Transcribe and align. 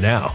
now. 0.00 0.34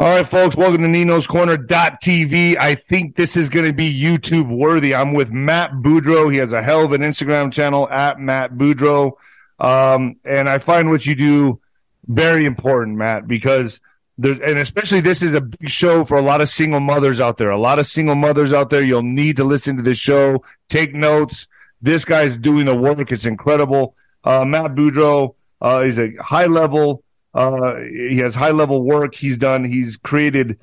All 0.00 0.06
right, 0.06 0.26
folks, 0.26 0.56
welcome 0.56 0.80
to 0.80 0.88
Nino's 0.88 1.26
Corner.tv. 1.26 2.56
I 2.56 2.74
think 2.74 3.16
this 3.16 3.36
is 3.36 3.50
going 3.50 3.66
to 3.66 3.74
be 3.74 3.92
YouTube 3.94 4.48
worthy. 4.48 4.94
I'm 4.94 5.12
with 5.12 5.30
Matt 5.30 5.72
Beaudreau. 5.72 6.32
He 6.32 6.38
has 6.38 6.54
a 6.54 6.62
hell 6.62 6.86
of 6.86 6.92
an 6.92 7.02
Instagram 7.02 7.52
channel 7.52 7.86
at 7.86 8.18
Matt 8.18 8.52
Beaudreau. 8.52 9.12
Um, 9.58 10.16
and 10.24 10.48
I 10.48 10.56
find 10.56 10.88
what 10.88 11.04
you 11.04 11.14
do 11.14 11.60
very 12.06 12.46
important, 12.46 12.96
Matt, 12.96 13.28
because 13.28 13.82
there's, 14.16 14.38
and 14.38 14.58
especially 14.58 15.00
this 15.00 15.20
is 15.20 15.34
a 15.34 15.42
big 15.42 15.68
show 15.68 16.02
for 16.02 16.16
a 16.16 16.22
lot 16.22 16.40
of 16.40 16.48
single 16.48 16.80
mothers 16.80 17.20
out 17.20 17.36
there. 17.36 17.50
A 17.50 17.60
lot 17.60 17.78
of 17.78 17.86
single 17.86 18.14
mothers 18.14 18.54
out 18.54 18.70
there. 18.70 18.82
You'll 18.82 19.02
need 19.02 19.36
to 19.36 19.44
listen 19.44 19.76
to 19.76 19.82
this 19.82 19.98
show, 19.98 20.42
take 20.70 20.94
notes. 20.94 21.46
This 21.82 22.06
guy's 22.06 22.38
doing 22.38 22.64
the 22.64 22.74
work. 22.74 23.12
It's 23.12 23.26
incredible. 23.26 23.94
Uh, 24.24 24.46
Matt 24.46 24.74
Beaudreau 24.74 25.34
uh, 25.60 25.82
is 25.84 25.98
a 25.98 26.14
high 26.14 26.46
level 26.46 27.04
uh, 27.34 27.76
he 27.76 28.18
has 28.18 28.34
high 28.34 28.50
level 28.50 28.82
work 28.82 29.14
he's 29.14 29.38
done. 29.38 29.64
He's 29.64 29.96
created 29.96 30.58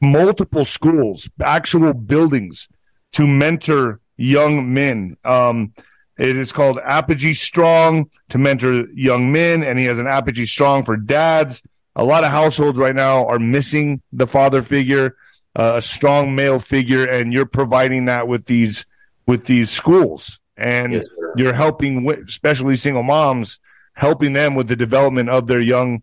multiple 0.00 0.64
schools, 0.64 1.28
actual 1.42 1.94
buildings 1.94 2.68
to 3.12 3.26
mentor 3.26 4.00
young 4.16 4.72
men. 4.72 5.16
Um, 5.24 5.72
it 6.18 6.36
is 6.36 6.52
called 6.52 6.78
Apogee 6.78 7.34
Strong 7.34 8.10
to 8.30 8.38
mentor 8.38 8.86
young 8.92 9.32
men, 9.32 9.62
and 9.62 9.78
he 9.78 9.84
has 9.86 9.98
an 9.98 10.06
Apogee 10.06 10.46
Strong 10.46 10.84
for 10.84 10.96
dads. 10.96 11.62
A 11.94 12.04
lot 12.04 12.24
of 12.24 12.30
households 12.30 12.78
right 12.78 12.94
now 12.94 13.26
are 13.26 13.38
missing 13.38 14.02
the 14.12 14.26
father 14.26 14.62
figure, 14.62 15.16
uh, 15.58 15.74
a 15.76 15.82
strong 15.82 16.34
male 16.34 16.58
figure, 16.58 17.06
and 17.06 17.32
you're 17.32 17.46
providing 17.46 18.06
that 18.06 18.28
with 18.28 18.46
these 18.46 18.86
with 19.26 19.46
these 19.46 19.70
schools, 19.70 20.38
and 20.56 20.92
yes, 20.92 21.08
you're 21.36 21.52
helping, 21.52 22.08
especially 22.08 22.76
single 22.76 23.02
moms, 23.02 23.58
helping 23.96 24.34
them 24.34 24.54
with 24.54 24.68
the 24.68 24.76
development 24.76 25.28
of 25.28 25.46
their 25.46 25.60
young 25.60 26.02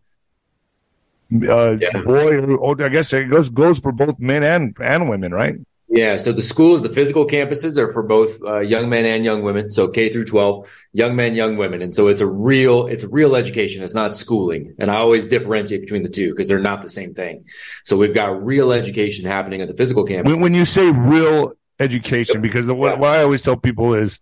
uh, 1.48 1.78
yeah. 1.80 2.02
boy. 2.02 2.40
Or, 2.40 2.82
I 2.84 2.90
guess 2.90 3.14
it 3.14 3.30
goes 3.30 3.50
goes 3.50 3.80
for 3.80 3.92
both 3.92 4.20
men 4.20 4.44
and 4.44 4.76
and 4.82 5.10
women, 5.10 5.32
right? 5.34 5.56
Yeah. 5.90 6.18
So 6.18 6.32
the 6.32 6.42
schools, 6.42 6.82
the 6.82 6.90
physical 6.90 7.28
campuses 7.28 7.78
are 7.78 7.94
for 7.94 8.02
both 8.02 8.42
uh, 8.42 8.62
young 8.62 8.90
men 8.90 9.06
and 9.06 9.24
young 9.24 9.44
women. 9.44 9.70
So 9.70 9.88
K 9.88 10.12
through 10.12 10.26
12, 10.26 10.68
young 10.94 11.16
men, 11.16 11.36
young 11.36 11.56
women. 11.56 11.84
And 11.84 11.94
so 11.94 12.08
it's 12.08 12.22
a 12.22 12.26
real, 12.26 12.88
it's 12.88 13.04
a 13.04 13.08
real 13.08 13.36
education. 13.36 13.84
It's 13.84 13.94
not 13.94 14.16
schooling. 14.16 14.74
And 14.80 14.90
I 14.90 14.96
always 14.96 15.24
differentiate 15.26 15.82
between 15.82 16.02
the 16.02 16.10
two 16.10 16.32
because 16.32 16.48
they're 16.48 16.58
not 16.58 16.82
the 16.82 16.90
same 16.90 17.14
thing. 17.14 17.46
So 17.84 17.96
we've 17.96 18.14
got 18.14 18.44
real 18.44 18.72
education 18.74 19.26
happening 19.26 19.62
at 19.62 19.68
the 19.68 19.76
physical 19.76 20.04
campus. 20.04 20.34
When, 20.34 20.42
when 20.42 20.54
you 20.56 20.66
say 20.66 20.90
real 20.90 21.54
education, 21.80 22.42
because 22.42 22.66
the, 22.66 22.74
what, 22.74 22.98
what 22.98 23.12
I 23.12 23.22
always 23.22 23.44
tell 23.44 23.56
people 23.56 23.94
is 23.94 24.20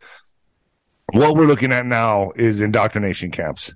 what 1.13 1.35
we're 1.35 1.47
looking 1.47 1.71
at 1.71 1.85
now 1.85 2.31
is 2.35 2.61
indoctrination 2.61 3.31
camps. 3.31 3.73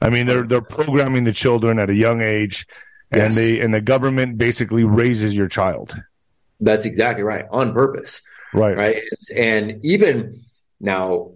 I 0.00 0.10
mean, 0.10 0.26
they're 0.26 0.42
they're 0.42 0.60
programming 0.60 1.24
the 1.24 1.32
children 1.32 1.78
at 1.78 1.88
a 1.88 1.94
young 1.94 2.20
age, 2.20 2.66
and 3.10 3.22
yes. 3.22 3.36
they 3.36 3.60
and 3.60 3.72
the 3.72 3.80
government 3.80 4.38
basically 4.38 4.84
raises 4.84 5.36
your 5.36 5.48
child. 5.48 5.94
That's 6.60 6.84
exactly 6.84 7.22
right, 7.22 7.46
on 7.50 7.72
purpose. 7.72 8.22
Right, 8.52 8.76
right, 8.76 9.02
and 9.34 9.84
even 9.84 10.40
now, 10.78 11.32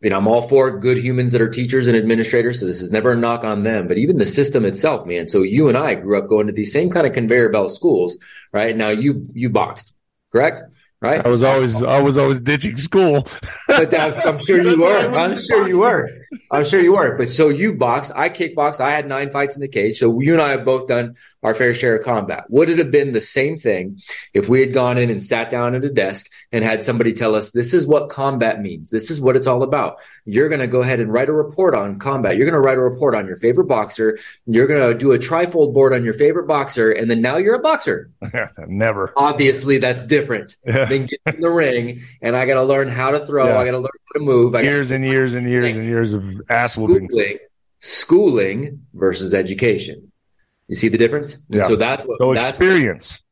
you 0.00 0.10
know, 0.10 0.18
I'm 0.18 0.28
all 0.28 0.42
for 0.42 0.78
good 0.78 0.98
humans 0.98 1.32
that 1.32 1.40
are 1.40 1.48
teachers 1.48 1.88
and 1.88 1.96
administrators, 1.96 2.60
so 2.60 2.66
this 2.66 2.80
is 2.80 2.92
never 2.92 3.12
a 3.12 3.16
knock 3.16 3.44
on 3.44 3.62
them. 3.62 3.88
But 3.88 3.98
even 3.98 4.18
the 4.18 4.26
system 4.26 4.64
itself, 4.64 5.06
man. 5.06 5.28
So 5.28 5.42
you 5.42 5.68
and 5.68 5.78
I 5.78 5.94
grew 5.94 6.18
up 6.18 6.28
going 6.28 6.46
to 6.48 6.52
these 6.52 6.72
same 6.72 6.90
kind 6.90 7.06
of 7.06 7.12
conveyor 7.12 7.50
belt 7.50 7.72
schools, 7.72 8.18
right? 8.52 8.76
Now 8.76 8.88
you 8.88 9.28
you 9.32 9.48
boxed, 9.48 9.92
correct? 10.32 10.62
Right? 11.00 11.24
I 11.24 11.28
was 11.28 11.42
always 11.42 11.82
I 11.82 12.00
was 12.00 12.18
always 12.18 12.40
ditching 12.40 12.76
school. 12.76 13.26
but 13.66 13.90
that, 13.90 14.26
I'm 14.26 14.38
sure 14.38 14.62
you 14.62 14.78
were. 14.78 15.14
I'm 15.14 15.38
sure 15.38 15.68
you 15.68 15.80
were. 15.80 16.10
I'm 16.50 16.64
sure 16.64 16.80
you 16.80 16.92
were. 16.92 17.16
But 17.16 17.28
so 17.28 17.48
you 17.48 17.74
boxed, 17.74 18.12
I 18.14 18.28
kickboxed, 18.28 18.80
I 18.80 18.90
had 18.90 19.06
nine 19.06 19.30
fights 19.30 19.54
in 19.54 19.60
the 19.60 19.68
cage. 19.68 19.98
So 19.98 20.20
you 20.20 20.32
and 20.32 20.42
I 20.42 20.50
have 20.50 20.64
both 20.64 20.86
done 20.86 21.16
our 21.42 21.54
fair 21.54 21.72
share 21.74 21.96
of 21.96 22.04
combat. 22.04 22.44
Would 22.48 22.68
it 22.68 22.78
have 22.78 22.90
been 22.90 23.12
the 23.12 23.20
same 23.20 23.56
thing 23.56 24.00
if 24.34 24.48
we 24.48 24.60
had 24.60 24.72
gone 24.72 24.98
in 24.98 25.08
and 25.08 25.22
sat 25.22 25.50
down 25.50 25.74
at 25.74 25.84
a 25.84 25.90
desk 25.90 26.28
and 26.50 26.64
had 26.64 26.82
somebody 26.82 27.12
tell 27.12 27.34
us, 27.34 27.50
this 27.50 27.72
is 27.72 27.86
what 27.86 28.10
combat 28.10 28.60
means. 28.60 28.90
This 28.90 29.10
is 29.10 29.20
what 29.20 29.36
it's 29.36 29.46
all 29.46 29.62
about. 29.62 29.98
You're 30.24 30.48
going 30.48 30.60
to 30.60 30.66
go 30.66 30.82
ahead 30.82 31.00
and 31.00 31.12
write 31.12 31.28
a 31.28 31.32
report 31.32 31.74
on 31.74 31.98
combat. 31.98 32.36
You're 32.36 32.50
going 32.50 32.60
to 32.60 32.66
write 32.66 32.78
a 32.78 32.82
report 32.82 33.14
on 33.14 33.26
your 33.26 33.36
favorite 33.36 33.66
boxer. 33.66 34.18
You're 34.46 34.66
going 34.66 34.92
to 34.92 34.98
do 34.98 35.12
a 35.12 35.18
trifold 35.18 35.74
board 35.74 35.94
on 35.94 36.04
your 36.04 36.14
favorite 36.14 36.46
boxer. 36.46 36.90
And 36.90 37.10
then 37.10 37.20
now 37.20 37.36
you're 37.36 37.54
a 37.54 37.60
boxer. 37.60 38.10
Never. 38.66 39.12
Obviously 39.16 39.78
that's 39.78 40.04
different 40.04 40.56
yeah. 40.66 40.86
than 40.86 41.06
getting 41.06 41.34
in 41.36 41.40
the 41.40 41.50
ring. 41.50 42.02
And 42.20 42.36
I 42.36 42.46
got 42.46 42.54
to 42.54 42.64
learn 42.64 42.88
how 42.88 43.12
to 43.12 43.24
throw. 43.24 43.46
Yeah. 43.46 43.58
I 43.58 43.64
got 43.64 43.72
to 43.72 43.78
learn 43.78 43.90
to 44.18 44.24
move. 44.24 44.54
I 44.54 44.62
years 44.62 44.90
and 44.90 45.04
years 45.04 45.34
and 45.34 45.48
years 45.48 45.76
and 45.76 45.86
years 45.86 46.12
of 46.12 46.24
ass 46.48 46.76
whooping. 46.76 47.08
Schooling, 47.08 47.38
schooling 47.80 48.86
versus 48.94 49.34
education. 49.34 50.12
You 50.68 50.76
see 50.76 50.88
the 50.88 50.98
difference? 50.98 51.38
Yeah. 51.48 51.66
So 51.66 51.76
that's 51.76 52.04
what. 52.04 52.18
So 52.18 52.32
experience. 52.32 53.22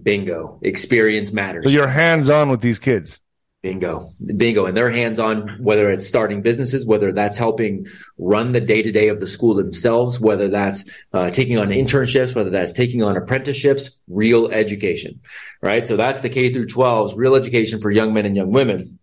bingo. 0.00 0.58
Experience 0.62 1.32
matters. 1.32 1.64
So 1.64 1.70
you're 1.70 1.88
hands 1.88 2.30
on 2.30 2.48
with 2.48 2.60
these 2.60 2.78
kids. 2.78 3.20
Bingo. 3.62 4.12
Bingo. 4.24 4.66
And 4.66 4.76
they're 4.76 4.90
hands 4.90 5.18
on, 5.18 5.58
whether 5.60 5.90
it's 5.90 6.06
starting 6.06 6.42
businesses, 6.42 6.86
whether 6.86 7.10
that's 7.12 7.36
helping 7.36 7.86
run 8.16 8.52
the 8.52 8.60
day 8.60 8.82
to 8.82 8.92
day 8.92 9.08
of 9.08 9.18
the 9.18 9.26
school 9.26 9.54
themselves, 9.56 10.20
whether 10.20 10.48
that's 10.48 10.88
uh, 11.12 11.30
taking 11.30 11.58
on 11.58 11.68
internships, 11.68 12.36
whether 12.36 12.50
that's 12.50 12.72
taking 12.72 13.02
on 13.02 13.16
apprenticeships, 13.16 14.00
real 14.08 14.48
education, 14.48 15.20
right? 15.60 15.86
So 15.86 15.96
that's 15.96 16.20
the 16.20 16.28
K 16.28 16.52
through 16.52 16.66
12s, 16.66 17.14
real 17.16 17.34
education 17.34 17.80
for 17.80 17.90
young 17.90 18.14
men 18.14 18.26
and 18.26 18.36
young 18.36 18.52
women. 18.52 19.00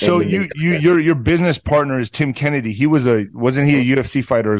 So 0.00 0.20
you, 0.20 0.48
you, 0.54 0.72
your, 0.78 0.98
your 0.98 1.14
business 1.14 1.58
partner 1.58 2.00
is 2.00 2.10
Tim 2.10 2.32
Kennedy. 2.32 2.72
He 2.72 2.86
was 2.86 3.06
a, 3.06 3.26
wasn't 3.32 3.68
he 3.68 3.92
a 3.92 3.96
UFC 3.96 4.24
fighter? 4.24 4.56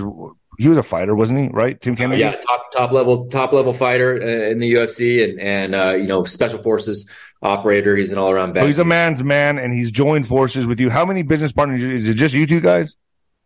He 0.58 0.68
was 0.68 0.76
a 0.76 0.82
fighter, 0.82 1.14
wasn't 1.14 1.40
he? 1.40 1.48
Right, 1.48 1.80
Tim 1.80 1.96
Kennedy. 1.96 2.20
yeah, 2.20 2.36
top 2.46 2.70
top 2.72 2.92
level 2.92 3.28
top 3.28 3.52
level 3.52 3.72
fighter 3.72 4.14
uh, 4.14 4.50
in 4.50 4.58
the 4.58 4.74
UFC, 4.74 5.24
and 5.24 5.40
and 5.40 5.74
uh, 5.74 5.92
you 5.92 6.06
know 6.06 6.24
special 6.24 6.62
forces 6.62 7.08
operator. 7.40 7.96
He's 7.96 8.12
an 8.12 8.18
all 8.18 8.30
around. 8.30 8.56
So 8.56 8.66
he's 8.66 8.78
a 8.78 8.84
man's 8.84 9.24
man, 9.24 9.58
and 9.58 9.72
he's 9.72 9.90
joined 9.90 10.28
forces 10.28 10.66
with 10.66 10.78
you. 10.78 10.90
How 10.90 11.06
many 11.06 11.22
business 11.22 11.52
partners 11.52 11.82
is 11.82 12.08
it? 12.08 12.14
Just 12.14 12.34
you 12.34 12.46
two 12.46 12.60
guys? 12.60 12.96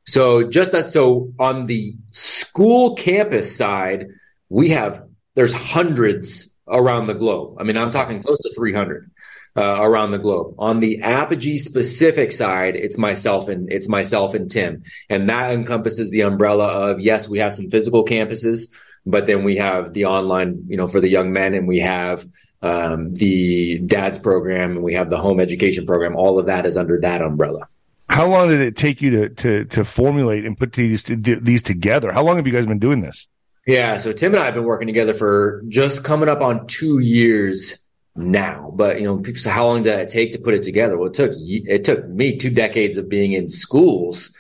So 0.07 0.49
just 0.49 0.75
as 0.75 0.93
so 0.93 1.33
on 1.39 1.67
the 1.67 1.95
school 2.11 2.97
campus 2.97 3.57
side, 3.57 4.09
we 4.49 4.71
have 4.71 5.05
there's 5.35 5.55
hundreds 5.55 6.55
around 6.69 7.07
the 7.07 7.15
globe. 7.15 7.59
I 7.61 7.63
mean, 7.63 7.77
I'm 7.77 7.91
talking 7.91 8.23
close 8.23 8.41
to 8.41 8.53
300 8.55 9.11
uh, 9.57 9.81
around 9.81 10.11
the 10.11 10.19
globe. 10.19 10.55
On 10.59 10.81
the 10.81 11.03
Apogee 11.03 11.57
specific 11.57 12.33
side, 12.33 12.75
it's 12.75 12.99
myself 12.99 13.49
and 13.49 13.71
it's 13.71 13.89
myself 13.89 14.35
and 14.35 14.51
Tim, 14.51 14.83
and 15.09 15.29
that 15.29 15.53
encompasses 15.53 16.11
the 16.11 16.23
umbrella 16.23 16.67
of 16.67 17.01
yes, 17.01 17.29
we 17.29 17.39
have 17.39 17.55
some 17.55 17.71
physical 17.71 18.05
campuses, 18.05 18.69
but 19.07 19.27
then 19.27 19.45
we 19.45 19.57
have 19.57 19.93
the 19.93 20.07
online, 20.07 20.65
you 20.67 20.77
know, 20.77 20.87
for 20.87 21.01
the 21.01 21.09
young 21.09 21.33
men, 21.33 21.55
and 21.55 21.69
we 21.69 21.79
have 21.81 22.27
um, 22.63 23.15
the 23.15 23.79
dad's 23.87 24.19
program, 24.19 24.73
and 24.73 24.83
we 24.83 24.95
have 24.95 25.11
the 25.11 25.19
home 25.19 25.39
education 25.39 25.87
program. 25.87 26.17
All 26.17 26.39
of 26.39 26.47
that 26.47 26.67
is 26.67 26.77
under 26.77 26.99
that 27.01 27.23
umbrella. 27.23 27.69
How 28.09 28.29
long 28.29 28.49
did 28.49 28.61
it 28.61 28.77
take 28.77 29.01
you 29.01 29.11
to 29.11 29.29
to, 29.29 29.65
to 29.67 29.85
formulate 29.85 30.45
and 30.45 30.57
put 30.57 30.73
these 30.73 31.05
these 31.05 31.63
together? 31.63 32.13
How 32.13 32.23
long 32.23 32.37
have 32.37 32.47
you 32.47 32.53
guys 32.53 32.67
been 32.67 32.79
doing 32.79 33.01
this? 33.01 33.29
Yeah, 33.67 33.97
so 33.97 34.13
Tim 34.13 34.35
and 34.35 34.43
I 34.43 34.47
have 34.47 34.55
been 34.55 34.65
working 34.65 34.87
together 34.87 35.15
for 35.15 35.63
just 35.69 36.05
coming 36.05 36.29
up 36.29 36.43
on 36.43 36.67
two 36.67 36.99
years 36.99 37.84
now. 38.17 38.73
But 38.75 39.01
you 39.01 39.05
know, 39.05 39.19
people 39.19 39.41
say, 39.41 39.51
how 39.51 39.67
long 39.67 39.83
did 39.83 39.99
it 39.99 40.09
take 40.09 40.33
to 40.33 40.39
put 40.39 40.55
it 40.55 40.63
together? 40.63 40.97
Well, 40.97 41.09
it 41.09 41.15
took 41.15 41.33
it 41.35 41.85
took 41.85 42.07
me 42.09 42.37
two 42.37 42.51
decades 42.51 42.97
of 42.97 43.09
being 43.09 43.33
in 43.33 43.51
schools 43.51 44.35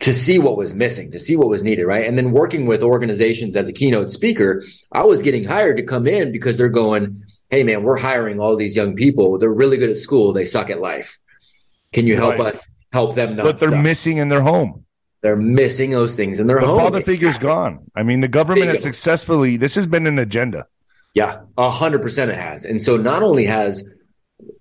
to 0.00 0.14
see 0.14 0.38
what 0.38 0.56
was 0.56 0.74
missing, 0.74 1.10
to 1.10 1.18
see 1.18 1.36
what 1.36 1.48
was 1.48 1.64
needed, 1.64 1.84
right? 1.84 2.06
And 2.06 2.16
then 2.16 2.30
working 2.30 2.66
with 2.66 2.82
organizations 2.82 3.56
as 3.56 3.66
a 3.68 3.72
keynote 3.72 4.10
speaker, 4.10 4.62
I 4.92 5.02
was 5.02 5.22
getting 5.22 5.44
hired 5.44 5.76
to 5.78 5.82
come 5.82 6.06
in 6.06 6.30
because 6.30 6.56
they're 6.56 6.68
going, 6.68 7.22
"Hey, 7.50 7.64
man, 7.64 7.82
we're 7.82 7.96
hiring 7.96 8.38
all 8.38 8.56
these 8.56 8.76
young 8.76 8.94
people. 8.94 9.38
They're 9.38 9.52
really 9.52 9.76
good 9.76 9.90
at 9.90 9.98
school. 9.98 10.32
They 10.32 10.44
suck 10.44 10.70
at 10.70 10.80
life. 10.80 11.18
Can 11.92 12.06
you 12.06 12.16
help 12.16 12.38
right. 12.38 12.54
us 12.54 12.66
help 12.92 13.16
them 13.16 13.36
not?" 13.36 13.44
But 13.44 13.58
they're 13.58 13.70
suck? 13.70 13.82
missing 13.82 14.18
in 14.18 14.28
their 14.28 14.42
home. 14.42 14.84
They're 15.20 15.34
missing 15.34 15.90
those 15.90 16.14
things 16.14 16.38
in 16.38 16.46
their 16.46 16.60
the 16.60 16.66
home. 16.66 16.76
The 16.76 16.82
father 16.82 17.00
figure's 17.00 17.38
gone. 17.38 17.90
I 17.96 18.04
mean, 18.04 18.20
the 18.20 18.28
government 18.28 18.68
has 18.68 18.82
successfully. 18.82 19.56
This 19.56 19.74
has 19.74 19.88
been 19.88 20.06
an 20.06 20.20
agenda. 20.20 20.68
Yeah, 21.14 21.42
a 21.56 21.70
hundred 21.70 22.02
percent 22.02 22.30
it 22.30 22.36
has. 22.36 22.64
And 22.64 22.82
so 22.82 22.96
not 22.96 23.22
only 23.22 23.46
has 23.46 23.92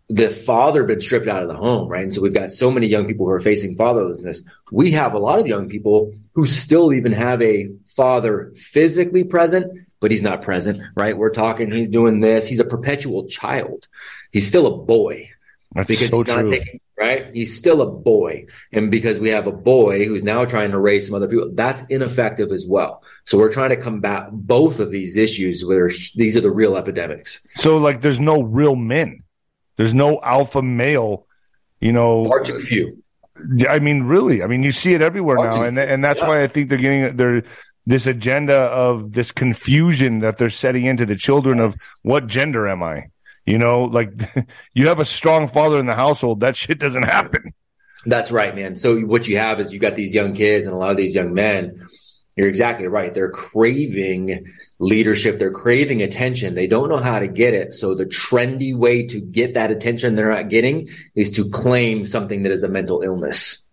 the 0.09 0.29
father 0.29 0.85
been 0.85 1.01
stripped 1.01 1.27
out 1.27 1.41
of 1.41 1.49
the 1.49 1.55
home, 1.55 1.87
right? 1.89 2.03
And 2.03 2.13
so 2.13 2.21
we've 2.21 2.33
got 2.33 2.51
so 2.51 2.71
many 2.71 2.87
young 2.87 3.07
people 3.07 3.25
who 3.25 3.31
are 3.31 3.39
facing 3.39 3.75
fatherlessness. 3.75 4.43
We 4.71 4.91
have 4.91 5.13
a 5.13 5.19
lot 5.19 5.39
of 5.39 5.47
young 5.47 5.67
people 5.67 6.13
who 6.33 6.47
still 6.47 6.93
even 6.93 7.11
have 7.11 7.41
a 7.41 7.69
father 7.95 8.53
physically 8.55 9.23
present, 9.25 9.85
but 9.99 10.11
he's 10.11 10.21
not 10.21 10.41
present, 10.41 10.81
right? 10.95 11.17
We're 11.17 11.31
talking, 11.31 11.71
he's 11.71 11.89
doing 11.89 12.21
this. 12.21 12.47
He's 12.47 12.61
a 12.61 12.65
perpetual 12.65 13.27
child. 13.27 13.87
He's 14.31 14.47
still 14.47 14.67
a 14.67 14.77
boy. 14.77 15.29
That's 15.73 15.89
because 15.89 16.09
so 16.09 16.23
true. 16.23 16.51
Taking, 16.51 16.79
right? 16.97 17.31
He's 17.33 17.55
still 17.55 17.81
a 17.81 17.89
boy. 17.89 18.47
And 18.73 18.89
because 18.89 19.19
we 19.19 19.29
have 19.29 19.47
a 19.47 19.51
boy 19.51 20.05
who's 20.05 20.23
now 20.23 20.45
trying 20.45 20.71
to 20.71 20.79
raise 20.79 21.05
some 21.05 21.15
other 21.15 21.27
people, 21.27 21.51
that's 21.53 21.83
ineffective 21.89 22.51
as 22.51 22.65
well. 22.67 23.03
So 23.25 23.37
we're 23.37 23.53
trying 23.53 23.69
to 23.69 23.77
combat 23.77 24.29
both 24.31 24.79
of 24.79 24.91
these 24.91 25.15
issues 25.15 25.63
where 25.63 25.91
these 26.15 26.35
are 26.35 26.41
the 26.41 26.51
real 26.51 26.75
epidemics. 26.75 27.45
So 27.55 27.77
like 27.77 28.01
there's 28.01 28.19
no 28.19 28.41
real 28.41 28.75
men. 28.75 29.23
There's 29.75 29.93
no 29.93 30.19
alpha 30.23 30.61
male, 30.61 31.27
you 31.79 31.93
know. 31.93 32.25
Far 32.25 32.43
too 32.43 32.59
few. 32.59 33.03
I 33.69 33.77
mean, 33.77 34.03
really. 34.03 34.41
I 34.41 34.47
mean, 34.47 34.63
you 34.63 34.71
see 34.71 34.95
it 34.95 35.01
everywhere 35.01 35.37
Far 35.37 35.51
now, 35.51 35.63
and 35.63 35.77
and 35.77 36.03
that's 36.03 36.21
yeah. 36.21 36.27
why 36.27 36.43
I 36.43 36.47
think 36.47 36.69
they're 36.69 36.79
getting 36.79 37.15
their 37.15 37.43
this 37.85 38.07
agenda 38.07 38.55
of 38.55 39.13
this 39.13 39.31
confusion 39.31 40.19
that 40.19 40.39
they're 40.39 40.49
setting 40.49 40.85
into 40.85 41.05
the 41.05 41.15
children 41.15 41.59
of 41.59 41.75
what 42.01 42.25
gender 42.25 42.67
am 42.67 42.81
I? 42.81 43.09
You 43.47 43.57
know, 43.57 43.85
like 43.85 44.11
you 44.75 44.89
have 44.89 44.99
a 44.99 45.05
strong 45.05 45.47
father 45.47 45.79
in 45.79 45.87
the 45.87 45.95
household, 45.95 46.41
that 46.41 46.55
shit 46.55 46.77
doesn't 46.77 47.03
happen. 47.03 47.53
That's 48.05 48.31
right, 48.31 48.53
man. 48.53 48.75
So 48.75 48.99
what 48.99 49.27
you 49.27 49.37
have 49.37 49.59
is 49.59 49.73
you 49.73 49.79
got 49.79 49.95
these 49.95 50.13
young 50.13 50.33
kids 50.33 50.67
and 50.67 50.75
a 50.75 50.77
lot 50.77 50.91
of 50.91 50.97
these 50.97 51.15
young 51.15 51.33
men. 51.33 51.87
You're 52.35 52.49
exactly 52.49 52.87
right. 52.87 53.13
They're 53.13 53.31
craving 53.31 54.45
leadership. 54.77 55.39
They're 55.39 55.51
craving 55.51 56.03
attention. 56.03 56.53
They 56.53 56.67
don't 56.67 56.89
know 56.89 56.97
how 56.97 57.19
to 57.19 57.27
get 57.27 57.55
it. 57.55 57.73
So 57.73 57.95
the 57.95 58.05
trendy 58.05 58.77
way 58.77 59.07
to 59.07 59.19
get 59.19 59.55
that 59.55 59.71
attention 59.71 60.15
they're 60.15 60.29
not 60.29 60.49
getting 60.49 60.89
is 61.15 61.31
to 61.31 61.49
claim 61.49 62.05
something 62.05 62.43
that 62.43 62.51
is 62.51 62.63
a 62.63 62.69
mental 62.69 63.01
illness. 63.01 63.67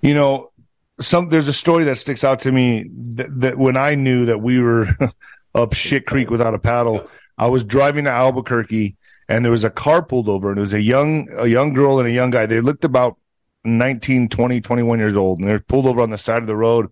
You 0.00 0.14
know, 0.14 0.52
some 1.00 1.28
there's 1.28 1.48
a 1.48 1.52
story 1.52 1.84
that 1.84 1.98
sticks 1.98 2.24
out 2.24 2.40
to 2.40 2.52
me 2.52 2.88
that, 3.14 3.40
that 3.40 3.58
when 3.58 3.76
I 3.76 3.94
knew 3.94 4.26
that 4.26 4.40
we 4.40 4.58
were 4.58 4.88
up 5.54 5.74
shit 5.74 6.06
creek 6.06 6.30
without 6.30 6.54
a 6.54 6.58
paddle, 6.58 7.08
I 7.40 7.46
was 7.46 7.64
driving 7.64 8.04
to 8.04 8.10
Albuquerque 8.10 8.96
and 9.26 9.42
there 9.42 9.50
was 9.50 9.64
a 9.64 9.70
car 9.70 10.02
pulled 10.02 10.28
over 10.28 10.50
and 10.50 10.58
it 10.58 10.60
was 10.60 10.74
a 10.74 10.82
young 10.82 11.26
a 11.38 11.46
young 11.46 11.72
girl 11.72 11.98
and 11.98 12.06
a 12.06 12.12
young 12.12 12.28
guy. 12.28 12.44
They 12.44 12.60
looked 12.60 12.84
about 12.84 13.16
19, 13.64 14.28
20, 14.28 14.60
21 14.60 14.98
years 14.98 15.16
old 15.16 15.38
and 15.38 15.48
they're 15.48 15.58
pulled 15.58 15.86
over 15.86 16.02
on 16.02 16.10
the 16.10 16.18
side 16.18 16.42
of 16.42 16.46
the 16.46 16.54
road 16.54 16.90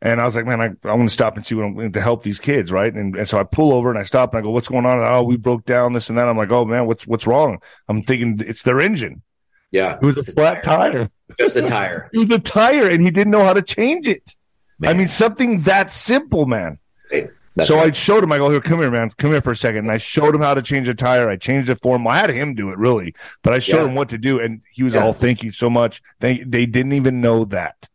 and 0.00 0.20
I 0.20 0.24
was 0.24 0.36
like, 0.36 0.46
man, 0.46 0.60
I, 0.60 0.88
I 0.88 0.94
want 0.94 1.08
to 1.08 1.12
stop 1.12 1.34
and 1.34 1.44
see 1.44 1.56
what 1.56 1.64
I'm 1.64 1.74
going 1.74 1.90
to 1.90 2.00
help 2.00 2.22
these 2.22 2.38
kids, 2.38 2.70
right? 2.70 2.94
And, 2.94 3.16
and 3.16 3.28
so 3.28 3.40
I 3.40 3.42
pull 3.42 3.72
over 3.72 3.90
and 3.90 3.98
I 3.98 4.04
stop 4.04 4.32
and 4.32 4.38
I 4.38 4.42
go, 4.42 4.50
what's 4.50 4.68
going 4.68 4.86
on? 4.86 5.00
And, 5.00 5.08
oh, 5.12 5.24
we 5.24 5.36
broke 5.36 5.64
down 5.64 5.94
this 5.94 6.08
and 6.08 6.16
that. 6.16 6.28
I'm 6.28 6.36
like, 6.36 6.52
oh 6.52 6.64
man, 6.64 6.86
what's 6.86 7.04
what's 7.04 7.26
wrong? 7.26 7.58
I'm 7.88 8.04
thinking 8.04 8.40
it's 8.46 8.62
their 8.62 8.80
engine. 8.80 9.22
Yeah, 9.72 9.96
it 10.00 10.02
was 10.02 10.16
a 10.16 10.24
flat 10.24 10.62
tire. 10.62 10.92
tire. 10.92 11.08
Just 11.38 11.56
a 11.56 11.62
tire. 11.62 12.08
it 12.14 12.18
was 12.18 12.30
a 12.30 12.38
tire, 12.38 12.88
and 12.88 13.02
he 13.02 13.10
didn't 13.10 13.32
know 13.32 13.44
how 13.44 13.52
to 13.52 13.62
change 13.62 14.06
it. 14.06 14.22
Man. 14.78 14.90
I 14.90 14.94
mean, 14.96 15.08
something 15.08 15.62
that 15.62 15.90
simple, 15.90 16.46
man. 16.46 16.78
So 17.64 17.76
right. 17.76 17.88
I 17.88 17.92
showed 17.92 18.24
him. 18.24 18.32
I 18.32 18.38
go, 18.38 18.50
here, 18.50 18.60
come 18.60 18.80
here, 18.80 18.90
man, 18.90 19.10
come 19.18 19.30
here 19.30 19.40
for 19.40 19.52
a 19.52 19.56
second. 19.56 19.80
And 19.80 19.90
I 19.90 19.98
showed 19.98 20.34
him 20.34 20.40
how 20.40 20.54
to 20.54 20.62
change 20.62 20.88
a 20.88 20.94
tire. 20.94 21.28
I 21.28 21.36
changed 21.36 21.70
it 21.70 21.80
for 21.82 21.96
him. 21.96 22.06
I 22.06 22.18
had 22.18 22.30
him 22.30 22.54
do 22.54 22.70
it 22.70 22.78
really, 22.78 23.14
but 23.42 23.52
I 23.52 23.58
showed 23.58 23.82
yeah. 23.82 23.88
him 23.88 23.94
what 23.94 24.10
to 24.10 24.18
do, 24.18 24.40
and 24.40 24.62
he 24.72 24.82
was 24.82 24.94
yeah. 24.94 25.04
all, 25.04 25.12
"Thank 25.12 25.42
you 25.42 25.52
so 25.52 25.70
much." 25.70 26.02
They 26.20 26.38
they 26.38 26.66
didn't 26.66 26.92
even 26.92 27.20
know 27.20 27.44
that. 27.46 27.88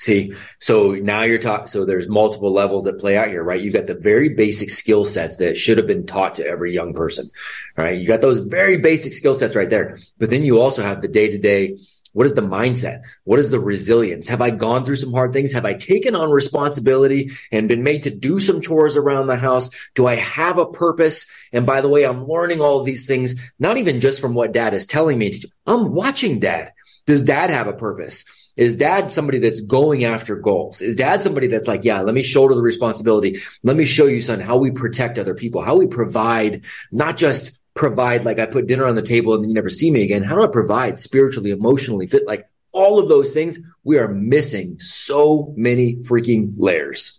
See, 0.00 0.32
so 0.60 0.92
now 0.92 1.24
you're 1.24 1.38
talking, 1.38 1.66
so 1.66 1.84
there's 1.84 2.08
multiple 2.08 2.54
levels 2.54 2.84
that 2.84 2.98
play 2.98 3.18
out 3.18 3.28
here, 3.28 3.44
right? 3.44 3.60
You've 3.60 3.74
got 3.74 3.86
the 3.86 3.94
very 3.94 4.30
basic 4.30 4.70
skill 4.70 5.04
sets 5.04 5.36
that 5.36 5.58
should 5.58 5.76
have 5.76 5.86
been 5.86 6.06
taught 6.06 6.36
to 6.36 6.46
every 6.46 6.72
young 6.72 6.94
person, 6.94 7.30
right? 7.76 7.98
You 7.98 8.06
got 8.06 8.22
those 8.22 8.38
very 8.38 8.78
basic 8.78 9.12
skill 9.12 9.34
sets 9.34 9.54
right 9.54 9.68
there. 9.68 9.98
But 10.16 10.30
then 10.30 10.42
you 10.42 10.58
also 10.58 10.82
have 10.82 11.02
the 11.02 11.08
day 11.08 11.28
to 11.28 11.36
day. 11.36 11.76
What 12.12 12.26
is 12.26 12.34
the 12.34 12.42
mindset? 12.42 13.02
What 13.24 13.38
is 13.38 13.50
the 13.50 13.60
resilience? 13.60 14.28
Have 14.28 14.40
I 14.40 14.50
gone 14.50 14.84
through 14.84 14.96
some 14.96 15.12
hard 15.12 15.32
things? 15.32 15.52
Have 15.52 15.64
I 15.64 15.74
taken 15.74 16.14
on 16.14 16.30
responsibility 16.30 17.30
and 17.52 17.68
been 17.68 17.82
made 17.82 18.04
to 18.04 18.10
do 18.10 18.40
some 18.40 18.60
chores 18.60 18.96
around 18.96 19.26
the 19.26 19.36
house? 19.36 19.70
Do 19.94 20.06
I 20.06 20.16
have 20.16 20.58
a 20.58 20.66
purpose? 20.66 21.26
And 21.52 21.66
by 21.66 21.80
the 21.80 21.88
way, 21.88 22.04
I'm 22.04 22.26
learning 22.26 22.60
all 22.60 22.82
these 22.82 23.06
things, 23.06 23.34
not 23.58 23.76
even 23.76 24.00
just 24.00 24.20
from 24.20 24.34
what 24.34 24.52
dad 24.52 24.74
is 24.74 24.86
telling 24.86 25.18
me 25.18 25.30
to 25.30 25.40
do. 25.40 25.48
I'm 25.66 25.92
watching 25.92 26.40
dad. 26.40 26.72
Does 27.06 27.22
dad 27.22 27.50
have 27.50 27.66
a 27.66 27.72
purpose? 27.72 28.24
Is 28.56 28.76
dad 28.76 29.10
somebody 29.10 29.38
that's 29.38 29.60
going 29.60 30.04
after 30.04 30.36
goals? 30.36 30.80
Is 30.80 30.96
dad 30.96 31.22
somebody 31.22 31.46
that's 31.46 31.68
like, 31.68 31.84
yeah, 31.84 32.00
let 32.00 32.14
me 32.14 32.22
shoulder 32.22 32.54
the 32.54 32.60
responsibility. 32.60 33.40
Let 33.62 33.76
me 33.76 33.84
show 33.84 34.06
you, 34.06 34.20
son, 34.20 34.40
how 34.40 34.58
we 34.58 34.70
protect 34.70 35.18
other 35.18 35.34
people, 35.34 35.62
how 35.62 35.76
we 35.76 35.86
provide, 35.86 36.64
not 36.92 37.16
just 37.16 37.59
provide, 37.80 38.26
like 38.26 38.38
I 38.38 38.44
put 38.44 38.66
dinner 38.66 38.84
on 38.84 38.94
the 38.94 39.02
table 39.02 39.32
and 39.32 39.42
then 39.42 39.48
you 39.48 39.54
never 39.54 39.70
see 39.70 39.90
me 39.90 40.02
again. 40.02 40.22
How 40.22 40.36
do 40.36 40.44
I 40.44 40.48
provide 40.48 40.98
spiritually, 40.98 41.50
emotionally, 41.50 42.06
fit, 42.06 42.26
like 42.26 42.46
all 42.72 42.98
of 42.98 43.08
those 43.08 43.32
things? 43.32 43.58
We 43.84 43.98
are 43.98 44.06
missing 44.06 44.78
so 44.78 45.54
many 45.56 45.96
freaking 45.96 46.52
layers. 46.58 47.18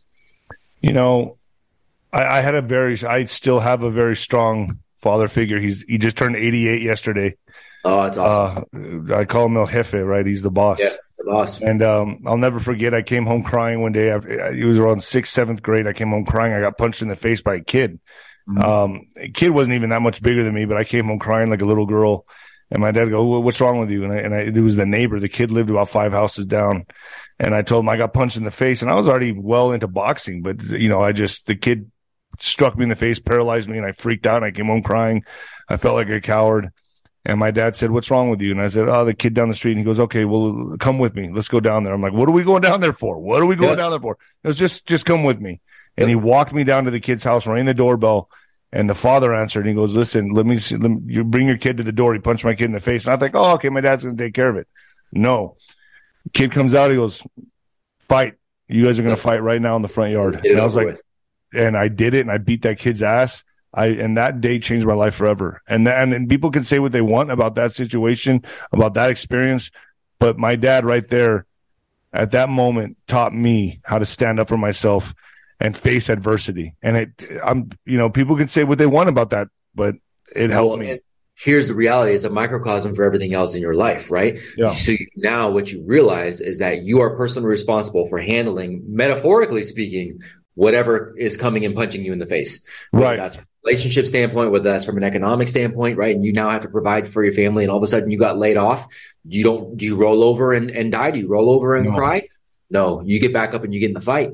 You 0.79 0.93
know, 0.93 1.37
I, 2.13 2.37
I 2.37 2.41
had 2.41 2.53
a 2.53 2.61
very, 2.61 2.95
I 3.03 3.25
still 3.25 3.59
have 3.59 3.81
a 3.81 3.89
very 3.89 4.15
strong 4.15 4.77
father 4.99 5.27
figure. 5.27 5.59
He's, 5.59 5.81
he 5.81 5.97
just 5.97 6.15
turned 6.15 6.35
88 6.35 6.83
yesterday. 6.83 7.37
Oh, 7.83 8.03
that's 8.03 8.19
awesome. 8.19 9.09
Uh, 9.09 9.15
I 9.15 9.25
call 9.25 9.47
him 9.47 9.57
El 9.57 9.65
Jefe, 9.65 9.95
right? 9.95 10.25
He's 10.27 10.43
the 10.43 10.51
boss. 10.51 10.79
Yeah. 10.79 10.91
Awesome. 11.27 11.67
And 11.67 11.83
um, 11.83 12.23
I'll 12.25 12.37
never 12.37 12.59
forget. 12.59 12.93
I 12.93 13.01
came 13.01 13.25
home 13.25 13.43
crying 13.43 13.81
one 13.81 13.93
day. 13.93 14.09
it 14.09 14.65
was 14.65 14.77
around 14.77 15.01
sixth, 15.01 15.33
seventh 15.33 15.61
grade. 15.63 15.87
I 15.87 15.93
came 15.93 16.09
home 16.09 16.25
crying. 16.25 16.53
I 16.53 16.59
got 16.59 16.77
punched 16.77 17.01
in 17.01 17.07
the 17.07 17.15
face 17.15 17.41
by 17.41 17.55
a 17.55 17.61
kid. 17.61 17.99
Mm-hmm. 18.55 18.63
Um, 18.63 19.31
kid 19.33 19.49
wasn't 19.49 19.75
even 19.75 19.89
that 19.91 20.01
much 20.01 20.21
bigger 20.21 20.43
than 20.43 20.53
me, 20.53 20.65
but 20.65 20.77
I 20.77 20.83
came 20.83 21.05
home 21.05 21.19
crying 21.19 21.49
like 21.49 21.61
a 21.61 21.65
little 21.65 21.85
girl. 21.85 22.25
And 22.69 22.81
my 22.81 22.91
dad 22.91 23.09
go, 23.09 23.39
"What's 23.39 23.59
wrong 23.59 23.79
with 23.79 23.89
you?" 23.89 24.05
And 24.05 24.13
I, 24.13 24.17
and 24.17 24.33
I, 24.33 24.39
it 24.39 24.57
was 24.57 24.77
the 24.77 24.85
neighbor. 24.85 25.19
The 25.19 25.27
kid 25.27 25.51
lived 25.51 25.69
about 25.69 25.89
five 25.89 26.13
houses 26.13 26.45
down, 26.45 26.85
and 27.37 27.53
I 27.53 27.63
told 27.63 27.83
him 27.83 27.89
I 27.89 27.97
got 27.97 28.13
punched 28.13 28.37
in 28.37 28.45
the 28.45 28.51
face, 28.51 28.81
and 28.81 28.89
I 28.89 28.95
was 28.95 29.09
already 29.09 29.33
well 29.33 29.73
into 29.73 29.87
boxing, 29.87 30.41
but 30.41 30.63
you 30.63 30.87
know, 30.87 31.01
I 31.01 31.11
just 31.11 31.47
the 31.47 31.55
kid 31.55 31.91
struck 32.39 32.77
me 32.77 32.83
in 32.83 32.89
the 32.89 32.95
face, 32.95 33.19
paralyzed 33.19 33.69
me, 33.69 33.77
and 33.77 33.85
I 33.85 33.91
freaked 33.91 34.25
out. 34.25 34.37
And 34.37 34.45
I 34.45 34.51
came 34.51 34.67
home 34.67 34.83
crying. 34.83 35.25
I 35.67 35.75
felt 35.75 35.95
like 35.95 36.09
a 36.09 36.21
coward. 36.21 36.71
And 37.25 37.39
my 37.39 37.51
dad 37.51 37.75
said, 37.75 37.91
"What's 37.91 38.09
wrong 38.09 38.29
with 38.29 38.41
you?" 38.41 38.51
And 38.51 38.61
I 38.61 38.69
said, 38.69 38.87
"Oh, 38.87 39.05
the 39.05 39.13
kid 39.13 39.33
down 39.33 39.49
the 39.49 39.53
street." 39.53 39.73
And 39.73 39.79
he 39.79 39.85
goes, 39.85 39.99
"Okay, 39.99 40.25
well, 40.25 40.75
come 40.79 40.97
with 40.97 41.13
me. 41.13 41.29
Let's 41.31 41.49
go 41.49 41.59
down 41.59 41.83
there." 41.83 41.93
I'm 41.93 42.01
like, 42.01 42.13
"What 42.13 42.27
are 42.27 42.31
we 42.31 42.43
going 42.43 42.61
down 42.61 42.79
there 42.79 42.93
for? 42.93 43.19
What 43.19 43.41
are 43.41 43.45
we 43.45 43.55
going 43.55 43.71
yeah. 43.71 43.75
down 43.75 43.91
there 43.91 43.99
for?" 43.99 44.17
It 44.43 44.47
was 44.47 44.57
just, 44.57 44.87
just 44.87 45.05
come 45.05 45.23
with 45.23 45.39
me. 45.39 45.61
And 45.97 46.09
he 46.09 46.15
walked 46.15 46.53
me 46.53 46.63
down 46.63 46.85
to 46.85 46.91
the 46.91 46.99
kid's 46.99 47.23
house, 47.23 47.45
rang 47.45 47.65
the 47.65 47.73
doorbell, 47.73 48.29
and 48.71 48.89
the 48.89 48.95
father 48.95 49.33
answered. 49.33 49.61
And 49.61 49.69
he 49.69 49.75
goes, 49.75 49.95
"Listen, 49.95 50.29
let 50.29 50.45
me, 50.45 50.59
see, 50.59 50.77
let 50.77 50.91
me 50.91 51.01
you 51.13 51.23
bring 51.23 51.47
your 51.47 51.57
kid 51.57 51.77
to 51.77 51.83
the 51.83 51.91
door." 51.91 52.13
He 52.13 52.19
punched 52.19 52.45
my 52.45 52.55
kid 52.55 52.65
in 52.65 52.71
the 52.71 52.79
face, 52.79 53.05
and 53.05 53.13
I 53.13 53.17
think, 53.17 53.35
"Oh, 53.35 53.53
okay, 53.53 53.69
my 53.69 53.81
dad's 53.81 54.03
going 54.03 54.17
to 54.17 54.23
take 54.23 54.33
care 54.33 54.49
of 54.49 54.57
it." 54.57 54.67
No, 55.11 55.57
kid 56.33 56.51
comes 56.51 56.73
out. 56.73 56.89
He 56.89 56.97
goes, 56.97 57.25
"Fight! 57.99 58.35
You 58.67 58.85
guys 58.85 58.99
are 58.99 59.03
going 59.03 59.15
to 59.15 59.21
fight 59.21 59.43
right 59.43 59.61
now 59.61 59.75
in 59.75 59.81
the 59.81 59.87
front 59.87 60.11
yard." 60.11 60.45
And 60.45 60.59
I 60.59 60.63
was 60.63 60.75
like, 60.75 60.87
with. 60.87 61.01
and 61.53 61.77
I 61.77 61.87
did 61.87 62.13
it, 62.13 62.21
and 62.21 62.31
I 62.31 62.37
beat 62.37 62.63
that 62.63 62.79
kid's 62.79 63.03
ass 63.03 63.43
I 63.73 63.87
and 63.87 64.17
that 64.17 64.41
day 64.41 64.59
changed 64.59 64.85
my 64.85 64.93
life 64.93 65.15
forever. 65.15 65.61
And 65.67 65.87
and, 65.87 66.13
and 66.13 66.29
people 66.29 66.51
can 66.51 66.63
say 66.63 66.79
what 66.79 66.91
they 66.91 67.01
want 67.01 67.31
about 67.31 67.55
that 67.55 67.71
situation, 67.71 68.43
about 68.71 68.95
that 68.95 69.09
experience, 69.09 69.71
but 70.19 70.37
my 70.37 70.55
dad 70.55 70.85
right 70.85 71.07
there 71.07 71.45
at 72.13 72.31
that 72.31 72.49
moment 72.49 72.97
taught 73.07 73.33
me 73.33 73.79
how 73.83 73.97
to 73.97 74.05
stand 74.05 74.39
up 74.39 74.49
for 74.49 74.57
myself 74.57 75.13
and 75.61 75.77
face 75.77 76.09
adversity. 76.09 76.75
And 76.81 76.97
it 76.97 77.29
I'm 77.45 77.69
you 77.85 77.97
know, 77.97 78.09
people 78.09 78.35
can 78.35 78.47
say 78.47 78.63
what 78.63 78.77
they 78.77 78.87
want 78.87 79.09
about 79.09 79.29
that, 79.29 79.47
but 79.73 79.95
it 80.35 80.49
helped 80.49 80.79
well, 80.79 80.89
me. 80.89 80.99
Here's 81.35 81.67
the 81.67 81.73
reality. 81.73 82.13
It's 82.13 82.25
a 82.25 82.29
microcosm 82.29 82.93
for 82.93 83.03
everything 83.03 83.33
else 83.33 83.55
in 83.55 83.61
your 83.61 83.73
life, 83.73 84.11
right? 84.11 84.39
Yeah. 84.57 84.69
So 84.69 84.93
now 85.15 85.49
what 85.49 85.71
you 85.71 85.83
realize 85.85 86.39
is 86.39 86.59
that 86.59 86.83
you 86.83 87.01
are 87.01 87.15
personally 87.15 87.47
responsible 87.47 88.07
for 88.09 88.19
handling, 88.19 88.83
metaphorically 88.87 89.63
speaking, 89.63 90.19
whatever 90.53 91.15
is 91.17 91.37
coming 91.37 91.65
and 91.65 91.73
punching 91.73 92.03
you 92.03 92.13
in 92.13 92.19
the 92.19 92.27
face. 92.27 92.63
Right. 92.93 93.17
That's 93.17 93.39
relationship 93.63 94.07
standpoint, 94.07 94.51
whether 94.51 94.71
that's 94.71 94.85
from 94.85 94.97
an 94.97 95.03
economic 95.03 95.47
standpoint, 95.47 95.97
right? 95.97 96.15
And 96.15 96.23
you 96.23 96.33
now 96.33 96.49
have 96.49 96.61
to 96.61 96.69
provide 96.69 97.09
for 97.09 97.23
your 97.23 97.33
family 97.33 97.63
and 97.63 97.71
all 97.71 97.77
of 97.77 97.83
a 97.83 97.87
sudden 97.87 98.11
you 98.11 98.19
got 98.19 98.37
laid 98.37 98.57
off. 98.57 98.87
You 99.25 99.43
don't, 99.43 99.77
do 99.77 99.85
you 99.85 99.95
roll 99.95 100.23
over 100.23 100.53
and, 100.53 100.69
and 100.69 100.91
die? 100.91 101.11
Do 101.11 101.19
you 101.19 101.27
roll 101.27 101.49
over 101.49 101.75
and 101.75 101.87
no. 101.87 101.95
cry? 101.95 102.27
No, 102.69 103.01
you 103.01 103.19
get 103.19 103.33
back 103.33 103.53
up 103.53 103.63
and 103.63 103.73
you 103.73 103.79
get 103.79 103.89
in 103.89 103.93
the 103.93 104.01
fight. 104.01 104.31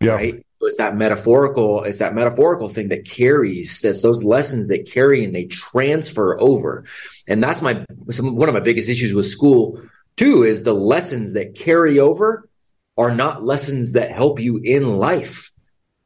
Yeah. 0.00 0.12
Right. 0.12 0.46
It's 0.60 0.78
that 0.78 0.96
metaphorical, 0.96 1.84
it's 1.84 2.00
that 2.00 2.14
metaphorical 2.14 2.68
thing 2.68 2.88
that 2.88 3.04
carries, 3.04 3.80
that's 3.80 4.02
those 4.02 4.24
lessons 4.24 4.68
that 4.68 4.90
carry 4.90 5.24
and 5.24 5.34
they 5.34 5.44
transfer 5.44 6.40
over. 6.40 6.84
And 7.26 7.42
that's 7.42 7.62
my, 7.62 7.84
some, 8.10 8.34
one 8.34 8.48
of 8.48 8.54
my 8.54 8.60
biggest 8.60 8.88
issues 8.88 9.14
with 9.14 9.26
school 9.26 9.80
too, 10.16 10.42
is 10.42 10.64
the 10.64 10.74
lessons 10.74 11.34
that 11.34 11.54
carry 11.54 12.00
over 12.00 12.48
are 12.96 13.14
not 13.14 13.44
lessons 13.44 13.92
that 13.92 14.10
help 14.10 14.40
you 14.40 14.60
in 14.62 14.98
life. 14.98 15.52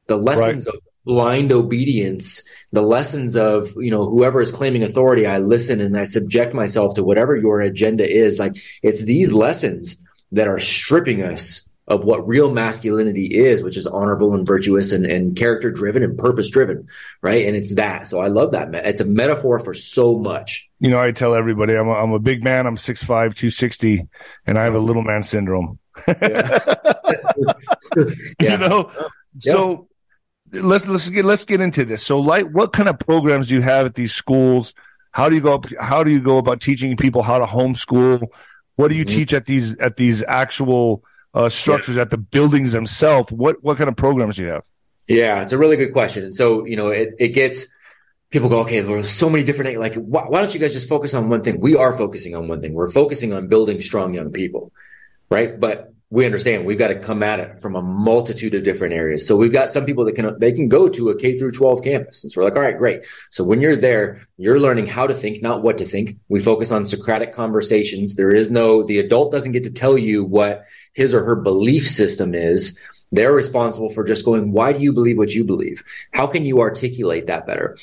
The 0.06 0.18
lessons 0.18 0.66
right. 0.66 0.75
of 0.75 0.82
blind 1.04 1.50
obedience, 1.50 2.47
the 2.73 2.82
lessons 2.82 3.37
of, 3.37 3.73
you 3.76 3.90
know, 3.90 4.04
whoever 4.04 4.40
is 4.40 4.52
claiming 4.52 4.82
authority, 4.82 5.26
I 5.26 5.38
listen 5.38 5.80
and 5.80 5.97
I 5.97 6.04
subject 6.04 6.54
myself 6.54 6.94
to 6.94 7.04
whatever 7.04 7.37
your 7.37 7.61
agenda 7.61 8.09
is. 8.09 8.38
Like 8.38 8.56
it's 8.82 9.02
these 9.02 9.32
lessons 9.32 9.97
that 10.32 10.49
are 10.49 10.61
stripping 10.61 11.23
us 11.23 11.68
of 11.89 12.05
what 12.05 12.27
real 12.27 12.51
masculinity 12.51 13.27
is, 13.35 13.62
which 13.62 13.77
is 13.77 13.87
honorable 13.87 14.35
and 14.35 14.47
virtuous 14.47 14.93
and, 14.93 15.05
and 15.05 15.37
character 15.37 15.71
driven 15.71 16.03
and 16.03 16.17
purpose 16.17 16.49
driven, 16.49 16.87
right? 17.23 17.47
And 17.47 17.57
it's 17.57 17.75
that. 17.75 18.07
So 18.07 18.21
I 18.21 18.29
love 18.29 18.53
that. 18.53 18.75
It's 18.75 19.01
a 19.01 19.05
metaphor 19.05 19.59
for 19.59 19.75
so 19.75 20.17
much. 20.17 20.69
You 20.79 20.91
know, 20.91 21.01
I 21.01 21.11
tell 21.11 21.35
everybody 21.35 21.75
I'm 21.75 21.89
a, 21.89 21.93
I'm 21.93 22.12
a 22.12 22.21
big 22.21 22.45
man. 22.45 22.67
I'm 22.67 22.77
6'5", 22.77 23.07
260, 23.07 24.07
and 24.47 24.59
I 24.59 24.65
have 24.65 24.75
a 24.75 24.79
little 24.79 25.03
man 25.03 25.23
syndrome. 25.23 25.79
Yeah. 28.41 28.53
you 28.53 28.59
know, 28.59 28.91
yeah. 29.43 29.53
so 29.53 29.89
let's 30.53 30.87
let's 30.87 31.11
get 31.11 31.25
let's 31.25 31.45
get 31.45 31.61
into 31.61 31.85
this. 31.85 32.05
So, 32.05 32.21
like, 32.21 32.47
what 32.49 32.73
kind 32.73 32.89
of 32.89 32.99
programs 32.99 33.49
do 33.49 33.55
you 33.55 33.62
have 33.62 33.87
at 33.87 33.95
these 33.95 34.15
schools? 34.15 34.75
How 35.12 35.29
do 35.29 35.35
you 35.35 35.41
go? 35.41 35.62
How 35.81 36.05
do 36.05 36.11
you 36.11 36.21
go 36.21 36.39
about 36.39 36.61
teaching 36.61 36.97
people 36.97 37.23
how 37.23 37.39
to 37.39 37.45
homeschool? 37.45 38.27
What 38.77 38.89
do 38.89 38.95
you 38.95 39.05
mm-hmm. 39.05 39.17
teach 39.17 39.35
at 39.35 39.47
these 39.47 39.77
at 39.77 39.97
these 39.97 40.23
actual 40.23 41.05
uh, 41.35 41.49
structures 41.49 41.97
yeah. 41.97 42.03
at 42.03 42.11
the 42.11 42.19
buildings 42.19 42.73
themselves? 42.73 43.33
What 43.33 43.62
what 43.62 43.77
kind 43.77 43.89
of 43.89 43.97
programs 43.97 44.37
do 44.37 44.43
you 44.43 44.49
have? 44.49 44.65
Yeah, 45.09 45.43
it's 45.43 45.53
a 45.53 45.59
really 45.59 45.77
good 45.77 45.93
question. 45.93 46.25
And 46.25 46.35
so 46.35 46.65
you 46.65 46.77
know, 46.77 46.89
it 46.89 47.15
it 47.19 47.29
gets 47.29 47.67
people 48.31 48.49
go, 48.49 48.61
okay, 48.61 48.81
there's 48.81 49.11
so 49.11 49.29
many 49.29 49.45
different 49.45 49.79
like 49.79 49.95
why, 49.95 50.23
why 50.23 50.41
don't 50.41 50.53
you 50.53 50.61
guys 50.61 50.73
just 50.73 50.89
focus 50.89 51.15
on 51.15 51.29
one 51.29 51.43
thing? 51.43 51.61
We 51.61 51.77
are 51.77 51.97
focusing 51.97 52.35
on 52.35 52.49
one 52.49 52.61
thing. 52.61 52.75
We're 52.75 52.91
focusing 52.91 53.33
on 53.33 53.49
building 53.49 53.81
strong 53.81 54.15
young 54.15 54.33
people, 54.33 54.73
right? 55.31 55.59
But 55.59 55.93
we 56.12 56.26
understand 56.26 56.66
we've 56.66 56.78
got 56.78 56.88
to 56.88 56.99
come 56.99 57.23
at 57.23 57.40
it 57.40 57.59
from 57.59 57.75
a 57.75 57.81
multitude 57.81 58.52
of 58.52 58.62
different 58.62 58.92
areas. 58.92 59.26
So 59.26 59.35
we've 59.35 59.50
got 59.50 59.71
some 59.71 59.87
people 59.87 60.04
that 60.04 60.12
can 60.12 60.38
they 60.38 60.52
can 60.52 60.69
go 60.69 60.87
to 60.87 61.09
a 61.09 61.19
K 61.19 61.38
through 61.38 61.52
12 61.52 61.83
campus. 61.83 62.23
And 62.23 62.31
so 62.31 62.38
we're 62.38 62.45
like, 62.45 62.54
all 62.54 62.61
right, 62.61 62.76
great. 62.76 63.04
So 63.31 63.42
when 63.42 63.62
you're 63.62 63.76
there, 63.76 64.21
you're 64.37 64.61
learning 64.61 64.88
how 64.88 65.07
to 65.07 65.14
think, 65.14 65.42
not 65.42 65.62
what 65.62 65.78
to 65.78 65.87
think. 65.87 66.19
We 66.28 66.38
focus 66.38 66.71
on 66.71 66.85
Socratic 66.85 67.33
conversations. 67.33 68.14
There 68.14 68.28
is 68.28 68.50
no 68.50 68.83
the 68.83 68.99
adult 68.99 69.33
doesn't 69.33 69.52
get 69.52 69.64
to 69.64 69.71
tell 69.71 69.97
you 69.97 70.23
what 70.23 70.64
his 70.92 71.14
or 71.14 71.25
her 71.25 71.35
belief 71.35 71.88
system 71.88 72.35
is. 72.35 72.78
They're 73.12 73.33
responsible 73.33 73.90
for 73.90 74.04
just 74.04 74.25
going, 74.25 74.52
why 74.52 74.73
do 74.73 74.81
you 74.81 74.92
believe 74.92 75.19
what 75.19 75.35
you 75.35 75.45
believe? 75.45 75.85
How 76.12 76.26
can 76.26 76.45
you 76.47 76.61
articulate 76.61 77.26
that 77.26 77.47
better? 77.47 77.76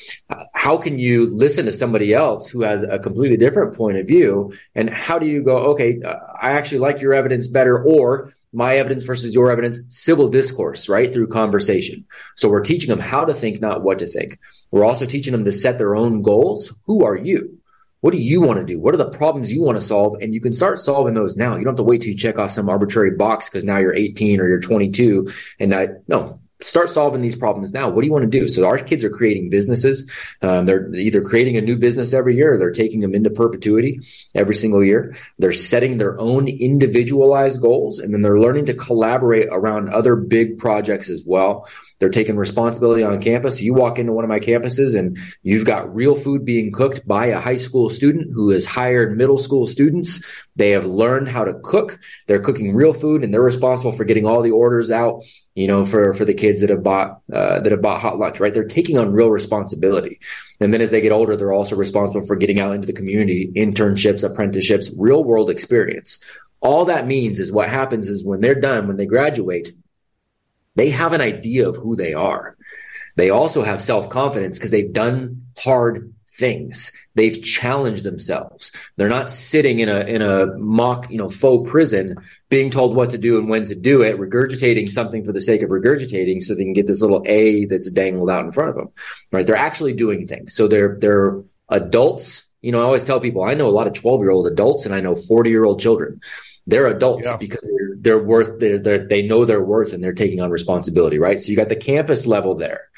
How 0.52 0.76
can 0.76 0.98
you 0.98 1.26
listen 1.34 1.66
to 1.66 1.72
somebody 1.72 2.12
else 2.12 2.50
who 2.50 2.62
has 2.62 2.82
a 2.82 2.98
completely 2.98 3.36
different 3.36 3.76
point 3.76 3.96
of 3.96 4.06
view? 4.06 4.52
And 4.74 4.90
how 4.90 5.18
do 5.18 5.26
you 5.26 5.42
go, 5.42 5.56
okay, 5.72 6.00
uh, 6.04 6.16
I 6.42 6.50
actually 6.52 6.80
like 6.80 7.00
your 7.00 7.14
evidence 7.14 7.46
better 7.46 7.82
or 7.82 8.32
my 8.52 8.76
evidence 8.76 9.04
versus 9.04 9.32
your 9.32 9.52
evidence, 9.52 9.78
civil 9.88 10.28
discourse, 10.28 10.88
right? 10.88 11.12
Through 11.12 11.28
conversation. 11.28 12.04
So 12.34 12.48
we're 12.48 12.64
teaching 12.64 12.88
them 12.88 12.98
how 12.98 13.24
to 13.24 13.32
think, 13.32 13.60
not 13.60 13.82
what 13.82 14.00
to 14.00 14.06
think. 14.06 14.40
We're 14.72 14.84
also 14.84 15.06
teaching 15.06 15.30
them 15.32 15.44
to 15.44 15.52
set 15.52 15.78
their 15.78 15.94
own 15.94 16.22
goals. 16.22 16.74
Who 16.86 17.04
are 17.04 17.16
you? 17.16 17.59
What 18.00 18.12
do 18.12 18.18
you 18.18 18.40
want 18.40 18.58
to 18.58 18.64
do? 18.64 18.80
What 18.80 18.94
are 18.94 18.98
the 18.98 19.10
problems 19.10 19.52
you 19.52 19.62
want 19.62 19.76
to 19.76 19.84
solve? 19.84 20.16
And 20.22 20.34
you 20.34 20.40
can 20.40 20.52
start 20.52 20.78
solving 20.78 21.14
those 21.14 21.36
now. 21.36 21.56
You 21.56 21.64
don't 21.64 21.72
have 21.72 21.76
to 21.76 21.82
wait 21.82 22.00
till 22.00 22.10
you 22.10 22.16
check 22.16 22.38
off 22.38 22.50
some 22.50 22.68
arbitrary 22.68 23.12
box 23.12 23.48
because 23.48 23.64
now 23.64 23.78
you're 23.78 23.94
18 23.94 24.40
or 24.40 24.48
you're 24.48 24.60
22. 24.60 25.30
And 25.58 25.72
that, 25.72 26.08
no, 26.08 26.40
start 26.62 26.88
solving 26.88 27.20
these 27.20 27.36
problems 27.36 27.72
now. 27.72 27.88
What 27.88 28.02
do 28.02 28.06
you 28.06 28.12
want 28.12 28.30
to 28.30 28.38
do? 28.38 28.48
So 28.48 28.66
our 28.66 28.78
kids 28.78 29.04
are 29.04 29.10
creating 29.10 29.50
businesses. 29.50 30.10
Um, 30.42 30.66
they're 30.66 30.94
either 30.94 31.22
creating 31.22 31.56
a 31.56 31.60
new 31.60 31.76
business 31.76 32.12
every 32.12 32.36
year 32.36 32.58
they're 32.58 32.70
taking 32.70 33.00
them 33.00 33.14
into 33.14 33.30
perpetuity 33.30 34.00
every 34.34 34.54
single 34.54 34.84
year. 34.84 35.16
They're 35.38 35.52
setting 35.52 35.96
their 35.96 36.18
own 36.20 36.48
individualized 36.48 37.60
goals 37.60 37.98
and 37.98 38.12
then 38.12 38.22
they're 38.22 38.40
learning 38.40 38.66
to 38.66 38.74
collaborate 38.74 39.48
around 39.50 39.88
other 39.88 40.16
big 40.16 40.58
projects 40.58 41.08
as 41.08 41.24
well. 41.26 41.68
They're 42.00 42.08
taking 42.08 42.36
responsibility 42.36 43.02
on 43.02 43.20
campus. 43.20 43.60
You 43.60 43.74
walk 43.74 43.98
into 43.98 44.12
one 44.12 44.24
of 44.24 44.30
my 44.30 44.40
campuses 44.40 44.98
and 44.98 45.18
you've 45.42 45.66
got 45.66 45.94
real 45.94 46.14
food 46.14 46.46
being 46.46 46.72
cooked 46.72 47.06
by 47.06 47.26
a 47.26 47.38
high 47.38 47.58
school 47.58 47.90
student 47.90 48.32
who 48.32 48.48
has 48.50 48.64
hired 48.64 49.16
middle 49.18 49.36
school 49.36 49.66
students. 49.66 50.24
They 50.56 50.70
have 50.70 50.86
learned 50.86 51.28
how 51.28 51.44
to 51.44 51.54
cook. 51.62 51.98
They're 52.26 52.40
cooking 52.40 52.74
real 52.74 52.94
food 52.94 53.22
and 53.22 53.32
they're 53.32 53.42
responsible 53.42 53.92
for 53.92 54.04
getting 54.04 54.24
all 54.24 54.40
the 54.40 54.50
orders 54.50 54.90
out, 54.90 55.24
you 55.54 55.68
know, 55.68 55.84
for, 55.84 56.14
for 56.14 56.24
the 56.24 56.32
kids 56.32 56.62
that 56.62 56.70
have 56.70 56.82
bought, 56.82 57.20
uh, 57.32 57.60
that 57.60 57.70
have 57.70 57.82
bought 57.82 58.00
hot 58.00 58.18
lunch, 58.18 58.40
right? 58.40 58.54
They're 58.54 58.64
taking 58.64 58.96
on 58.96 59.12
real 59.12 59.30
responsibility. 59.30 60.20
And 60.58 60.72
then 60.72 60.80
as 60.80 60.90
they 60.90 61.02
get 61.02 61.12
older, 61.12 61.36
they're 61.36 61.52
also 61.52 61.76
responsible 61.76 62.26
for 62.26 62.34
getting 62.34 62.60
out 62.60 62.74
into 62.74 62.86
the 62.86 62.94
community, 62.94 63.52
internships, 63.54 64.24
apprenticeships, 64.24 64.90
real 64.96 65.22
world 65.22 65.50
experience. 65.50 66.24
All 66.62 66.86
that 66.86 67.06
means 67.06 67.40
is 67.40 67.52
what 67.52 67.68
happens 67.68 68.08
is 68.08 68.24
when 68.24 68.40
they're 68.40 68.54
done, 68.54 68.88
when 68.88 68.96
they 68.96 69.06
graduate, 69.06 69.72
they 70.76 70.90
have 70.90 71.12
an 71.12 71.20
idea 71.20 71.68
of 71.68 71.76
who 71.76 71.96
they 71.96 72.14
are. 72.14 72.56
They 73.16 73.30
also 73.30 73.62
have 73.62 73.82
self 73.82 74.08
confidence 74.08 74.58
because 74.58 74.70
they've 74.70 74.92
done 74.92 75.46
hard 75.58 76.14
things. 76.38 76.90
They've 77.14 77.40
challenged 77.40 78.02
themselves. 78.02 78.72
They're 78.96 79.08
not 79.08 79.30
sitting 79.30 79.80
in 79.80 79.88
a 79.88 80.00
in 80.00 80.22
a 80.22 80.46
mock, 80.56 81.10
you 81.10 81.18
know, 81.18 81.28
faux 81.28 81.70
prison 81.70 82.16
being 82.48 82.70
told 82.70 82.96
what 82.96 83.10
to 83.10 83.18
do 83.18 83.38
and 83.38 83.48
when 83.48 83.66
to 83.66 83.74
do 83.74 84.02
it, 84.02 84.18
regurgitating 84.18 84.88
something 84.88 85.24
for 85.24 85.32
the 85.32 85.40
sake 85.40 85.62
of 85.62 85.70
regurgitating 85.70 86.42
so 86.42 86.54
they 86.54 86.64
can 86.64 86.72
get 86.72 86.86
this 86.86 87.02
little 87.02 87.22
A 87.26 87.66
that's 87.66 87.90
dangled 87.90 88.30
out 88.30 88.44
in 88.44 88.52
front 88.52 88.70
of 88.70 88.76
them. 88.76 88.88
Right? 89.30 89.46
They're 89.46 89.56
actually 89.56 89.92
doing 89.92 90.26
things. 90.26 90.54
So 90.54 90.66
they're 90.66 90.96
they're 90.98 91.42
adults. 91.68 92.46
You 92.62 92.72
know, 92.72 92.80
I 92.80 92.84
always 92.84 93.04
tell 93.04 93.20
people 93.20 93.44
I 93.44 93.54
know 93.54 93.68
a 93.68 93.78
lot 93.78 93.86
of 93.86 93.94
12-year-old 93.94 94.46
adults 94.46 94.84
and 94.86 94.94
I 94.94 95.00
know 95.00 95.14
40-year-old 95.14 95.80
children. 95.80 96.20
They're 96.70 96.86
adults 96.86 97.26
yeah. 97.26 97.36
because 97.36 97.60
they're, 97.62 97.96
they're 97.96 98.22
worth, 98.22 98.60
they're, 98.60 98.78
they're, 98.78 99.06
they 99.06 99.26
know 99.26 99.44
their 99.44 99.62
worth 99.62 99.92
and 99.92 100.02
they're 100.02 100.12
taking 100.14 100.40
on 100.40 100.50
responsibility, 100.50 101.18
right? 101.18 101.40
So 101.40 101.50
you 101.50 101.56
got 101.56 101.68
the 101.68 101.76
campus 101.76 102.26
level 102.26 102.54
there. 102.54 102.88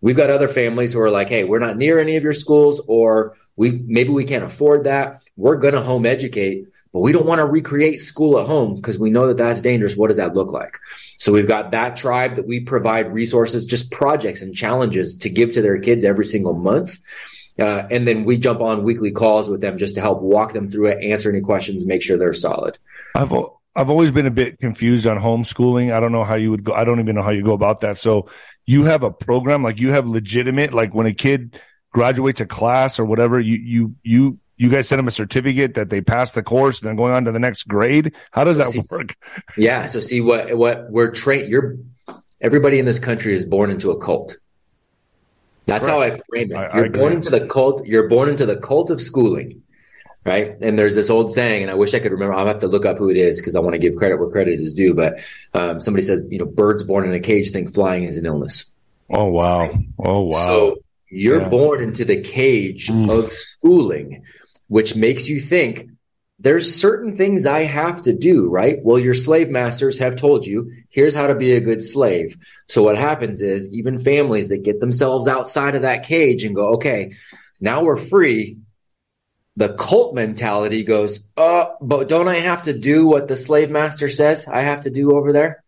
We've 0.00 0.16
got 0.16 0.30
other 0.30 0.48
families 0.48 0.94
who 0.94 1.00
are 1.00 1.10
like, 1.10 1.28
Hey, 1.28 1.44
we're 1.44 1.58
not 1.58 1.76
near 1.76 1.98
any 1.98 2.16
of 2.16 2.22
your 2.22 2.32
schools 2.32 2.80
or 2.88 3.36
we, 3.56 3.72
maybe 3.86 4.08
we 4.08 4.24
can't 4.24 4.44
afford 4.44 4.84
that. 4.84 5.22
We're 5.36 5.56
going 5.56 5.74
to 5.74 5.82
home 5.82 6.06
educate, 6.06 6.64
but 6.94 7.00
we 7.00 7.12
don't 7.12 7.26
want 7.26 7.40
to 7.40 7.46
recreate 7.46 8.00
school 8.00 8.40
at 8.40 8.46
home 8.46 8.74
because 8.74 8.98
we 8.98 9.10
know 9.10 9.26
that 9.26 9.36
that's 9.36 9.60
dangerous. 9.60 9.96
What 9.96 10.08
does 10.08 10.16
that 10.16 10.34
look 10.34 10.50
like? 10.50 10.78
So 11.18 11.30
we've 11.30 11.46
got 11.46 11.70
that 11.72 11.96
tribe 11.96 12.36
that 12.36 12.46
we 12.46 12.60
provide 12.60 13.12
resources, 13.12 13.66
just 13.66 13.92
projects 13.92 14.40
and 14.40 14.54
challenges 14.54 15.14
to 15.18 15.28
give 15.28 15.52
to 15.52 15.62
their 15.62 15.78
kids 15.78 16.04
every 16.04 16.24
single 16.24 16.54
month. 16.54 16.98
Uh, 17.60 17.86
and 17.90 18.08
then 18.08 18.24
we 18.24 18.38
jump 18.38 18.60
on 18.60 18.82
weekly 18.82 19.10
calls 19.10 19.50
with 19.50 19.60
them 19.60 19.76
just 19.76 19.94
to 19.94 20.00
help 20.00 20.22
walk 20.22 20.52
them 20.54 20.66
through 20.66 20.86
it, 20.86 21.04
answer 21.04 21.28
any 21.28 21.42
questions, 21.42 21.84
make 21.84 22.02
sure 22.02 22.16
they're 22.16 22.32
solid. 22.32 22.78
I've 23.14 23.32
I've 23.76 23.90
always 23.90 24.10
been 24.10 24.26
a 24.26 24.30
bit 24.30 24.58
confused 24.58 25.06
on 25.06 25.18
homeschooling. 25.18 25.92
I 25.92 26.00
don't 26.00 26.12
know 26.12 26.24
how 26.24 26.34
you 26.34 26.50
would 26.50 26.64
go. 26.64 26.72
I 26.72 26.84
don't 26.84 27.00
even 27.00 27.14
know 27.14 27.22
how 27.22 27.30
you 27.30 27.42
go 27.42 27.52
about 27.52 27.82
that. 27.82 27.98
So 27.98 28.28
you 28.66 28.84
have 28.84 29.02
a 29.02 29.10
program 29.10 29.62
like 29.62 29.78
you 29.78 29.92
have 29.92 30.08
legitimate 30.08 30.72
like 30.72 30.94
when 30.94 31.06
a 31.06 31.14
kid 31.14 31.60
graduates 31.92 32.40
a 32.40 32.46
class 32.46 32.98
or 32.98 33.04
whatever, 33.04 33.38
you 33.38 33.56
you 33.56 33.94
you 34.02 34.38
you 34.56 34.68
guys 34.68 34.88
send 34.88 34.98
them 34.98 35.08
a 35.08 35.12
certificate 35.12 35.74
that 35.74 35.88
they 35.88 36.00
passed 36.00 36.34
the 36.34 36.42
course 36.42 36.82
and 36.82 36.88
then 36.88 36.96
going 36.96 37.12
on 37.12 37.24
to 37.24 37.32
the 37.32 37.38
next 37.38 37.64
grade. 37.64 38.14
How 38.30 38.44
does 38.44 38.58
that 38.58 38.68
see, 38.68 38.82
work? 38.90 39.14
Yeah. 39.56 39.86
So 39.86 40.00
see 40.00 40.20
what 40.20 40.56
what 40.56 40.90
we're 40.90 41.10
trained. 41.12 41.48
You're 41.48 41.76
everybody 42.40 42.78
in 42.78 42.86
this 42.86 42.98
country 42.98 43.34
is 43.34 43.44
born 43.44 43.70
into 43.70 43.90
a 43.90 44.00
cult. 44.00 44.36
That's 45.70 45.88
right. 45.88 46.10
how 46.10 46.16
I 46.16 46.20
frame 46.28 46.52
it. 46.52 46.56
I, 46.56 46.76
you're 46.76 46.86
I 46.86 46.88
born 46.88 47.12
into 47.14 47.30
the 47.30 47.46
cult. 47.46 47.86
You're 47.86 48.08
born 48.08 48.28
into 48.28 48.44
the 48.44 48.58
cult 48.58 48.90
of 48.90 49.00
schooling 49.00 49.62
right? 50.24 50.56
And 50.60 50.78
there's 50.78 50.94
this 50.94 51.10
old 51.10 51.32
saying, 51.32 51.62
and 51.62 51.70
I 51.70 51.74
wish 51.74 51.94
I 51.94 51.98
could 51.98 52.12
remember. 52.12 52.34
I'll 52.34 52.46
have 52.46 52.58
to 52.60 52.68
look 52.68 52.84
up 52.84 52.98
who 52.98 53.08
it 53.08 53.16
is 53.16 53.38
because 53.38 53.56
I 53.56 53.60
want 53.60 53.74
to 53.74 53.78
give 53.78 53.96
credit 53.96 54.18
where 54.18 54.30
credit 54.30 54.58
is 54.58 54.74
due. 54.74 54.94
But 54.94 55.18
um, 55.54 55.80
somebody 55.80 56.02
says, 56.02 56.22
you 56.28 56.38
know, 56.38 56.44
birds 56.44 56.82
born 56.82 57.08
in 57.08 57.14
a 57.14 57.20
cage 57.20 57.50
think 57.50 57.72
flying 57.72 58.04
is 58.04 58.16
an 58.16 58.26
illness. 58.26 58.72
Oh 59.10 59.26
wow! 59.26 59.70
Oh 59.98 60.20
wow! 60.20 60.44
So 60.44 60.76
you're 61.08 61.42
yeah. 61.42 61.48
born 61.48 61.82
into 61.82 62.04
the 62.04 62.20
cage 62.20 62.88
Oof. 62.90 63.10
of 63.10 63.32
schooling, 63.32 64.22
which 64.68 64.94
makes 64.94 65.28
you 65.28 65.40
think 65.40 65.88
there's 66.40 66.74
certain 66.74 67.14
things 67.14 67.46
I 67.46 67.64
have 67.64 68.02
to 68.02 68.12
do, 68.12 68.48
right? 68.48 68.78
Well, 68.82 68.98
your 68.98 69.14
slave 69.14 69.50
masters 69.50 69.98
have 69.98 70.16
told 70.16 70.46
you, 70.46 70.72
here's 70.88 71.14
how 71.14 71.26
to 71.26 71.34
be 71.34 71.52
a 71.52 71.60
good 71.60 71.82
slave. 71.82 72.36
So 72.68 72.82
what 72.82 72.96
happens 72.96 73.42
is 73.42 73.72
even 73.72 73.98
families 73.98 74.48
that 74.48 74.62
get 74.62 74.80
themselves 74.80 75.28
outside 75.28 75.74
of 75.74 75.82
that 75.82 76.04
cage 76.04 76.44
and 76.44 76.54
go, 76.54 76.74
okay, 76.74 77.12
now 77.60 77.84
we're 77.84 77.96
free 77.96 78.58
the 79.60 79.74
cult 79.74 80.14
mentality 80.14 80.84
goes, 80.84 81.28
oh, 81.36 81.74
but 81.82 82.08
don't 82.08 82.28
I 82.28 82.40
have 82.40 82.62
to 82.62 82.78
do 82.78 83.06
what 83.06 83.28
the 83.28 83.36
slave 83.36 83.70
master 83.70 84.08
says 84.08 84.48
I 84.48 84.62
have 84.62 84.82
to 84.82 84.90
do 84.90 85.12
over 85.12 85.34
there? 85.34 85.62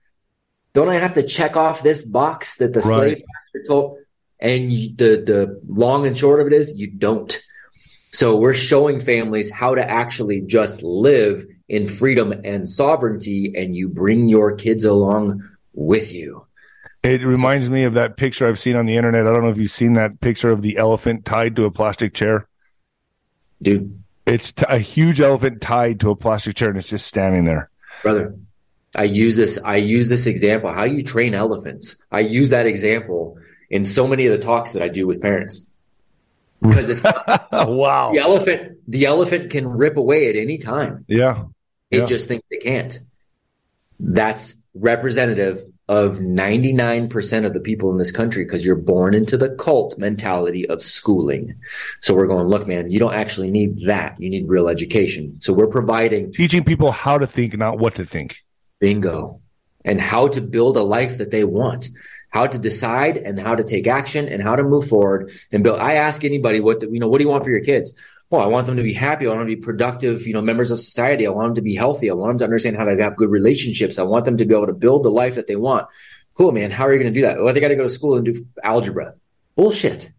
Don't 0.72 0.88
I 0.88 0.98
have 0.98 1.14
to 1.14 1.22
check 1.22 1.56
off 1.56 1.82
this 1.82 2.02
box 2.02 2.56
that 2.56 2.72
the 2.72 2.80
right. 2.80 2.86
slave 2.86 3.18
master 3.18 3.68
told? 3.68 3.98
And 4.40 4.70
the 4.70 5.22
the 5.24 5.60
long 5.68 6.06
and 6.06 6.16
short 6.16 6.40
of 6.40 6.46
it 6.46 6.52
is 6.54 6.72
you 6.74 6.88
don't. 6.88 7.38
So 8.12 8.38
we're 8.38 8.54
showing 8.54 9.00
families 9.00 9.50
how 9.50 9.74
to 9.74 9.82
actually 9.82 10.42
just 10.42 10.82
live 10.82 11.46
in 11.68 11.88
freedom 11.88 12.32
and 12.44 12.68
sovereignty, 12.68 13.54
and 13.56 13.74
you 13.74 13.88
bring 13.88 14.28
your 14.28 14.54
kids 14.54 14.84
along 14.84 15.48
with 15.72 16.12
you. 16.12 16.46
It 17.02 17.22
reminds 17.22 17.68
me 17.70 17.84
of 17.84 17.94
that 17.94 18.16
picture 18.16 18.46
I've 18.46 18.58
seen 18.58 18.76
on 18.76 18.86
the 18.86 18.96
internet. 18.96 19.26
I 19.26 19.32
don't 19.32 19.42
know 19.42 19.48
if 19.48 19.58
you've 19.58 19.70
seen 19.70 19.94
that 19.94 20.20
picture 20.20 20.50
of 20.50 20.62
the 20.62 20.76
elephant 20.76 21.24
tied 21.24 21.56
to 21.56 21.64
a 21.64 21.70
plastic 21.70 22.14
chair 22.14 22.46
dude. 23.62 24.02
It's 24.26 24.52
t- 24.52 24.66
a 24.68 24.78
huge 24.78 25.20
elephant 25.20 25.60
tied 25.62 26.00
to 26.00 26.10
a 26.10 26.16
plastic 26.16 26.56
chair 26.56 26.68
and 26.68 26.78
it's 26.78 26.88
just 26.88 27.06
standing 27.06 27.44
there. 27.44 27.70
Brother, 28.02 28.36
I 28.94 29.04
use 29.04 29.36
this. 29.36 29.58
I 29.64 29.76
use 29.76 30.08
this 30.08 30.26
example. 30.26 30.72
How 30.72 30.84
you 30.84 31.02
train 31.02 31.34
elephants. 31.34 32.04
I 32.10 32.20
use 32.20 32.50
that 32.50 32.66
example 32.66 33.38
in 33.70 33.84
so 33.84 34.06
many 34.06 34.26
of 34.26 34.32
the 34.32 34.38
talks 34.38 34.72
that 34.72 34.82
I 34.82 34.88
do 34.88 35.06
with 35.06 35.22
parents. 35.22 35.70
Because 36.62 36.88
it's 36.88 37.02
wow. 37.52 38.12
The 38.12 38.20
elephant, 38.20 38.78
the 38.88 39.06
elephant 39.06 39.50
can 39.50 39.66
rip 39.68 39.96
away 39.96 40.28
at 40.28 40.36
any 40.36 40.58
time. 40.58 41.04
Yeah. 41.08 41.44
It 41.90 42.00
yeah. 42.00 42.06
just 42.06 42.28
thinks 42.28 42.46
it 42.50 42.62
can't. 42.62 42.98
that's 43.98 44.62
representative 44.74 45.64
of 45.88 46.18
99% 46.18 47.44
of 47.44 47.52
the 47.52 47.60
people 47.60 47.90
in 47.90 47.98
this 47.98 48.10
country 48.10 48.44
because 48.44 48.64
you're 48.64 48.76
born 48.76 49.14
into 49.14 49.36
the 49.36 49.54
cult 49.56 49.98
mentality 49.98 50.66
of 50.68 50.82
schooling. 50.82 51.56
So 52.00 52.14
we're 52.14 52.28
going, 52.28 52.46
look, 52.46 52.66
man, 52.66 52.90
you 52.90 52.98
don't 52.98 53.14
actually 53.14 53.50
need 53.50 53.86
that. 53.86 54.18
You 54.18 54.30
need 54.30 54.48
real 54.48 54.68
education. 54.68 55.40
So 55.40 55.52
we're 55.52 55.66
providing 55.66 56.32
teaching 56.32 56.64
people 56.64 56.92
how 56.92 57.18
to 57.18 57.26
think, 57.26 57.56
not 57.58 57.78
what 57.78 57.96
to 57.96 58.06
think. 58.06 58.38
Bingo. 58.80 59.40
And 59.84 60.00
how 60.00 60.28
to 60.28 60.40
build 60.40 60.76
a 60.76 60.82
life 60.82 61.18
that 61.18 61.32
they 61.32 61.44
want, 61.44 61.88
how 62.32 62.46
to 62.46 62.58
decide 62.58 63.16
and 63.16 63.38
how 63.38 63.54
to 63.54 63.62
take 63.62 63.86
action 63.86 64.26
and 64.28 64.42
how 64.42 64.56
to 64.56 64.62
move 64.62 64.88
forward 64.88 65.30
and 65.52 65.62
build. 65.62 65.78
I 65.78 65.94
ask 65.94 66.24
anybody 66.24 66.60
what, 66.60 66.80
the, 66.80 66.90
you 66.90 66.98
know, 66.98 67.08
what 67.08 67.18
do 67.18 67.24
you 67.24 67.30
want 67.30 67.44
for 67.44 67.50
your 67.50 67.64
kids? 67.64 67.94
well, 68.32 68.40
I 68.40 68.46
want 68.46 68.66
them 68.66 68.78
to 68.78 68.82
be 68.82 68.94
happy. 68.94 69.26
I 69.26 69.28
want 69.28 69.40
them 69.40 69.48
to 69.48 69.56
be 69.56 69.60
productive, 69.60 70.26
you 70.26 70.32
know, 70.32 70.40
members 70.40 70.70
of 70.70 70.80
society. 70.80 71.26
I 71.26 71.30
want 71.30 71.48
them 71.48 71.54
to 71.56 71.62
be 71.62 71.74
healthy. 71.74 72.10
I 72.10 72.14
want 72.14 72.30
them 72.30 72.38
to 72.38 72.44
understand 72.44 72.78
how 72.78 72.84
to 72.84 72.96
have 73.02 73.14
good 73.14 73.30
relationships. 73.30 73.98
I 73.98 74.04
want 74.04 74.24
them 74.24 74.38
to 74.38 74.46
be 74.46 74.54
able 74.54 74.68
to 74.68 74.72
build 74.72 75.04
the 75.04 75.10
life 75.10 75.34
that 75.34 75.46
they 75.46 75.56
want. 75.56 75.86
Cool, 76.34 76.50
man. 76.52 76.70
How 76.70 76.86
are 76.86 76.94
you 76.94 76.98
going 76.98 77.12
to 77.12 77.20
do 77.20 77.26
that? 77.26 77.42
Well, 77.42 77.52
they 77.52 77.60
got 77.60 77.68
to 77.68 77.76
go 77.76 77.82
to 77.82 77.90
school 77.90 78.16
and 78.16 78.24
do 78.24 78.46
algebra. 78.64 79.14
Bullshit. 79.54 80.10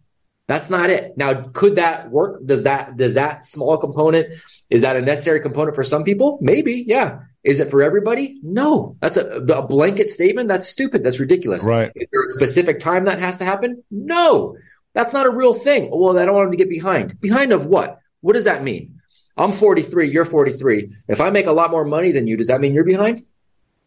That's 0.46 0.70
not 0.70 0.90
it. 0.90 1.16
Now, 1.16 1.48
could 1.52 1.76
that 1.76 2.10
work? 2.10 2.40
Does 2.46 2.62
that, 2.62 2.96
does 2.96 3.14
that 3.14 3.44
small 3.44 3.78
component, 3.78 4.28
is 4.70 4.82
that 4.82 4.94
a 4.94 5.02
necessary 5.02 5.40
component 5.40 5.74
for 5.74 5.82
some 5.82 6.04
people? 6.04 6.38
Maybe. 6.40 6.84
Yeah. 6.86 7.20
Is 7.44 7.60
it 7.60 7.70
for 7.70 7.82
everybody? 7.82 8.40
No. 8.42 8.96
That's 9.00 9.18
a, 9.18 9.36
a 9.36 9.66
blanket 9.66 10.08
statement. 10.10 10.48
That's 10.48 10.66
stupid. 10.66 11.02
That's 11.02 11.20
ridiculous. 11.20 11.62
Right. 11.64 11.92
Is 11.94 12.08
there 12.10 12.22
a 12.22 12.26
specific 12.26 12.80
time 12.80 13.04
that 13.04 13.20
has 13.20 13.36
to 13.36 13.44
happen? 13.44 13.84
No. 13.90 14.56
That's 14.94 15.12
not 15.12 15.26
a 15.26 15.30
real 15.30 15.52
thing. 15.52 15.90
Well, 15.92 16.18
I 16.18 16.24
don't 16.24 16.34
want 16.34 16.46
them 16.46 16.52
to 16.52 16.56
get 16.56 16.70
behind. 16.70 17.20
Behind 17.20 17.52
of 17.52 17.66
what? 17.66 17.98
What 18.22 18.32
does 18.32 18.44
that 18.44 18.62
mean? 18.62 19.00
I'm 19.36 19.52
43, 19.52 20.10
you're 20.10 20.24
43. 20.24 20.90
If 21.08 21.20
I 21.20 21.30
make 21.30 21.46
a 21.46 21.52
lot 21.52 21.70
more 21.70 21.84
money 21.84 22.12
than 22.12 22.26
you, 22.26 22.36
does 22.36 22.46
that 22.46 22.60
mean 22.60 22.72
you're 22.72 22.84
behind? 22.84 23.24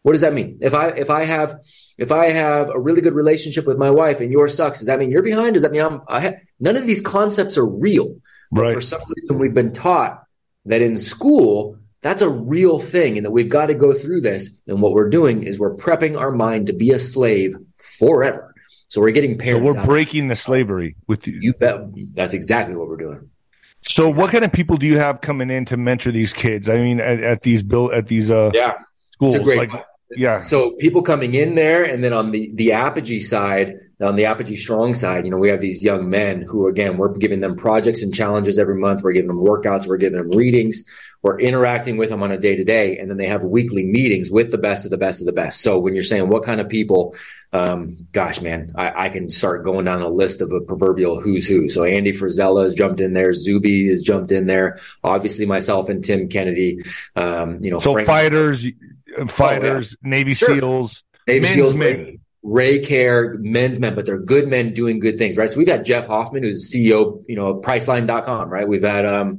What 0.02 0.12
does 0.12 0.20
that 0.20 0.32
mean? 0.34 0.58
If 0.60 0.74
I 0.74 0.88
if 0.90 1.10
I 1.10 1.24
have 1.24 1.58
if 1.98 2.12
I 2.12 2.30
have 2.30 2.68
a 2.68 2.78
really 2.78 3.00
good 3.00 3.14
relationship 3.14 3.66
with 3.66 3.76
my 3.78 3.90
wife 3.90 4.20
and 4.20 4.30
yours 4.30 4.54
sucks, 4.54 4.78
does 4.78 4.86
that 4.86 4.98
mean 5.00 5.10
you're 5.10 5.22
behind? 5.24 5.54
Does 5.54 5.62
that 5.64 5.72
mean 5.72 5.82
I'm 5.82 6.02
I 6.08 6.36
none 6.60 6.76
of 6.76 6.86
these 6.86 7.00
concepts 7.00 7.58
are 7.58 7.66
real. 7.66 8.16
But 8.52 8.60
Right. 8.62 8.74
for 8.74 8.80
some 8.80 9.00
reason 9.16 9.38
we've 9.38 9.52
been 9.52 9.72
taught 9.72 10.22
that 10.66 10.80
in 10.82 10.96
school 10.96 11.78
that's 12.02 12.22
a 12.22 12.28
real 12.28 12.78
thing 12.78 13.16
and 13.16 13.24
that 13.26 13.30
we've 13.30 13.48
got 13.48 13.66
to 13.66 13.74
go 13.74 13.92
through 13.92 14.20
this. 14.20 14.50
And 14.66 14.80
what 14.80 14.92
we're 14.92 15.08
doing 15.08 15.42
is 15.42 15.58
we're 15.58 15.74
prepping 15.74 16.18
our 16.18 16.30
mind 16.30 16.68
to 16.68 16.72
be 16.72 16.90
a 16.90 16.98
slave 16.98 17.56
forever. 17.76 18.54
So 18.88 19.00
we're 19.00 19.10
getting 19.10 19.32
So 19.38 19.44
parents. 19.44 19.64
we're 19.74 19.78
out- 19.80 19.86
breaking 19.86 20.28
the 20.28 20.36
slavery 20.36 20.96
with 21.08 21.26
you. 21.26 21.38
you 21.40 21.52
bet 21.54 21.80
that's 22.14 22.34
exactly 22.34 22.74
what 22.76 22.88
we're 22.88 22.96
doing. 22.96 23.28
So 23.82 24.08
what 24.08 24.30
kind 24.30 24.44
of 24.44 24.52
people 24.52 24.76
do 24.76 24.86
you 24.86 24.98
have 24.98 25.20
coming 25.20 25.50
in 25.50 25.64
to 25.66 25.76
mentor 25.76 26.10
these 26.10 26.32
kids? 26.32 26.68
I 26.68 26.78
mean, 26.78 27.00
at, 27.00 27.20
at 27.22 27.42
these 27.42 27.62
bill 27.62 27.92
at 27.92 28.06
these 28.08 28.30
uh 28.30 28.50
Yeah. 28.54 28.74
schools, 29.12 29.34
It's 29.34 29.42
a 29.42 29.44
great 29.44 29.58
like 29.72 29.84
yeah, 30.16 30.40
So 30.40 30.74
people 30.76 31.02
coming 31.02 31.34
in 31.34 31.54
there, 31.54 31.84
and 31.84 32.02
then 32.02 32.14
on 32.14 32.30
the 32.30 32.50
the 32.54 32.72
Apogee 32.72 33.20
side, 33.20 33.74
on 34.00 34.16
the 34.16 34.24
Apogee 34.24 34.56
Strong 34.56 34.94
side, 34.94 35.26
you 35.26 35.30
know, 35.30 35.36
we 35.36 35.50
have 35.50 35.60
these 35.60 35.84
young 35.84 36.08
men 36.08 36.40
who, 36.40 36.66
again, 36.66 36.96
we're 36.96 37.12
giving 37.12 37.40
them 37.40 37.56
projects 37.56 38.02
and 38.02 38.14
challenges 38.14 38.58
every 38.58 38.76
month. 38.76 39.02
We're 39.02 39.12
giving 39.12 39.28
them 39.28 39.40
workouts. 39.44 39.86
We're 39.86 39.98
giving 39.98 40.16
them 40.18 40.30
readings. 40.30 40.82
We're 41.22 41.40
interacting 41.40 41.96
with 41.96 42.10
them 42.10 42.22
on 42.22 42.30
a 42.30 42.38
day 42.38 42.54
to 42.56 42.64
day, 42.64 42.98
and 42.98 43.10
then 43.10 43.16
they 43.16 43.26
have 43.26 43.44
weekly 43.44 43.84
meetings 43.84 44.30
with 44.30 44.50
the 44.50 44.58
best 44.58 44.84
of 44.84 44.90
the 44.90 44.96
best 44.98 45.20
of 45.20 45.26
the 45.26 45.32
best. 45.32 45.60
So 45.62 45.78
when 45.78 45.94
you're 45.94 46.04
saying 46.04 46.28
what 46.28 46.44
kind 46.44 46.60
of 46.60 46.68
people, 46.68 47.16
um, 47.52 48.06
gosh, 48.12 48.40
man, 48.40 48.72
I, 48.76 49.06
I 49.06 49.08
can 49.08 49.28
start 49.28 49.64
going 49.64 49.84
down 49.84 50.02
a 50.02 50.08
list 50.08 50.42
of 50.42 50.52
a 50.52 50.60
proverbial 50.60 51.20
who's 51.20 51.46
who. 51.46 51.68
So 51.68 51.82
Andy 51.82 52.12
Frisella 52.12 52.64
has 52.64 52.74
jumped 52.74 53.00
in 53.00 53.14
there. 53.14 53.32
Zuby 53.32 53.88
has 53.88 54.02
jumped 54.02 54.30
in 54.30 54.46
there. 54.46 54.78
Obviously, 55.02 55.44
myself 55.46 55.88
and 55.88 56.04
Tim 56.04 56.28
Kennedy. 56.28 56.82
Um, 57.16 57.62
you 57.64 57.70
know, 57.70 57.80
so 57.80 57.94
Frank- 57.94 58.06
fighters, 58.06 58.66
fighters, 59.26 59.96
Navy 60.02 60.34
Sure. 60.34 60.54
SEALs, 60.56 61.04
Navy 61.26 61.40
men's 61.40 61.54
SEALs, 61.54 61.74
men. 61.74 62.20
Ray 62.44 62.78
Care, 62.78 63.34
men's 63.40 63.80
men, 63.80 63.94
but 63.94 64.06
they're 64.06 64.18
good 64.18 64.46
men 64.46 64.72
doing 64.72 65.00
good 65.00 65.18
things, 65.18 65.36
right? 65.36 65.50
So 65.50 65.58
we've 65.58 65.66
got 65.66 65.84
Jeff 65.84 66.06
Hoffman, 66.06 66.44
who's 66.44 66.72
CEO, 66.72 67.22
you 67.28 67.34
know, 67.34 67.48
of 67.48 67.62
Priceline.com, 67.64 68.48
right? 68.48 68.66
We've 68.66 68.84
had, 68.84 69.04
um, 69.04 69.38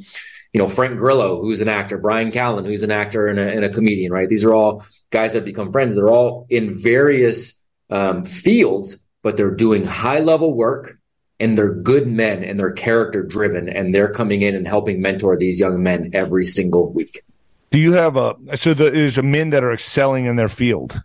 you 0.54 0.60
know, 0.60 0.68
Frank 0.68 0.98
Grillo, 0.98 1.42
who's 1.42 1.62
an 1.62 1.70
actor, 1.70 1.98
Bryan 1.98 2.32
Callen, 2.32 2.66
who's 2.66 2.84
an 2.84 2.92
actor 2.92 3.28
and 3.28 3.40
a, 3.40 3.52
and 3.52 3.64
a 3.64 3.70
comedian, 3.70 4.12
right? 4.12 4.28
These 4.28 4.44
are 4.44 4.54
all 4.54 4.84
guys 5.12 5.34
that 5.34 5.40
have 5.40 5.46
become 5.46 5.72
friends. 5.72 5.96
They're 5.96 6.10
all 6.10 6.48
in 6.50 6.76
various 6.76 7.62
um, 7.90 8.24
fields, 8.24 8.98
but 9.22 9.38
they're 9.38 9.54
doing 9.54 9.84
high 9.84 10.20
level 10.20 10.54
work 10.54 11.00
and 11.40 11.58
they're 11.58 11.74
good 11.74 12.08
men 12.08 12.44
and 12.44 12.60
they're 12.60 12.72
character 12.72 13.24
driven 13.24 13.70
and 13.70 13.94
they're 13.96 14.12
coming 14.12 14.42
in 14.42 14.56
and 14.56 14.68
helping 14.68 15.02
mentor 15.02 15.38
these 15.38 15.60
young 15.60 15.82
men 15.82 16.12
every 16.14 16.46
single 16.46 16.92
week. 16.92 17.24
Do 17.72 17.80
you 17.80 17.94
have 17.94 18.16
a 18.18 18.36
so 18.58 18.74
the, 18.74 18.90
there's 18.90 19.18
a 19.18 19.24
men 19.24 19.52
that 19.52 19.64
are 19.64 19.72
excelling 19.72 20.26
in 20.26 20.36
their 20.36 20.50
field? 20.50 21.00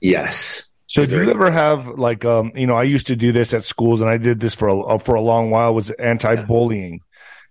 Yes. 0.00 0.68
So 0.86 1.06
do 1.06 1.22
you 1.22 1.30
ever 1.30 1.50
have 1.50 1.86
like 1.86 2.24
um 2.24 2.52
you 2.54 2.66
know 2.66 2.74
I 2.74 2.82
used 2.82 3.06
to 3.08 3.16
do 3.16 3.32
this 3.32 3.54
at 3.54 3.64
schools 3.64 4.00
and 4.00 4.10
I 4.10 4.16
did 4.16 4.40
this 4.40 4.54
for 4.54 4.68
a 4.68 4.98
for 4.98 5.14
a 5.14 5.20
long 5.20 5.50
while 5.50 5.74
was 5.74 5.90
anti-bullying. 5.90 7.00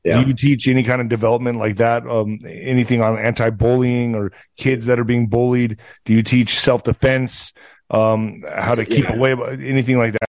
Yeah. 0.03 0.21
Do 0.21 0.27
you 0.29 0.33
teach 0.33 0.67
any 0.67 0.83
kind 0.83 1.01
of 1.01 1.09
development 1.09 1.59
like 1.59 1.77
that? 1.77 2.07
Um, 2.07 2.39
anything 2.45 3.01
on 3.01 3.17
anti-bullying 3.17 4.15
or 4.15 4.31
kids 4.57 4.85
that 4.85 4.99
are 4.99 5.03
being 5.03 5.27
bullied? 5.27 5.79
Do 6.05 6.13
you 6.13 6.23
teach 6.23 6.59
self-defense? 6.59 7.51
Um, 7.89 8.43
how 8.47 8.75
to 8.75 8.85
keep 8.85 9.05
Yeah. 9.05 9.15
away? 9.15 9.31
Anything 9.33 9.97
like 9.97 10.13
that? 10.13 10.28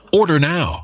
Order 0.13 0.39
now. 0.39 0.83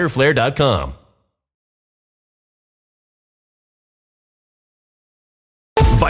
riderflare.com. 0.01 1.00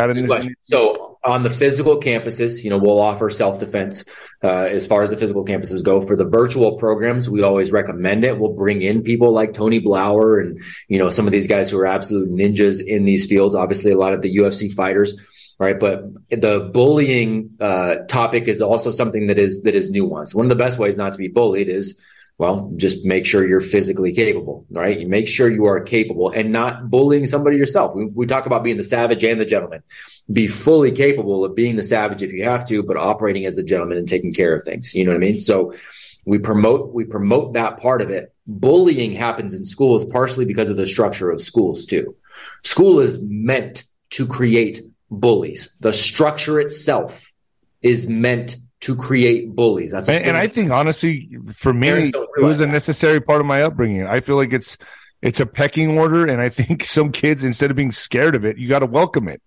Good 0.00 0.26
question. 0.26 0.54
So 0.64 1.18
on 1.24 1.42
the 1.42 1.50
physical 1.50 2.00
campuses, 2.00 2.64
you 2.64 2.70
know, 2.70 2.78
we'll 2.78 3.00
offer 3.00 3.28
self-defense 3.28 4.06
uh, 4.42 4.64
as 4.70 4.86
far 4.86 5.02
as 5.02 5.10
the 5.10 5.16
physical 5.18 5.44
campuses 5.44 5.84
go. 5.84 6.00
For 6.00 6.16
the 6.16 6.24
virtual 6.24 6.78
programs, 6.78 7.28
we 7.28 7.42
always 7.42 7.70
recommend 7.70 8.24
it. 8.24 8.38
We'll 8.38 8.54
bring 8.54 8.80
in 8.80 9.02
people 9.02 9.32
like 9.32 9.52
Tony 9.52 9.80
Blauer 9.80 10.40
and, 10.40 10.62
you 10.88 10.98
know, 10.98 11.10
some 11.10 11.26
of 11.26 11.32
these 11.32 11.46
guys 11.46 11.70
who 11.70 11.78
are 11.78 11.86
absolute 11.86 12.30
ninjas 12.30 12.82
in 12.84 13.04
these 13.04 13.26
fields. 13.26 13.54
Obviously, 13.54 13.92
a 13.92 13.98
lot 13.98 14.14
of 14.14 14.22
the 14.22 14.34
UFC 14.34 14.72
fighters, 14.72 15.14
right? 15.58 15.78
But 15.78 16.04
the 16.30 16.70
bullying 16.72 17.50
uh, 17.60 17.96
topic 18.08 18.48
is 18.48 18.62
also 18.62 18.90
something 18.90 19.26
that 19.26 19.38
is 19.38 19.62
that 19.64 19.74
is 19.74 19.90
nuanced. 19.90 20.34
One 20.34 20.46
of 20.46 20.50
the 20.50 20.56
best 20.56 20.78
ways 20.78 20.96
not 20.96 21.12
to 21.12 21.18
be 21.18 21.28
bullied 21.28 21.68
is 21.68 22.00
well, 22.40 22.72
just 22.76 23.04
make 23.04 23.26
sure 23.26 23.46
you're 23.46 23.60
physically 23.60 24.14
capable, 24.14 24.64
right? 24.70 24.98
You 24.98 25.06
make 25.06 25.28
sure 25.28 25.50
you 25.50 25.66
are 25.66 25.78
capable 25.78 26.30
and 26.30 26.50
not 26.50 26.88
bullying 26.88 27.26
somebody 27.26 27.58
yourself. 27.58 27.94
We, 27.94 28.06
we, 28.06 28.24
talk 28.24 28.46
about 28.46 28.64
being 28.64 28.78
the 28.78 28.82
savage 28.82 29.22
and 29.24 29.38
the 29.38 29.44
gentleman. 29.44 29.82
Be 30.32 30.46
fully 30.46 30.90
capable 30.90 31.44
of 31.44 31.54
being 31.54 31.76
the 31.76 31.82
savage 31.82 32.22
if 32.22 32.32
you 32.32 32.44
have 32.44 32.66
to, 32.68 32.82
but 32.82 32.96
operating 32.96 33.44
as 33.44 33.56
the 33.56 33.62
gentleman 33.62 33.98
and 33.98 34.08
taking 34.08 34.32
care 34.32 34.56
of 34.56 34.64
things. 34.64 34.94
You 34.94 35.04
know 35.04 35.10
what 35.10 35.18
I 35.18 35.20
mean? 35.20 35.38
So 35.38 35.74
we 36.24 36.38
promote, 36.38 36.94
we 36.94 37.04
promote 37.04 37.52
that 37.52 37.76
part 37.76 38.00
of 38.00 38.08
it. 38.08 38.32
Bullying 38.46 39.12
happens 39.12 39.52
in 39.52 39.66
schools 39.66 40.06
partially 40.06 40.46
because 40.46 40.70
of 40.70 40.78
the 40.78 40.86
structure 40.86 41.30
of 41.30 41.42
schools 41.42 41.84
too. 41.84 42.16
School 42.64 43.00
is 43.00 43.18
meant 43.20 43.84
to 44.12 44.26
create 44.26 44.80
bullies. 45.10 45.76
The 45.80 45.92
structure 45.92 46.58
itself 46.58 47.34
is 47.82 48.08
meant 48.08 48.56
to 48.80 48.96
create 48.96 49.54
bullies. 49.54 49.92
That's 49.92 50.08
and, 50.08 50.24
and, 50.24 50.36
I 50.36 50.46
think 50.46 50.70
honestly, 50.70 51.28
for 51.52 51.72
me, 51.72 51.88
it 51.88 52.42
was 52.42 52.60
a 52.60 52.66
necessary 52.66 53.20
part 53.20 53.40
of 53.40 53.46
my 53.46 53.62
upbringing. 53.62 54.06
I 54.06 54.20
feel 54.20 54.36
like 54.36 54.52
it's 54.52 54.78
it's 55.22 55.40
a 55.40 55.46
pecking 55.46 55.98
order, 55.98 56.26
and 56.26 56.40
I 56.40 56.48
think 56.48 56.84
some 56.86 57.12
kids, 57.12 57.44
instead 57.44 57.70
of 57.70 57.76
being 57.76 57.92
scared 57.92 58.34
of 58.34 58.44
it, 58.44 58.58
you 58.58 58.68
got 58.68 58.80
to 58.80 58.86
welcome 58.86 59.28
it 59.28 59.42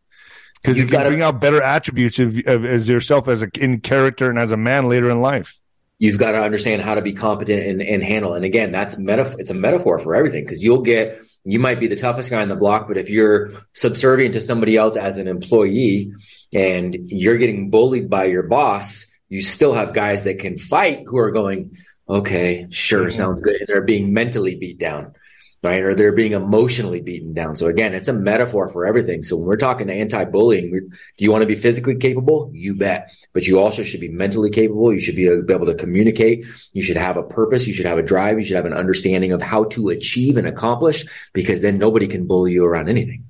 because 0.62 0.78
you 0.78 0.88
can 0.88 1.08
bring 1.08 1.22
out 1.22 1.42
better 1.42 1.62
attributes 1.62 2.20
of, 2.20 2.38
of, 2.46 2.66
as 2.66 2.88
yourself 2.88 3.28
as 3.28 3.44
a 3.44 3.50
in 3.60 3.82
character 3.82 4.30
and 4.30 4.40
as 4.40 4.52
a 4.52 4.58
man 4.58 4.88
later 4.88 5.10
in 5.10 5.22
life. 5.22 5.60
You've 6.00 6.18
got 6.18 6.32
to 6.32 6.42
understand 6.42 6.82
how 6.82 6.96
to 6.96 7.02
be 7.02 7.14
competent 7.14 7.66
and, 7.66 7.82
and 7.82 8.04
handle. 8.04 8.34
And 8.34 8.44
again, 8.44 8.72
that's 8.72 8.98
metaphor. 8.98 9.40
It's 9.40 9.52
a 9.52 9.56
metaphor 9.56 10.00
for 10.00 10.16
everything 10.16 10.44
because 10.44 10.64
you'll 10.64 10.82
get 10.82 11.22
you 11.46 11.60
might 11.60 11.80
be 11.80 11.88
the 11.88 11.96
toughest 11.96 12.30
guy 12.30 12.42
on 12.42 12.48
the 12.48 12.56
block, 12.56 12.88
but 12.88 12.98
if 12.98 13.10
you're 13.10 13.52
subservient 13.74 14.34
to 14.34 14.40
somebody 14.40 14.78
else 14.78 14.96
as 14.96 15.18
an 15.18 15.28
employee 15.28 16.14
and 16.56 16.96
you're 17.08 17.38
getting 17.38 17.70
bullied 17.70 18.10
by 18.10 18.26
your 18.26 18.44
boss, 18.44 19.13
you 19.34 19.42
still 19.42 19.74
have 19.74 19.96
guys 19.96 20.26
that 20.26 20.38
can 20.38 20.60
fight 20.60 21.06
who 21.08 21.18
are 21.18 21.32
going, 21.32 21.76
okay, 22.08 22.68
sure, 22.70 23.06
mm-hmm. 23.06 23.10
sounds 23.10 23.42
good. 23.42 23.56
And 23.56 23.68
they're 23.68 23.82
being 23.82 24.14
mentally 24.14 24.54
beat 24.54 24.78
down, 24.78 25.16
right? 25.64 25.82
Or 25.82 25.96
they're 25.96 26.12
being 26.12 26.34
emotionally 26.34 27.02
beaten 27.02 27.34
down. 27.34 27.56
So 27.56 27.66
again, 27.66 27.96
it's 27.96 28.08
a 28.08 28.14
metaphor 28.14 28.68
for 28.68 28.86
everything. 28.86 29.24
So 29.24 29.36
when 29.36 29.48
we're 29.48 29.58
talking 29.58 29.90
anti-bullying, 29.90 30.70
do 30.72 31.26
you 31.26 31.32
want 31.32 31.42
to 31.42 31.48
be 31.48 31.56
physically 31.56 31.96
capable? 31.96 32.52
You 32.54 32.76
bet. 32.76 33.10
But 33.34 33.48
you 33.48 33.60
also 33.60 33.82
should 33.82 34.02
be 34.02 34.10
mentally 34.10 34.52
capable. 34.52 34.94
You 34.94 35.00
should 35.00 35.16
be 35.16 35.26
able 35.26 35.66
to 35.66 35.74
communicate. 35.74 36.46
You 36.74 36.84
should 36.84 36.98
have 36.98 37.18
a 37.18 37.24
purpose. 37.24 37.66
You 37.66 37.74
should 37.74 37.88
have 37.88 37.98
a 37.98 38.04
drive. 38.04 38.38
You 38.38 38.46
should 38.46 38.56
have 38.56 38.68
an 38.68 38.74
understanding 38.74 39.32
of 39.32 39.42
how 39.42 39.64
to 39.64 39.90
achieve 39.90 40.38
and 40.38 40.46
accomplish 40.46 41.06
because 41.34 41.64
then 41.64 41.80
nobody 41.80 42.08
can 42.08 42.28
bully 42.28 42.52
you 42.52 42.66
around 42.66 42.88
anything. 42.88 43.26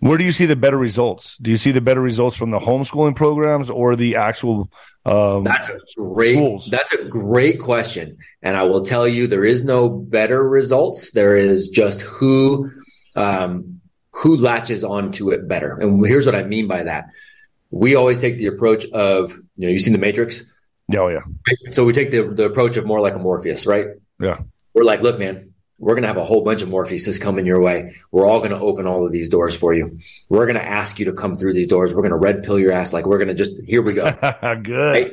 Where 0.00 0.16
do 0.16 0.24
you 0.24 0.30
see 0.32 0.46
the 0.46 0.56
better 0.56 0.78
results? 0.78 1.36
Do 1.38 1.50
you 1.50 1.56
see 1.56 1.72
the 1.72 1.80
better 1.80 2.00
results 2.00 2.36
from 2.36 2.50
the 2.50 2.58
homeschooling 2.58 3.16
programs 3.16 3.68
or 3.68 3.96
the 3.96 4.16
actual? 4.16 4.70
Um, 5.04 5.42
that's 5.44 5.68
a 5.68 5.80
great. 5.96 6.36
Schools? 6.36 6.68
That's 6.70 6.92
a 6.92 7.04
great 7.04 7.60
question, 7.60 8.18
and 8.42 8.56
I 8.56 8.62
will 8.62 8.84
tell 8.84 9.08
you 9.08 9.26
there 9.26 9.44
is 9.44 9.64
no 9.64 9.88
better 9.88 10.46
results. 10.48 11.10
There 11.10 11.36
is 11.36 11.68
just 11.68 12.02
who 12.02 12.70
um, 13.16 13.80
who 14.12 14.36
latches 14.36 14.84
onto 14.84 15.30
it 15.30 15.48
better. 15.48 15.76
And 15.80 16.04
here's 16.06 16.26
what 16.26 16.34
I 16.34 16.44
mean 16.44 16.68
by 16.68 16.84
that. 16.84 17.06
We 17.70 17.96
always 17.96 18.18
take 18.18 18.38
the 18.38 18.46
approach 18.46 18.84
of 18.86 19.32
you 19.56 19.66
know 19.66 19.72
you've 19.72 19.82
seen 19.82 19.92
the 19.92 19.98
Matrix. 19.98 20.50
Oh 20.96 21.08
yeah. 21.08 21.22
So 21.70 21.84
we 21.84 21.92
take 21.92 22.12
the 22.12 22.22
the 22.22 22.44
approach 22.44 22.76
of 22.76 22.86
more 22.86 23.00
like 23.00 23.14
a 23.14 23.18
Morpheus, 23.18 23.66
right? 23.66 23.86
Yeah. 24.20 24.38
We're 24.74 24.84
like, 24.84 25.02
look, 25.02 25.18
man, 25.18 25.47
we're 25.78 25.94
going 25.94 26.02
to 26.02 26.08
have 26.08 26.16
a 26.16 26.24
whole 26.24 26.42
bunch 26.42 26.62
of 26.62 26.68
Morpheuses 26.68 27.20
coming 27.20 27.46
your 27.46 27.60
way. 27.60 27.94
We're 28.10 28.26
all 28.26 28.38
going 28.40 28.50
to 28.50 28.58
open 28.58 28.86
all 28.86 29.06
of 29.06 29.12
these 29.12 29.28
doors 29.28 29.54
for 29.54 29.72
you. 29.72 29.98
We're 30.28 30.46
going 30.46 30.58
to 30.58 30.64
ask 30.64 30.98
you 30.98 31.04
to 31.06 31.12
come 31.12 31.36
through 31.36 31.52
these 31.52 31.68
doors. 31.68 31.94
We're 31.94 32.02
going 32.02 32.10
to 32.10 32.16
red 32.16 32.42
pill 32.42 32.58
your 32.58 32.72
ass. 32.72 32.92
Like 32.92 33.06
we're 33.06 33.18
going 33.18 33.28
to 33.28 33.34
just, 33.34 33.62
here 33.64 33.80
we 33.82 33.94
go. 33.94 34.10
Good. 34.62 34.92
Right? 34.92 35.12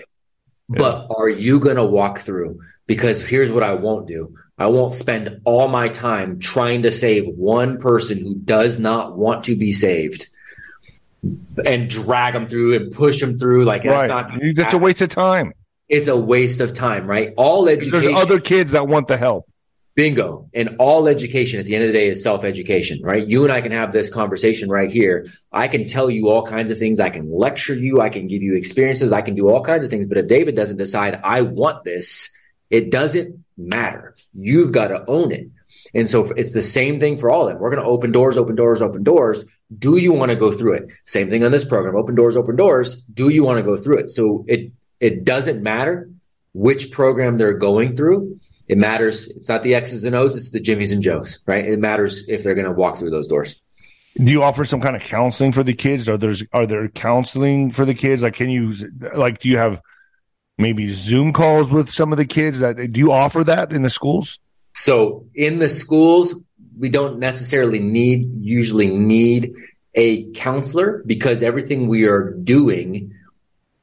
Yeah. 0.68 0.78
But 0.80 1.08
are 1.16 1.30
you 1.30 1.60
going 1.60 1.76
to 1.76 1.86
walk 1.86 2.20
through? 2.20 2.62
Because 2.88 3.22
here's 3.22 3.52
what 3.52 3.62
I 3.62 3.74
won't 3.74 4.08
do. 4.08 4.36
I 4.58 4.68
won't 4.68 4.94
spend 4.94 5.42
all 5.44 5.68
my 5.68 5.90
time 5.90 6.40
trying 6.40 6.84
to 6.84 6.92
save 6.92 7.28
one 7.28 7.78
person 7.78 8.20
who 8.20 8.36
does 8.36 8.80
not 8.80 9.16
want 9.16 9.46
to 9.46 9.56
be 9.56 9.72
saved 9.72 10.28
and 11.66 11.90
drag 11.90 12.34
them 12.34 12.48
through 12.48 12.76
and 12.76 12.92
push 12.92 13.20
them 13.20 13.38
through. 13.38 13.66
Like 13.66 13.84
right. 13.84 14.08
that's, 14.08 14.32
not, 14.32 14.42
that's 14.56 14.74
a 14.74 14.78
waste 14.78 15.02
of 15.02 15.10
time. 15.10 15.54
It's 15.90 16.08
a 16.08 16.18
waste 16.18 16.62
of 16.62 16.74
time, 16.74 17.06
right? 17.06 17.34
All 17.38 17.68
education. 17.68 17.92
There's 17.92 18.18
other 18.18 18.40
kids 18.40 18.72
that 18.72 18.88
want 18.88 19.08
the 19.08 19.18
help. 19.18 19.48
Bingo. 19.96 20.50
And 20.54 20.76
all 20.78 21.08
education 21.08 21.60
at 21.60 21.66
the 21.66 21.74
end 21.74 21.86
of 21.86 21.88
the 21.88 21.94
day 21.94 22.08
is 22.08 22.22
self 22.22 22.44
education, 22.44 23.02
right? 23.02 23.26
You 23.26 23.44
and 23.44 23.52
I 23.52 23.62
can 23.62 23.72
have 23.72 23.94
this 23.94 24.10
conversation 24.10 24.70
right 24.70 24.92
here. 24.92 25.28
I 25.52 25.70
can 25.70 25.88
tell 25.88 26.10
you 26.10 26.30
all 26.30 26.46
kinds 26.46 26.70
of 26.70 26.78
things. 26.78 27.00
I 27.00 27.10
can 27.10 27.32
lecture 27.32 27.74
you. 27.74 28.02
I 28.02 28.10
can 28.10 28.28
give 28.28 28.44
you 28.44 28.56
experiences. 28.56 29.14
I 29.14 29.22
can 29.22 29.36
do 29.36 29.50
all 29.50 29.64
kinds 29.64 29.86
of 29.86 29.90
things. 29.90 30.06
But 30.06 30.18
if 30.18 30.28
David 30.28 30.56
doesn't 30.56 30.78
decide, 30.78 31.20
I 31.24 31.42
want 31.42 31.86
this, 31.86 32.36
it 32.70 32.92
doesn't 32.92 33.44
matter. 33.58 34.16
You've 34.34 34.74
got 34.74 34.90
to 34.90 35.06
own 35.08 35.32
it. 35.32 35.50
And 35.94 36.10
so 36.10 36.26
it's 36.36 36.52
the 36.52 36.62
same 36.62 37.00
thing 37.00 37.18
for 37.18 37.30
all 37.30 37.48
of 37.48 37.54
them. 37.54 37.60
We're 37.60 37.70
going 37.70 37.82
to 37.82 37.88
open 37.88 38.12
doors, 38.12 38.38
open 38.38 38.56
doors, 38.56 38.82
open 38.82 39.04
doors. 39.04 39.46
Do 39.78 39.96
you 39.96 40.12
want 40.12 40.30
to 40.30 40.36
go 40.36 40.52
through 40.52 40.74
it? 40.74 40.90
Same 41.06 41.30
thing 41.30 41.46
on 41.46 41.52
this 41.52 41.64
program. 41.64 41.96
Open 41.96 42.16
doors, 42.16 42.36
open 42.36 42.58
doors. 42.58 43.02
Do 43.04 43.30
you 43.30 43.44
want 43.44 43.60
to 43.60 43.64
go 43.64 43.78
through 43.78 44.00
it? 44.00 44.10
So 44.10 44.44
it, 44.48 44.74
it 45.00 45.24
doesn't 45.24 45.64
matter 45.64 46.10
which 46.54 46.92
program 46.92 47.38
they're 47.38 47.58
going 47.58 47.96
through 47.96 48.40
it 48.68 48.78
matters. 48.78 49.28
It's 49.28 49.50
not 49.50 49.64
the 49.64 49.76
X's 49.76 50.06
and 50.06 50.16
O's, 50.16 50.36
it's 50.36 50.52
the 50.52 50.60
Jimmys 50.60 50.92
and 50.92 51.04
Joes, 51.04 51.40
right? 51.46 51.66
It 51.66 51.80
matters 51.80 52.28
if 52.28 52.44
they're 52.44 52.56
going 52.56 52.66
to 52.66 52.72
walk 52.72 52.98
through 52.98 53.12
those 53.12 53.28
doors. 53.28 53.56
Do 54.18 54.32
you 54.32 54.44
offer 54.44 54.64
some 54.64 54.82
kind 54.82 54.96
of 54.96 55.04
counseling 55.04 55.52
for 55.52 55.64
the 55.64 55.74
kids? 55.74 56.08
Are 56.08 56.18
there's 56.18 56.44
are 56.54 56.66
there 56.66 56.88
counseling 56.88 57.72
for 57.72 57.84
the 57.84 57.94
kids? 57.94 58.22
Like, 58.22 58.36
can 58.36 58.50
you 58.50 58.74
like 59.14 59.40
do 59.40 59.50
you 59.50 59.58
have 59.58 59.82
maybe 60.58 60.90
Zoom 60.92 61.34
calls 61.34 61.70
with 61.70 61.90
some 61.90 62.14
of 62.14 62.18
the 62.18 62.26
kids? 62.26 62.62
That 62.62 62.94
do 62.94 63.00
you 63.00 63.12
offer 63.12 63.44
that 63.44 63.74
in 63.74 63.82
the 63.82 63.90
schools? 63.90 64.40
So 64.74 65.26
in 65.36 65.58
the 65.58 65.68
schools, 65.68 66.34
we 66.80 66.88
don't 66.88 67.20
necessarily 67.20 67.80
need 67.80 68.34
usually 68.36 68.88
need 68.88 69.54
a 69.96 70.32
counselor 70.32 71.04
because 71.06 71.44
everything 71.44 71.90
we 71.90 72.06
are 72.06 72.32
doing 72.32 73.14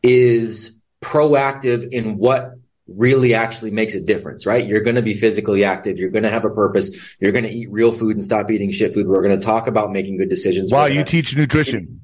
is 0.03 0.81
proactive 1.03 1.93
in 1.93 2.17
what 2.17 2.55
really 2.89 3.35
actually 3.35 3.71
makes 3.71 3.95
a 3.95 4.01
difference, 4.01 4.47
right? 4.47 4.67
You're 4.67 4.83
going 4.83 4.97
to 4.97 5.03
be 5.03 5.15
physically 5.15 5.65
active. 5.65 5.99
You're 5.99 6.11
going 6.11 6.25
to 6.25 6.31
have 6.31 6.45
a 6.45 6.51
purpose. 6.51 7.17
You're 7.21 7.33
going 7.33 7.45
to 7.45 7.51
eat 7.51 7.71
real 7.71 7.93
food 7.93 8.17
and 8.17 8.23
stop 8.23 8.51
eating 8.51 8.71
shit 8.71 8.95
food. 8.95 9.07
We're 9.07 9.23
going 9.23 9.39
to 9.39 9.45
talk 9.45 9.67
about 9.67 9.93
making 9.93 10.19
good 10.19 10.29
decisions. 10.29 10.73
Wow, 10.73 10.87
you 10.87 11.05
teach 11.05 11.37
nutrition. 11.37 12.03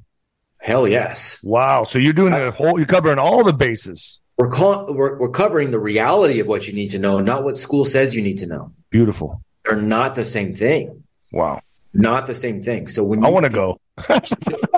Hell 0.57 0.87
yes. 0.87 1.39
Wow. 1.43 1.83
So 1.85 1.99
you're 1.99 2.13
doing 2.13 2.33
the 2.33 2.51
whole, 2.51 2.77
you're 2.77 2.87
covering 2.87 3.17
all 3.17 3.43
the 3.43 3.53
bases. 3.53 4.21
We're, 4.37 4.49
call, 4.49 4.93
we're, 4.93 5.17
we're 5.17 5.31
covering 5.31 5.71
the 5.71 5.79
reality 5.79 6.39
of 6.39 6.47
what 6.47 6.67
you 6.67 6.73
need 6.73 6.91
to 6.91 6.99
know, 6.99 7.19
not 7.19 7.43
what 7.43 7.57
school 7.57 7.85
says 7.85 8.15
you 8.15 8.21
need 8.21 8.39
to 8.39 8.45
know. 8.45 8.73
Beautiful. 8.89 9.41
They're 9.65 9.81
not 9.81 10.15
the 10.15 10.25
same 10.25 10.53
thing. 10.53 11.03
Wow. 11.31 11.61
Not 11.93 12.27
the 12.27 12.35
same 12.35 12.61
thing. 12.61 12.87
So 12.87 13.03
when 13.03 13.19
you, 13.19 13.25
I 13.25 13.29
want 13.29 13.45
to 13.45 13.51
go. 13.51 13.79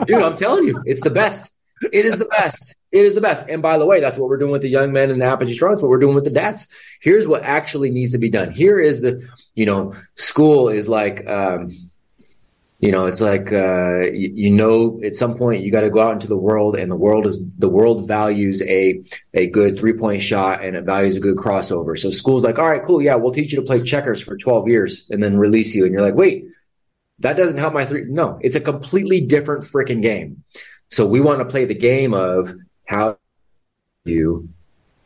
dude, 0.07 0.21
I'm 0.21 0.37
telling 0.37 0.65
you, 0.65 0.81
it's 0.85 1.01
the 1.01 1.09
best. 1.09 1.51
It 1.81 2.05
is 2.05 2.19
the 2.19 2.25
best. 2.25 2.75
It 2.91 3.05
is 3.05 3.15
the 3.15 3.21
best. 3.21 3.49
And 3.49 3.61
by 3.61 3.77
the 3.77 3.85
way, 3.85 3.99
that's 3.99 4.17
what 4.17 4.29
we're 4.29 4.37
doing 4.37 4.51
with 4.51 4.61
the 4.61 4.69
young 4.69 4.91
men 4.91 5.09
in 5.09 5.19
the 5.19 5.25
Apogee. 5.25 5.57
That's 5.59 5.81
what 5.81 5.89
we're 5.89 5.99
doing 5.99 6.15
with 6.15 6.25
the 6.25 6.31
dads. 6.31 6.67
Here's 7.01 7.27
what 7.27 7.43
actually 7.43 7.89
needs 7.89 8.11
to 8.11 8.17
be 8.17 8.29
done. 8.29 8.51
Here 8.51 8.79
is 8.79 9.01
the, 9.01 9.27
you 9.55 9.65
know, 9.65 9.95
school 10.15 10.69
is 10.69 10.87
like, 10.87 11.25
um, 11.27 11.71
you 12.79 12.91
know, 12.91 13.05
it's 13.05 13.21
like, 13.21 13.51
uh, 13.51 14.01
you, 14.11 14.31
you 14.33 14.49
know, 14.51 14.99
at 15.03 15.15
some 15.15 15.37
point 15.37 15.63
you 15.63 15.71
got 15.71 15.81
to 15.81 15.89
go 15.89 16.01
out 16.01 16.13
into 16.13 16.27
the 16.27 16.37
world 16.37 16.75
and 16.75 16.91
the 16.91 16.95
world 16.95 17.25
is, 17.25 17.39
the 17.57 17.69
world 17.69 18.07
values 18.07 18.61
a, 18.63 19.03
a 19.33 19.47
good 19.47 19.77
three 19.77 19.93
point 19.93 20.21
shot 20.21 20.63
and 20.63 20.75
it 20.75 20.83
values 20.83 21.15
a 21.15 21.19
good 21.19 21.37
crossover. 21.37 21.97
So 21.97 22.09
school's 22.09 22.43
like, 22.43 22.59
all 22.59 22.69
right, 22.69 22.83
cool. 22.83 23.01
Yeah. 23.01 23.15
We'll 23.15 23.33
teach 23.33 23.51
you 23.51 23.59
to 23.59 23.65
play 23.65 23.81
checkers 23.83 24.21
for 24.21 24.35
12 24.35 24.67
years 24.67 25.07
and 25.09 25.21
then 25.21 25.37
release 25.37 25.73
you. 25.73 25.85
And 25.85 25.93
you're 25.93 26.01
like, 26.01 26.15
wait, 26.15 26.45
that 27.19 27.37
doesn't 27.37 27.57
help 27.57 27.73
my 27.73 27.85
three. 27.85 28.05
No, 28.07 28.39
it's 28.41 28.55
a 28.55 28.61
completely 28.61 29.21
different 29.21 29.63
freaking 29.63 30.01
game. 30.01 30.43
So 30.91 31.07
we 31.07 31.21
want 31.21 31.39
to 31.39 31.45
play 31.45 31.65
the 31.65 31.75
game 31.75 32.13
of 32.13 32.53
how 32.85 33.17
you 34.03 34.49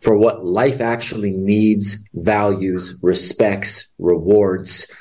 for 0.02 0.16
what 0.16 0.46
life 0.46 0.82
actually 0.82 1.32
needs, 1.32 2.04
values, 2.14 3.00
respects, 3.02 3.92
rewards. 3.98 4.92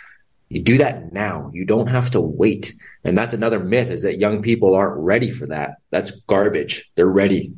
You 0.48 0.62
do 0.62 0.78
that 0.78 1.12
now. 1.12 1.50
You 1.52 1.66
don't 1.66 1.88
have 1.88 2.10
to 2.12 2.20
wait. 2.20 2.74
And 3.04 3.16
that's 3.16 3.34
another 3.34 3.60
myth 3.60 3.90
is 3.90 4.02
that 4.02 4.18
young 4.18 4.40
people 4.40 4.74
aren't 4.74 4.96
ready 4.98 5.30
for 5.30 5.46
that. 5.48 5.76
That's 5.90 6.10
garbage. 6.22 6.90
They're 6.94 7.06
ready. 7.06 7.54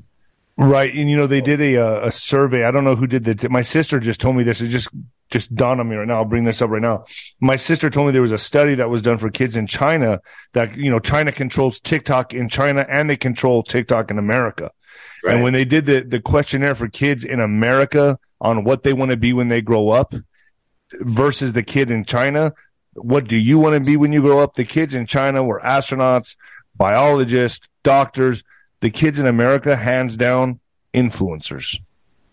Right, 0.59 0.93
and 0.95 1.11
you 1.11 1.17
know 1.17 1.27
they 1.27 1.43
did 1.43 1.61
a 1.61 2.07
a 2.07 2.11
survey. 2.11 2.65
I 2.65 2.71
don't 2.71 2.85
know 2.85 2.97
who 2.97 3.07
did 3.07 3.25
that. 3.25 3.51
My 3.51 3.61
sister 3.63 4.01
just 4.01 4.21
told 4.21 4.37
me 4.37 4.43
this. 4.43 4.63
It 4.63 4.69
just 4.69 4.89
just 5.31 5.55
dawned 5.55 5.81
on 5.81 5.89
me 5.89 5.97
right 5.97 6.07
now. 6.07 6.17
I'll 6.17 6.25
bring 6.25 6.45
this 6.45 6.63
up 6.63 6.71
right 6.71 6.83
now. 6.83 7.05
My 7.41 7.57
sister 7.57 7.91
told 7.91 8.07
me 8.07 8.13
there 8.13 8.23
was 8.23 8.33
a 8.33 8.39
study 8.39 8.75
that 8.77 8.91
was 8.91 9.03
done 9.03 9.19
for 9.19 9.31
kids 9.31 9.57
in 9.57 9.67
China 9.67 10.21
that 10.53 10.77
you 10.77 10.91
know 10.91 10.99
China 10.99 11.33
controls 11.33 11.81
TikTok 11.81 12.35
in 12.35 12.49
China 12.49 12.87
and 12.89 13.11
they 13.11 13.17
control 13.17 13.63
TikTok 13.63 14.11
in 14.11 14.19
America. 14.19 14.71
Right. 15.25 15.35
And 15.35 15.43
when 15.43 15.53
they 15.53 15.65
did 15.65 15.87
the 15.87 16.03
the 16.03 16.21
questionnaire 16.21 16.75
for 16.75 16.89
kids 16.89 17.25
in 17.25 17.41
America 17.41 18.19
on 18.41 18.65
what 18.65 18.83
they 18.83 18.93
want 18.93 19.11
to 19.11 19.17
be 19.17 19.33
when 19.33 19.49
they 19.49 19.61
grow 19.61 19.91
up 19.91 20.15
versus 21.01 21.53
the 21.53 21.63
kid 21.63 21.91
in 21.91 22.05
China, 22.05 22.55
what 22.95 23.27
do 23.27 23.37
you 23.37 23.59
want 23.59 23.75
to 23.75 23.81
be 23.81 23.97
when 23.97 24.13
you 24.13 24.21
grow 24.21 24.41
up? 24.41 24.55
The 24.55 24.65
kids 24.65 24.95
in 24.95 25.07
China 25.07 25.43
were 25.43 25.61
astronauts, 25.61 26.37
biologists, 26.77 27.67
doctors 27.83 28.45
the 28.81 28.91
kids 28.91 29.19
in 29.19 29.27
America, 29.27 29.77
hands 29.77 30.17
down, 30.17 30.61
influencers. 30.95 31.81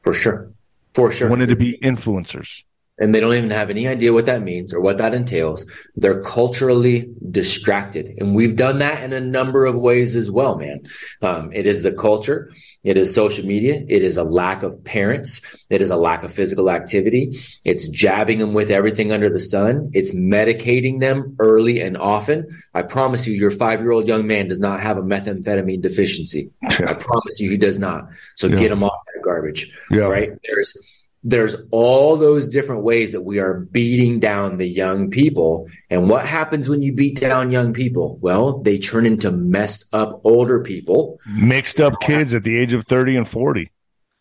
For 0.01 0.13
sure. 0.13 0.51
For 0.93 1.11
sure. 1.11 1.29
Wanted 1.29 1.49
to 1.49 1.55
be 1.55 1.77
influencers. 1.81 2.63
And 3.03 3.13
they 3.13 3.19
don't 3.19 3.35
even 3.35 3.51
have 3.51 3.69
any 3.69 3.85
idea 3.85 4.13
what 4.13 4.27
that 4.27 4.43
means 4.43 4.73
or 4.73 4.79
what 4.79 4.97
that 4.99 5.13
entails. 5.13 5.69
They're 5.97 6.21
culturally 6.21 7.11
distracted. 7.31 8.13
And 8.17 8.33
we've 8.33 8.55
done 8.55 8.79
that 8.79 9.03
in 9.03 9.11
a 9.11 9.19
number 9.19 9.65
of 9.65 9.75
ways 9.75 10.15
as 10.15 10.31
well, 10.31 10.57
man. 10.57 10.83
Um, 11.21 11.51
it 11.51 11.65
is 11.65 11.83
the 11.83 11.91
culture. 11.91 12.49
It 12.85 12.95
is 12.95 13.13
social 13.13 13.45
media. 13.45 13.83
It 13.89 14.03
is 14.03 14.15
a 14.15 14.23
lack 14.23 14.63
of 14.63 14.81
parents. 14.85 15.41
It 15.69 15.81
is 15.81 15.89
a 15.89 15.97
lack 15.97 16.23
of 16.23 16.33
physical 16.33 16.69
activity. 16.69 17.41
It's 17.65 17.89
jabbing 17.89 18.39
them 18.39 18.53
with 18.53 18.71
everything 18.71 19.11
under 19.11 19.29
the 19.29 19.41
sun. 19.41 19.91
It's 19.93 20.15
medicating 20.15 21.01
them 21.01 21.35
early 21.39 21.81
and 21.81 21.97
often. 21.97 22.47
I 22.73 22.83
promise 22.83 23.27
you, 23.27 23.33
your 23.33 23.51
five 23.51 23.81
year 23.81 23.91
old 23.91 24.07
young 24.07 24.27
man 24.27 24.47
does 24.47 24.59
not 24.59 24.79
have 24.79 24.97
a 24.97 25.01
methamphetamine 25.01 25.81
deficiency. 25.81 26.51
I 26.63 26.93
promise 26.93 27.41
you, 27.41 27.49
he 27.49 27.57
does 27.57 27.77
not. 27.77 28.07
So 28.37 28.47
yeah. 28.47 28.59
get 28.59 28.71
him 28.71 28.81
off 28.81 29.01
that 29.13 29.23
garbage. 29.25 29.77
Yeah. 29.91 30.03
Right. 30.03 30.29
There's, 30.45 30.77
there's 31.23 31.55
all 31.71 32.17
those 32.17 32.47
different 32.47 32.83
ways 32.83 33.13
that 33.13 33.21
we 33.21 33.39
are 33.39 33.59
beating 33.59 34.19
down 34.19 34.57
the 34.57 34.67
young 34.67 35.09
people. 35.09 35.69
And 35.89 36.09
what 36.09 36.25
happens 36.25 36.67
when 36.67 36.81
you 36.81 36.93
beat 36.93 37.19
down 37.19 37.49
young 37.49 37.73
people? 37.73 38.17
Well, 38.21 38.59
they 38.61 38.77
turn 38.77 39.05
into 39.05 39.31
messed 39.31 39.85
up 39.93 40.21
older 40.25 40.61
people, 40.61 41.19
mixed 41.27 41.79
up 41.79 42.01
kids 42.01 42.33
at 42.33 42.43
the 42.43 42.57
age 42.57 42.73
of 42.73 42.85
30 42.85 43.17
and 43.17 43.27
40. 43.27 43.71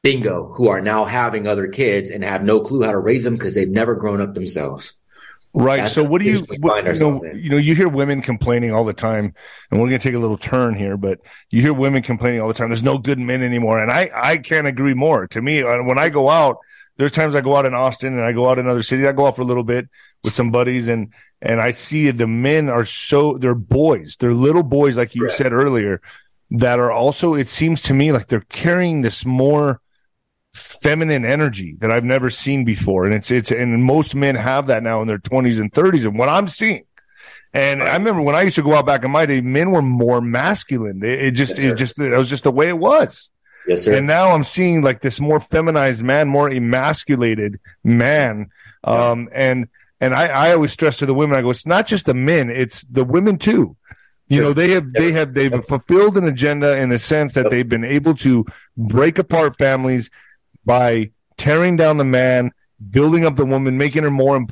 Bingo, 0.03 0.53
who 0.53 0.69
are 0.69 0.81
now 0.81 1.05
having 1.05 1.47
other 1.47 1.69
kids 1.69 2.11
and 2.11 2.25
have 2.25 2.43
no 2.43 2.61
clue 2.61 2.83
how 2.83 2.93
to 2.93 2.99
raise 2.99 3.25
them 3.25 3.35
because 3.35 3.55
they've 3.55 3.69
never 3.69 3.95
grown 3.95 4.21
up 4.21 4.35
themselves. 4.35 4.97
Right. 5.55 5.79
That's 5.79 5.93
so 5.93 6.03
what 6.03 6.23
do 6.23 6.29
you, 6.29 6.47
what, 6.61 6.85
you 6.85 6.95
know, 6.95 7.23
you 7.35 7.51
know, 7.51 7.57
you 7.59 7.75
hear 7.75 7.89
women 7.89 8.23
complaining 8.23 8.73
all 8.73 8.85
the 8.85 8.95
time 8.95 9.35
and 9.71 9.81
we're 9.81 9.89
going 9.89 10.01
to 10.01 10.09
take 10.09 10.15
a 10.15 10.19
little 10.19 10.39
turn 10.39 10.75
here, 10.75 10.97
but 10.97 11.21
you 11.51 11.61
hear 11.61 11.75
women 11.75 12.03
complaining 12.03 12.41
all 12.41 12.49
the 12.49 12.55
time. 12.55 12.71
There's 12.71 12.83
no 12.83 12.97
good 12.97 13.19
men 13.19 13.43
anymore. 13.43 13.79
And 13.79 13.93
I, 13.93 14.11
I 14.15 14.37
can't 14.39 14.67
agree 14.67 14.95
more 14.95 15.27
to 15.29 15.43
me. 15.43 15.63
Uh, 15.63 15.83
when 15.83 15.99
I 15.99 16.09
go 16.09 16.31
out, 16.31 16.57
there's 16.97 17.13
times 17.13 17.35
I 17.35 17.41
go 17.41 17.57
out 17.57 17.67
in 17.67 17.75
Austin 17.75 18.13
and 18.13 18.23
I 18.23 18.33
go 18.33 18.49
out 18.49 18.59
in 18.59 18.67
other 18.67 18.83
cities. 18.83 19.07
I 19.07 19.13
go 19.13 19.27
out 19.27 19.37
for 19.37 19.43
a 19.43 19.47
little 19.47 19.65
bit 19.65 19.89
with 20.23 20.35
some 20.35 20.51
buddies 20.51 20.89
and, 20.89 21.13
and 21.41 21.61
I 21.61 21.73
see 21.73 22.11
the 22.11 22.27
men 22.27 22.69
are 22.69 22.85
so, 22.85 23.39
they're 23.39 23.55
boys. 23.55 24.17
They're 24.17 24.35
little 24.35 24.63
boys, 24.63 24.97
like 24.97 25.15
you 25.15 25.29
said 25.29 25.53
earlier, 25.53 26.01
that 26.51 26.79
are 26.79 26.93
also, 26.93 27.35
it 27.35 27.49
seems 27.49 27.83
to 27.83 27.95
me 27.95 28.13
like 28.13 28.29
they're 28.29 28.41
carrying 28.41 29.03
this 29.03 29.25
more 29.25 29.81
feminine 30.55 31.25
energy 31.25 31.77
that 31.81 31.91
I've 31.91 32.05
never 32.05 32.29
seen 32.29 32.65
before. 32.65 33.07
And 33.07 33.15
it's, 33.15 33.31
it's, 33.31 33.51
and 33.51 33.83
most 33.83 34.15
men 34.15 34.35
have 34.35 34.67
that 34.67 34.83
now 34.83 35.01
in 35.01 35.09
their 35.09 35.19
twenties 35.19 35.59
and 35.59 35.73
thirties. 35.73 36.05
And 36.05 36.19
what 36.19 36.29
I'm 36.29 36.47
seeing, 36.47 36.85
and 37.55 37.81
right. 37.81 37.89
I 37.89 37.97
remember 37.97 38.21
when 38.23 38.35
I 38.35 38.43
used 38.43 38.57
to 38.57 38.63
go 38.63 38.75
out 38.75 38.87
back 38.87 39.03
in 39.03 39.11
my 39.11 39.25
day, 39.27 39.41
men 39.41 39.71
were 39.71 39.83
more 39.83 40.21
masculine. 40.21 41.03
It, 41.03 41.25
it 41.25 41.31
just, 41.33 41.57
yes, 41.57 41.73
it 41.73 41.77
just, 41.77 41.99
it 41.99 42.17
was 42.17 42.29
just 42.29 42.45
the 42.45 42.51
way 42.51 42.69
it 42.69 42.79
was. 42.79 43.31
Yes, 43.67 43.85
sir. 43.85 43.95
And 43.95 44.07
now 44.07 44.33
I'm 44.33 44.43
seeing 44.43 44.83
like 44.83 45.01
this 45.01 45.21
more 45.21 45.41
feminized 45.41 46.03
man, 46.03 46.29
more 46.29 46.51
emasculated 46.51 47.61
man. 47.85 48.51
Um, 48.85 49.29
and, 49.33 49.69
and 50.01 50.15
I, 50.15 50.27
I 50.27 50.53
always 50.53 50.73
stress 50.73 50.99
to 50.99 51.07
the 51.07 51.15
women, 51.15 51.37
I 51.39 51.43
go, 51.43 51.51
it's 51.51 51.67
not 51.67 51.87
just 51.87 52.07
the 52.07 52.15
men, 52.15 52.51
it's 52.51 52.83
the 52.85 53.05
women 53.05 53.39
too. 53.39 53.77
You 54.29 54.41
know, 54.41 54.53
they 54.55 54.71
have, 54.71 54.93
they 54.93 55.13
have, 55.13 55.35
they've 55.35 55.63
fulfilled 55.65 56.17
an 56.17 56.27
agenda 56.27 56.79
in 56.79 56.89
the 56.89 56.99
sense 56.99 57.35
that 57.35 57.51
they've 57.51 57.69
been 57.69 57.85
able 57.85 58.15
to 58.17 58.47
break 58.79 59.19
apart 59.19 59.59
families 59.59 60.11
by 60.65 61.11
tearing 61.37 61.77
down 61.77 61.99
the 61.99 62.05
man, 62.05 62.51
building 62.91 63.27
up 63.27 63.37
the 63.37 63.45
woman, 63.45 63.77
making 63.77 64.05
her 64.05 64.11
more, 64.11 64.45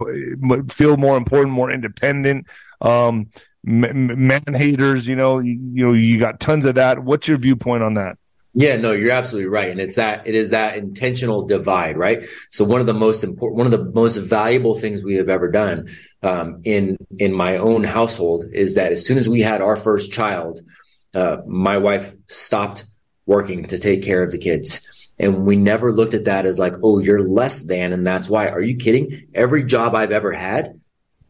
feel 0.68 0.99
more 0.99 1.16
important, 1.16 1.55
more 1.55 1.70
independent. 1.70 2.46
Um, 2.83 3.31
man 3.62 4.42
haters, 4.53 5.07
you 5.07 5.16
know, 5.16 5.38
you, 5.38 5.59
you 5.73 5.87
know, 5.87 5.92
you 5.94 6.18
got 6.18 6.40
tons 6.40 6.66
of 6.66 6.75
that. 6.75 6.99
What's 6.99 7.27
your 7.27 7.38
viewpoint 7.38 7.83
on 7.83 7.94
that? 7.94 8.18
Yeah, 8.52 8.76
no, 8.76 8.92
you're 8.92 9.12
absolutely 9.12 9.48
right. 9.48 9.70
And 9.70 9.80
it's 9.80 9.96
that, 9.96 10.26
it 10.26 10.34
is 10.34 10.50
that 10.50 10.76
intentional 10.76 11.46
divide, 11.46 11.96
right? 11.96 12.24
So 12.50 12.64
one 12.64 12.80
of 12.80 12.86
the 12.86 12.94
most 12.94 13.22
important, 13.22 13.58
one 13.58 13.66
of 13.66 13.72
the 13.72 13.92
most 13.92 14.16
valuable 14.16 14.74
things 14.74 15.04
we 15.04 15.16
have 15.16 15.28
ever 15.28 15.50
done, 15.50 15.88
um, 16.22 16.62
in, 16.64 16.96
in 17.18 17.32
my 17.32 17.58
own 17.58 17.84
household 17.84 18.44
is 18.52 18.74
that 18.74 18.90
as 18.90 19.06
soon 19.06 19.18
as 19.18 19.28
we 19.28 19.40
had 19.40 19.62
our 19.62 19.76
first 19.76 20.12
child, 20.12 20.60
uh, 21.14 21.38
my 21.46 21.78
wife 21.78 22.12
stopped 22.28 22.84
working 23.24 23.66
to 23.66 23.78
take 23.78 24.02
care 24.02 24.22
of 24.22 24.32
the 24.32 24.38
kids. 24.38 24.86
And 25.18 25.46
we 25.46 25.54
never 25.56 25.92
looked 25.92 26.14
at 26.14 26.24
that 26.24 26.46
as 26.46 26.58
like, 26.58 26.72
oh, 26.82 26.98
you're 26.98 27.22
less 27.22 27.62
than. 27.64 27.92
And 27.92 28.06
that's 28.06 28.28
why. 28.28 28.48
Are 28.48 28.60
you 28.60 28.76
kidding? 28.76 29.28
Every 29.34 29.62
job 29.64 29.94
I've 29.94 30.12
ever 30.12 30.32
had 30.32 30.79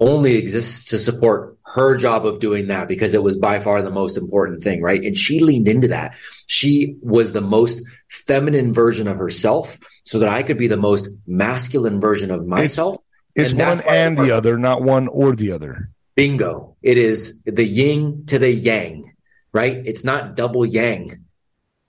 only 0.01 0.37
exists 0.37 0.87
to 0.87 0.99
support 0.99 1.59
her 1.67 1.97
job 1.97 2.27
of 2.27 2.41
doing 2.41 2.69
that 2.69 2.89
because 2.89 3.15
it 3.15 3.23
was 3.23 3.37
by 3.37 3.61
far 3.61 3.83
the 3.83 3.91
most 3.91 4.17
important 4.17 4.63
thing, 4.63 4.83
right? 4.83 5.03
And 5.03 5.17
she 5.17 5.41
leaned 5.41 5.69
into 5.69 5.89
that. 5.89 6.17
She 6.47 6.97
was 7.03 7.33
the 7.33 7.43
most 7.43 7.83
feminine 8.09 8.73
version 8.73 9.07
of 9.07 9.19
herself 9.19 9.79
so 10.05 10.19
that 10.19 10.29
I 10.29 10.43
could 10.43 10.59
be 10.59 10.69
the 10.69 10.77
most 10.77 11.09
masculine 11.27 12.01
version 12.01 12.31
of 12.31 12.47
myself. 12.47 13.03
It's, 13.35 13.53
it's 13.53 13.61
and 13.61 13.69
one 13.69 13.81
and 13.87 14.19
the 14.19 14.33
other, 14.33 14.59
not 14.59 14.83
one 14.83 15.07
or 15.07 15.37
the 15.37 15.53
other. 15.53 15.91
Bingo. 16.17 16.77
It 16.83 16.99
is 16.99 17.41
the 17.45 17.65
yin 17.65 18.25
to 18.27 18.39
the 18.39 18.51
yang, 18.51 19.15
right? 19.53 19.77
It's 19.77 20.03
not 20.03 20.35
double 20.35 20.67
yang. 20.67 21.25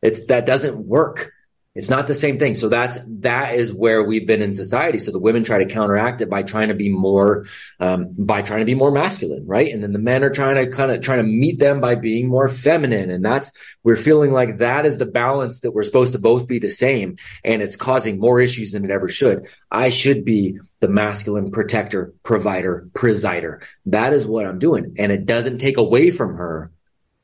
It's 0.02 0.26
that 0.28 0.46
doesn't 0.46 0.78
work. 0.78 1.32
It's 1.74 1.90
not 1.90 2.08
the 2.08 2.14
same 2.14 2.38
thing. 2.38 2.54
So 2.54 2.68
that's 2.68 3.00
that 3.22 3.56
is 3.56 3.74
where 3.74 4.04
we've 4.04 4.28
been 4.28 4.42
in 4.42 4.54
society. 4.54 4.98
So 4.98 5.12
the 5.12 5.20
women 5.20 5.46
try 5.46 5.64
to 5.64 5.72
counteract 5.72 6.20
it 6.20 6.30
by 6.30 6.44
trying 6.44 6.68
to 6.68 6.74
be 6.74 6.90
more, 6.90 7.46
um, 7.80 8.14
by 8.18 8.42
trying 8.42 8.60
to 8.60 8.66
be 8.66 8.76
more 8.76 8.92
masculine, 8.92 9.48
right? 9.48 9.74
And 9.74 9.82
then 9.82 9.94
the 9.94 10.00
men 10.00 10.22
are 10.22 10.30
trying 10.30 10.56
to 10.56 10.70
kind 10.70 10.92
of 10.92 11.02
trying 11.02 11.20
to 11.20 11.24
meet 11.24 11.60
them 11.60 11.80
by 11.80 11.96
being 11.96 12.28
more 12.28 12.50
feminine. 12.50 13.10
And 13.10 13.24
that's 13.24 13.52
we're 13.84 13.96
feeling 13.96 14.34
like 14.34 14.58
that 14.58 14.86
is 14.86 14.98
the 14.98 15.06
balance 15.06 15.62
that 15.62 15.72
we're 15.72 15.84
supposed 15.84 16.12
to 16.12 16.20
both 16.20 16.46
be 16.46 16.60
the 16.60 16.70
same, 16.70 17.16
and 17.46 17.62
it's 17.62 17.78
causing 17.78 18.20
more 18.20 18.42
issues 18.42 18.74
than 18.74 18.84
it 18.84 18.92
ever 18.92 19.08
should. 19.08 19.48
I 19.72 19.90
should 19.90 20.26
be 20.26 20.60
the 20.82 20.90
masculine 20.90 21.52
protector, 21.52 22.14
provider, 22.24 22.90
presider. 22.92 23.62
That 23.86 24.12
is 24.12 24.28
what 24.28 24.46
I'm 24.46 24.60
doing, 24.60 24.96
and 25.00 25.10
it 25.10 25.26
doesn't 25.26 25.60
take 25.60 25.78
away 25.78 26.12
from 26.12 26.36
her; 26.36 26.70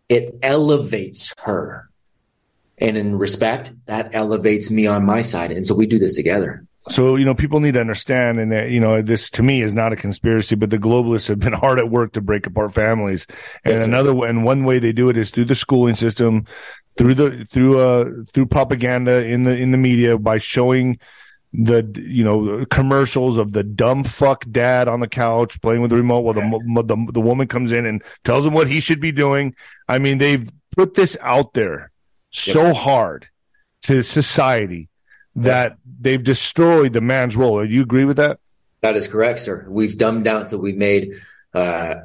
it 0.07 0.39
elevates 0.41 1.33
her 1.41 1.86
and 2.77 2.97
in 2.97 3.17
respect, 3.17 3.73
that 3.85 4.13
elevates 4.13 4.69
me 4.69 4.85
on 4.85 5.05
my 5.05 5.21
side. 5.21 5.51
And 5.51 5.65
so 5.65 5.75
we 5.75 5.85
do 5.87 5.97
this 5.97 6.15
together. 6.15 6.65
So, 6.89 7.15
you 7.15 7.25
know, 7.25 7.35
people 7.35 7.59
need 7.59 7.73
to 7.73 7.81
understand, 7.81 8.39
and 8.39 8.51
that, 8.51 8.69
you 8.69 8.79
know, 8.79 9.01
this 9.01 9.29
to 9.31 9.43
me 9.43 9.61
is 9.61 9.73
not 9.73 9.91
a 9.91 9.97
conspiracy, 9.97 10.55
but 10.55 10.69
the 10.69 10.77
globalists 10.77 11.27
have 11.27 11.39
been 11.39 11.53
hard 11.53 11.79
at 11.79 11.89
work 11.89 12.13
to 12.13 12.21
break 12.21 12.47
apart 12.47 12.73
families. 12.73 13.27
And 13.65 13.75
Yes, 13.75 13.83
another 13.83 14.13
way, 14.13 14.29
and 14.29 14.45
one 14.45 14.63
way 14.63 14.79
they 14.79 14.93
do 14.93 15.09
it 15.09 15.17
is 15.17 15.31
through 15.31 15.45
the 15.45 15.55
schooling 15.55 15.95
system, 15.95 16.45
through 16.97 17.15
the, 17.15 17.45
through, 17.45 17.79
uh, 17.79 18.05
through 18.31 18.45
propaganda 18.45 19.23
in 19.25 19.43
the, 19.43 19.55
in 19.55 19.71
the 19.71 19.77
media 19.77 20.17
by 20.17 20.37
showing 20.37 20.99
the, 21.51 21.83
you 21.95 22.23
know, 22.23 22.65
commercials 22.67 23.37
of 23.37 23.51
the 23.51 23.63
dumb 23.63 24.03
fuck 24.03 24.45
dad 24.49 24.87
on 24.87 24.99
the 24.99 25.07
couch 25.07 25.59
playing 25.61 25.81
with 25.81 25.89
the 25.89 25.97
remote 25.97 26.21
while 26.21 26.33
the, 26.33 26.83
the, 26.85 27.11
the 27.11 27.21
woman 27.21 27.47
comes 27.47 27.71
in 27.71 27.85
and 27.85 28.03
tells 28.23 28.45
him 28.45 28.53
what 28.53 28.67
he 28.67 28.79
should 28.79 29.01
be 29.01 29.11
doing. 29.11 29.55
I 29.89 29.97
mean, 29.97 30.19
they've 30.19 30.49
put 30.75 30.93
this 30.93 31.17
out 31.21 31.53
there 31.53 31.91
so 32.37 32.73
hard 32.73 33.27
to 33.83 34.03
society 34.03 34.89
that 35.35 35.77
they've 35.99 36.23
destroyed 36.23 36.93
the 36.93 37.01
man's 37.01 37.35
role. 37.35 37.65
Do 37.65 37.71
you 37.71 37.83
agree 37.83 38.05
with 38.05 38.17
that? 38.17 38.39
That 38.81 38.95
is 38.95 39.07
correct, 39.07 39.39
sir. 39.39 39.65
We've 39.69 39.97
dumbed 39.97 40.23
down, 40.23 40.47
so 40.47 40.57
we've 40.57 40.77
made, 40.77 41.13
uh, 41.53 41.95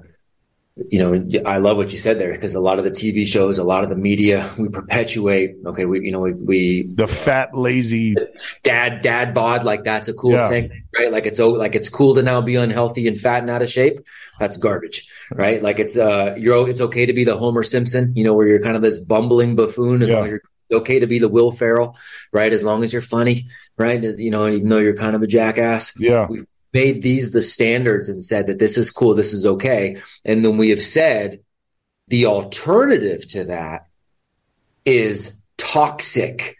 you 0.88 0.98
know, 0.98 1.40
I 1.44 1.58
love 1.58 1.76
what 1.76 1.92
you 1.92 1.98
said 1.98 2.18
there 2.18 2.32
because 2.32 2.54
a 2.54 2.60
lot 2.60 2.78
of 2.78 2.84
the 2.84 2.90
TV 2.90 3.26
shows, 3.26 3.58
a 3.58 3.64
lot 3.64 3.84
of 3.84 3.90
the 3.90 3.96
media, 3.96 4.50
we 4.58 4.68
perpetuate. 4.70 5.56
Okay, 5.66 5.84
we, 5.84 6.00
you 6.00 6.12
know, 6.12 6.20
we, 6.20 6.32
we 6.32 6.88
The 6.94 7.06
fat, 7.06 7.54
lazy. 7.56 8.14
dad, 8.62 9.02
dad 9.02 9.34
bod, 9.34 9.64
like 9.64 9.84
that's 9.84 10.08
a 10.08 10.14
cool 10.14 10.32
Yeah. 10.32 10.48
thing, 10.48 10.70
right? 10.98 11.12
Like 11.12 11.26
it's 11.26 11.38
like 11.38 11.74
it's 11.74 11.90
cool 11.90 12.14
to 12.14 12.22
now 12.22 12.40
be 12.40 12.56
unhealthy 12.56 13.06
and 13.06 13.18
fat 13.20 13.42
and 13.42 13.50
out 13.50 13.60
of 13.62 13.68
shape. 13.70 14.00
That's 14.40 14.56
garbage, 14.56 15.08
right? 15.30 15.62
Like 15.62 15.78
it's 15.78 15.96
uh, 15.98 16.34
you're 16.38 16.68
it's 16.68 16.80
okay 16.80 17.04
to 17.06 17.12
be 17.12 17.24
the 17.24 17.36
Homer 17.36 17.62
Simpson, 17.62 18.12
you 18.16 18.24
know, 18.24 18.32
where 18.34 18.46
you're 18.46 18.62
kind 18.62 18.76
of 18.76 18.82
this 18.82 18.98
bumbling 18.98 19.56
buffoon 19.56 20.02
as 20.02 20.08
Yeah. 20.08 20.16
long 20.16 20.24
as 20.24 20.30
you're 20.30 20.40
it's 20.70 20.80
okay 20.80 21.00
to 21.00 21.06
be 21.06 21.18
the 21.18 21.28
Will 21.28 21.52
Ferrell, 21.52 21.96
right? 22.32 22.52
As 22.52 22.62
long 22.62 22.82
as 22.82 22.92
you're 22.92 23.02
funny, 23.02 23.48
right? 23.76 24.00
You 24.02 24.30
know, 24.30 24.48
even 24.48 24.68
though 24.68 24.78
you're 24.78 24.96
kind 24.96 25.14
of 25.14 25.20
a 25.22 25.26
jackass 25.26 25.92
Yeah. 26.00 26.26
we 26.30 26.44
made 26.72 27.02
these 27.02 27.30
the 27.30 27.42
standards 27.42 28.08
and 28.08 28.24
said 28.24 28.46
that 28.46 28.58
this 28.58 28.78
is 28.78 28.90
cool, 28.90 29.14
this 29.14 29.32
is 29.32 29.46
okay. 29.46 29.98
And 30.24 30.42
then 30.42 30.56
we 30.56 30.70
have 30.70 30.82
said 30.82 31.40
the 32.08 32.26
alternative 32.26 33.26
to 33.28 33.44
that 33.44 33.86
is 34.84 35.40
toxic. 35.56 36.56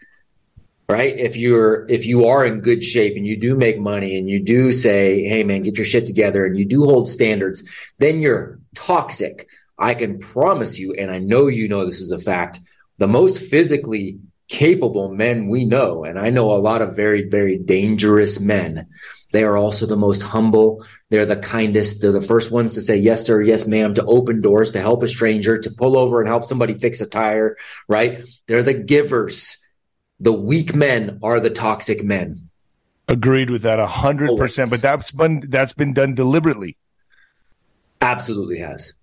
Right? 0.89 1.17
If 1.17 1.37
you're 1.37 1.87
if 1.89 2.05
you 2.05 2.25
are 2.25 2.45
in 2.45 2.59
good 2.59 2.83
shape 2.83 3.15
and 3.15 3.25
you 3.25 3.39
do 3.39 3.55
make 3.55 3.79
money 3.79 4.17
and 4.17 4.29
you 4.29 4.43
do 4.43 4.71
say, 4.71 5.23
"Hey 5.23 5.43
man, 5.43 5.63
get 5.63 5.77
your 5.77 5.85
shit 5.85 6.05
together," 6.05 6.45
and 6.45 6.57
you 6.57 6.65
do 6.65 6.83
hold 6.83 7.07
standards, 7.07 7.67
then 7.99 8.19
you're 8.19 8.59
toxic. 8.75 9.47
I 9.79 9.93
can 9.93 10.19
promise 10.19 10.77
you 10.77 10.93
and 10.93 11.09
I 11.09 11.19
know 11.19 11.47
you 11.47 11.67
know 11.67 11.85
this 11.85 12.01
is 12.01 12.11
a 12.11 12.19
fact. 12.19 12.59
The 12.97 13.07
most 13.07 13.39
physically 13.39 14.19
capable 14.49 15.11
men 15.11 15.47
we 15.47 15.65
know, 15.65 16.03
and 16.03 16.19
I 16.19 16.29
know 16.29 16.51
a 16.51 16.61
lot 16.61 16.81
of 16.81 16.97
very 16.97 17.27
very 17.27 17.57
dangerous 17.57 18.39
men 18.39 18.87
they 19.33 19.43
are 19.43 19.57
also 19.57 19.87
the 19.87 19.97
most 19.97 20.21
humble. 20.21 20.85
They're 21.09 21.25
the 21.25 21.35
kindest. 21.35 22.01
They're 22.01 22.11
the 22.11 22.21
first 22.21 22.51
ones 22.51 22.73
to 22.73 22.81
say 22.81 22.97
yes, 22.97 23.25
sir, 23.25 23.41
yes, 23.41 23.65
ma'am, 23.65 23.95
to 23.95 24.05
open 24.05 24.41
doors, 24.41 24.73
to 24.73 24.79
help 24.79 25.01
a 25.01 25.07
stranger, 25.07 25.57
to 25.57 25.71
pull 25.71 25.97
over 25.97 26.21
and 26.21 26.29
help 26.29 26.45
somebody 26.45 26.75
fix 26.75 27.01
a 27.01 27.07
tire, 27.07 27.57
right? 27.87 28.23
They're 28.47 28.61
the 28.61 28.75
givers. 28.75 29.57
The 30.19 30.31
weak 30.31 30.75
men 30.75 31.19
are 31.23 31.39
the 31.39 31.49
toxic 31.49 32.03
men. 32.03 32.49
Agreed 33.07 33.49
with 33.49 33.63
that 33.63 33.79
a 33.79 33.87
hundred 33.87 34.37
percent. 34.37 34.69
But 34.69 34.83
that's 34.83 35.11
been 35.11 35.43
that's 35.49 35.73
been 35.73 35.93
done 35.93 36.13
deliberately. 36.13 36.77
Absolutely 37.99 38.59
has. 38.59 38.93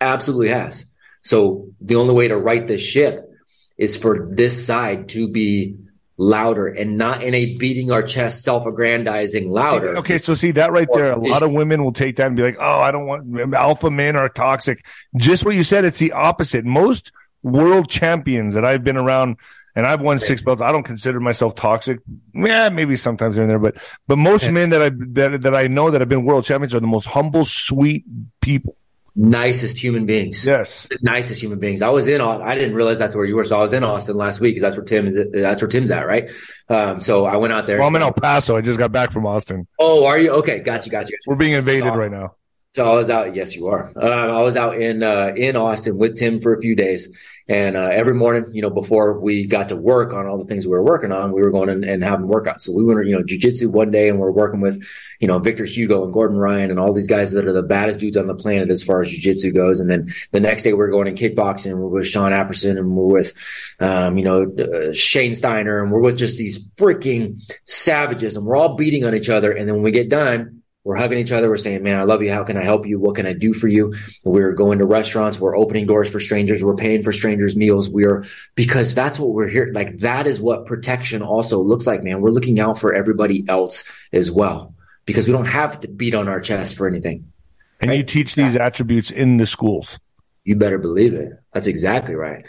Absolutely 0.00 0.50
has. 0.50 0.86
So 1.22 1.68
the 1.80 1.96
only 1.96 2.14
way 2.14 2.28
to 2.28 2.36
right 2.36 2.64
this 2.64 2.80
ship 2.80 3.28
is 3.76 3.96
for 3.96 4.28
this 4.30 4.64
side 4.64 5.08
to 5.10 5.28
be 5.28 5.76
louder 6.20 6.66
and 6.68 6.98
not 6.98 7.22
in 7.22 7.34
a 7.34 7.56
beating 7.56 7.90
our 7.90 8.02
chest, 8.02 8.42
self 8.42 8.66
aggrandizing 8.66 9.50
louder. 9.50 9.96
Okay, 9.96 10.18
so 10.18 10.34
see 10.34 10.50
that 10.52 10.70
right 10.70 10.88
there. 10.92 11.12
A 11.12 11.18
lot 11.18 11.42
of 11.42 11.50
women 11.50 11.82
will 11.82 11.92
take 11.92 12.16
that 12.16 12.26
and 12.26 12.36
be 12.36 12.42
like, 12.42 12.56
"Oh, 12.60 12.80
I 12.80 12.90
don't 12.90 13.06
want 13.06 13.54
alpha 13.54 13.90
men 13.90 14.16
are 14.16 14.28
toxic." 14.28 14.84
Just 15.16 15.44
what 15.44 15.54
you 15.54 15.64
said. 15.64 15.84
It's 15.84 15.98
the 15.98 16.12
opposite. 16.12 16.64
Most 16.64 17.10
world 17.42 17.88
champions 17.88 18.54
that 18.54 18.64
I've 18.66 18.84
been 18.84 18.98
around, 18.98 19.38
and 19.74 19.86
I've 19.86 20.02
won 20.02 20.18
six 20.18 20.42
belts. 20.42 20.60
I 20.60 20.72
don't 20.72 20.82
consider 20.82 21.20
myself 21.20 21.54
toxic. 21.54 22.00
Yeah, 22.34 22.68
maybe 22.68 22.96
sometimes 22.96 23.34
here 23.34 23.42
and 23.42 23.50
there, 23.50 23.58
but 23.58 23.78
but 24.06 24.16
most 24.16 24.50
men 24.50 24.70
that 24.70 24.82
I 24.82 24.90
that 25.12 25.42
that 25.42 25.54
I 25.54 25.68
know 25.68 25.90
that 25.90 26.02
have 26.02 26.10
been 26.10 26.24
world 26.26 26.44
champions 26.44 26.74
are 26.74 26.80
the 26.80 26.86
most 26.86 27.06
humble, 27.06 27.46
sweet 27.46 28.04
people. 28.42 28.76
Nicest 29.16 29.78
human 29.78 30.06
beings. 30.06 30.46
Yes. 30.46 30.86
the 30.88 30.98
nicest 31.02 31.42
human 31.42 31.58
beings. 31.58 31.82
I 31.82 31.88
was 31.88 32.08
in 32.08 32.20
Austin. 32.20 32.46
I 32.46 32.54
didn't 32.54 32.74
realize 32.74 32.98
that's 32.98 33.14
where 33.14 33.24
you 33.24 33.36
were. 33.36 33.44
So 33.44 33.58
I 33.58 33.62
was 33.62 33.72
in 33.72 33.84
Austin 33.84 34.16
last 34.16 34.40
week 34.40 34.54
because 34.54 34.62
that's 34.62 34.76
where 34.76 34.84
Tim 34.84 35.06
is. 35.06 35.18
That's 35.32 35.60
where 35.60 35.68
Tim's 35.68 35.90
at, 35.90 36.06
right? 36.06 36.30
Um, 36.68 37.00
so 37.00 37.26
I 37.26 37.36
went 37.36 37.52
out 37.52 37.66
there. 37.66 37.78
Well, 37.78 37.88
I'm 37.88 37.96
in 37.96 38.02
El 38.02 38.12
Paso. 38.12 38.56
I 38.56 38.60
just 38.60 38.78
got 38.78 38.92
back 38.92 39.10
from 39.10 39.26
Austin. 39.26 39.66
oh, 39.78 40.06
are 40.06 40.18
you 40.18 40.30
okay? 40.34 40.60
Got 40.60 40.86
you. 40.86 40.92
Got 40.92 41.10
you. 41.10 41.18
We're 41.26 41.36
being 41.36 41.52
invaded 41.52 41.94
right 41.94 42.10
now. 42.10 42.36
So 42.74 42.88
I 42.88 42.94
was 42.94 43.10
out. 43.10 43.34
Yes, 43.34 43.56
you 43.56 43.66
are. 43.66 43.90
Um, 43.96 44.30
I 44.30 44.42
was 44.42 44.56
out 44.56 44.80
in 44.80 45.02
uh, 45.02 45.32
in 45.34 45.56
Austin 45.56 45.98
with 45.98 46.16
Tim 46.16 46.40
for 46.40 46.54
a 46.54 46.60
few 46.60 46.76
days, 46.76 47.16
and 47.50 47.76
uh, 47.76 47.90
every 47.92 48.14
morning, 48.14 48.46
you 48.52 48.62
know, 48.62 48.70
before 48.70 49.18
we 49.18 49.44
got 49.44 49.70
to 49.70 49.76
work 49.76 50.12
on 50.12 50.28
all 50.28 50.38
the 50.38 50.44
things 50.44 50.66
we 50.66 50.70
were 50.70 50.84
working 50.84 51.10
on, 51.10 51.32
we 51.32 51.42
were 51.42 51.50
going 51.50 51.68
and, 51.68 51.84
and 51.84 52.04
having 52.04 52.28
workouts. 52.28 52.60
So 52.60 52.72
we 52.72 52.84
went, 52.84 53.04
you 53.08 53.12
know, 53.12 53.24
jujitsu 53.24 53.66
one 53.72 53.90
day, 53.90 54.08
and 54.08 54.20
we're 54.20 54.30
working 54.30 54.60
with, 54.60 54.80
you 55.18 55.26
know, 55.26 55.40
Victor 55.40 55.64
Hugo 55.64 56.04
and 56.04 56.12
Gordon 56.12 56.36
Ryan 56.36 56.70
and 56.70 56.78
all 56.78 56.92
these 56.92 57.08
guys 57.08 57.32
that 57.32 57.46
are 57.46 57.52
the 57.52 57.64
baddest 57.64 57.98
dudes 57.98 58.16
on 58.16 58.28
the 58.28 58.36
planet 58.36 58.70
as 58.70 58.84
far 58.84 59.00
as 59.00 59.08
jujitsu 59.08 59.52
goes. 59.52 59.80
And 59.80 59.90
then 59.90 60.14
the 60.30 60.38
next 60.38 60.62
day, 60.62 60.74
we're 60.74 60.92
going 60.92 61.08
in 61.08 61.16
kickboxing. 61.16 61.74
We're 61.74 61.88
with 61.88 62.06
Sean 62.06 62.30
Apperson, 62.30 62.78
and 62.78 62.94
we're 62.94 63.14
with, 63.14 63.34
um, 63.80 64.16
you 64.16 64.22
know, 64.22 64.44
uh, 64.44 64.92
Shane 64.92 65.34
Steiner, 65.34 65.82
and 65.82 65.90
we're 65.90 66.02
with 66.02 66.18
just 66.18 66.38
these 66.38 66.70
freaking 66.74 67.40
savages, 67.64 68.36
and 68.36 68.46
we're 68.46 68.54
all 68.54 68.76
beating 68.76 69.04
on 69.04 69.16
each 69.16 69.28
other. 69.28 69.50
And 69.50 69.66
then 69.66 69.74
when 69.74 69.82
we 69.82 69.90
get 69.90 70.08
done 70.08 70.59
we're 70.84 70.96
hugging 70.96 71.18
each 71.18 71.32
other. 71.32 71.48
We're 71.48 71.58
saying, 71.58 71.82
man, 71.82 72.00
I 72.00 72.04
love 72.04 72.22
you. 72.22 72.32
How 72.32 72.42
can 72.42 72.56
I 72.56 72.64
help 72.64 72.86
you? 72.86 72.98
What 72.98 73.16
can 73.16 73.26
I 73.26 73.34
do 73.34 73.52
for 73.52 73.68
you? 73.68 73.94
We're 74.24 74.52
going 74.52 74.78
to 74.78 74.86
restaurants. 74.86 75.38
We're 75.38 75.56
opening 75.56 75.86
doors 75.86 76.08
for 76.08 76.20
strangers. 76.20 76.64
We're 76.64 76.76
paying 76.76 77.02
for 77.02 77.12
strangers 77.12 77.54
meals. 77.54 77.90
We're, 77.90 78.24
because 78.54 78.94
that's 78.94 79.18
what 79.18 79.30
we're 79.32 79.48
here. 79.48 79.70
Like 79.74 79.98
that 79.98 80.26
is 80.26 80.40
what 80.40 80.66
protection 80.66 81.22
also 81.22 81.60
looks 81.60 81.86
like, 81.86 82.02
man. 82.02 82.22
We're 82.22 82.30
looking 82.30 82.60
out 82.60 82.78
for 82.78 82.94
everybody 82.94 83.44
else 83.46 83.84
as 84.12 84.30
well 84.30 84.74
because 85.04 85.26
we 85.26 85.32
don't 85.32 85.46
have 85.46 85.80
to 85.80 85.88
beat 85.88 86.14
on 86.14 86.28
our 86.28 86.40
chest 86.40 86.76
for 86.76 86.88
anything. 86.88 87.30
And 87.80 87.94
you 87.94 88.02
teach 88.02 88.34
these 88.34 88.56
attributes 88.56 89.10
in 89.10 89.36
the 89.36 89.46
schools. 89.46 89.98
You 90.44 90.56
better 90.56 90.78
believe 90.78 91.12
it. 91.12 91.32
That's 91.52 91.66
exactly 91.66 92.14
right. 92.14 92.44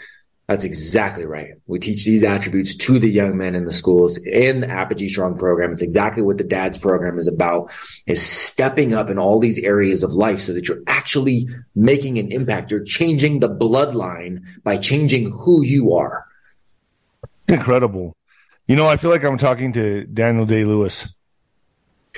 That's 0.48 0.64
exactly 0.64 1.24
right. 1.24 1.52
We 1.66 1.78
teach 1.78 2.04
these 2.04 2.24
attributes 2.24 2.74
to 2.76 2.98
the 2.98 3.08
young 3.08 3.38
men 3.38 3.54
in 3.54 3.64
the 3.64 3.72
schools 3.72 4.18
in 4.18 4.60
the 4.60 4.68
Apogee 4.68 5.08
Strong 5.08 5.38
program. 5.38 5.72
It's 5.72 5.82
exactly 5.82 6.22
what 6.22 6.36
the 6.36 6.44
dad's 6.44 6.78
program 6.78 7.18
is 7.18 7.28
about 7.28 7.70
is 8.06 8.20
stepping 8.20 8.92
up 8.92 9.08
in 9.08 9.18
all 9.18 9.38
these 9.38 9.58
areas 9.58 10.02
of 10.02 10.10
life 10.10 10.40
so 10.40 10.52
that 10.52 10.66
you're 10.66 10.82
actually 10.88 11.46
making 11.74 12.18
an 12.18 12.32
impact. 12.32 12.70
You're 12.70 12.84
changing 12.84 13.40
the 13.40 13.48
bloodline 13.48 14.42
by 14.64 14.76
changing 14.78 15.30
who 15.30 15.64
you 15.64 15.94
are. 15.94 16.26
Incredible. 17.48 18.16
You 18.66 18.76
know, 18.76 18.88
I 18.88 18.96
feel 18.96 19.10
like 19.10 19.24
I'm 19.24 19.38
talking 19.38 19.72
to 19.74 20.04
Daniel 20.04 20.44
Day 20.44 20.64
Lewis. 20.64 21.14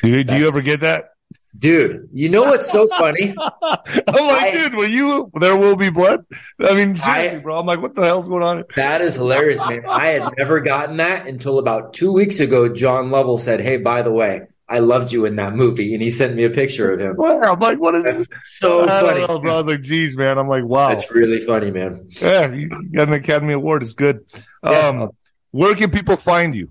Do 0.03 0.09
you, 0.09 0.25
do 0.25 0.37
you 0.37 0.49
ever 0.49 0.61
get 0.61 0.81
that? 0.81 1.14
Dude, 1.59 2.09
you 2.13 2.29
know 2.29 2.43
what's 2.43 2.71
so 2.71 2.87
funny? 2.89 3.35
I'm 3.63 3.79
like, 3.83 4.07
I- 4.09 4.51
dude, 4.51 4.75
will 4.75 4.89
you? 4.89 5.31
There 5.39 5.57
will 5.57 5.77
be 5.77 5.89
blood. 5.91 6.25
I 6.59 6.75
mean, 6.75 6.97
seriously, 6.97 7.39
I- 7.39 7.41
bro. 7.41 7.59
I'm 7.61 7.67
like, 7.67 7.81
what 7.81 7.95
the 7.95 8.03
hell's 8.03 8.29
going 8.29 8.43
on? 8.43 8.65
That 8.77 9.01
is 9.01 9.15
hilarious, 9.15 9.61
man. 9.69 9.85
I 9.89 10.13
had 10.13 10.33
never 10.37 10.61
gotten 10.61 10.97
that 10.97 11.27
until 11.29 11.59
about 11.61 11.95
two 11.95 12.13
weeks 12.13 12.41
ago. 12.41 12.69
John 12.73 13.11
Lovell 13.11 13.39
said, 13.39 13.61
Hey, 13.61 13.77
by 13.77 14.03
the 14.03 14.11
way, 14.11 14.43
I 14.69 14.81
loved 14.81 15.13
you 15.13 15.27
in 15.27 15.37
that 15.37 15.55
movie. 15.55 15.93
And 15.95 16.03
he 16.03 16.11
sent 16.11 16.35
me 16.35 16.43
a 16.45 16.51
picture 16.51 16.91
of 16.91 16.99
him. 16.99 17.21
I'm 17.21 17.59
like, 17.61 17.79
what 17.79 17.95
is 17.95 18.03
this? 18.03 18.27
So 18.61 18.83
I 18.85 19.01
funny. 19.01 19.21
know, 19.21 19.39
bro. 19.39 19.55
I 19.55 19.57
was 19.59 19.67
like, 19.67 19.83
geez, 19.83 20.17
man. 20.17 20.39
I'm 20.39 20.49
like, 20.49 20.65
wow. 20.65 20.89
That's 20.89 21.09
really 21.11 21.43
funny, 21.43 21.71
man. 21.71 22.09
Yeah, 22.21 22.51
you 22.53 22.69
got 22.69 23.07
an 23.09 23.15
Academy 23.15 23.53
Award. 23.53 23.83
It's 23.83 23.95
good. 23.95 24.25
Yeah. 24.65 24.71
Um, 24.71 25.11
where 25.53 25.75
can 25.77 25.91
people 25.91 26.17
find 26.17 26.55
you? 26.55 26.71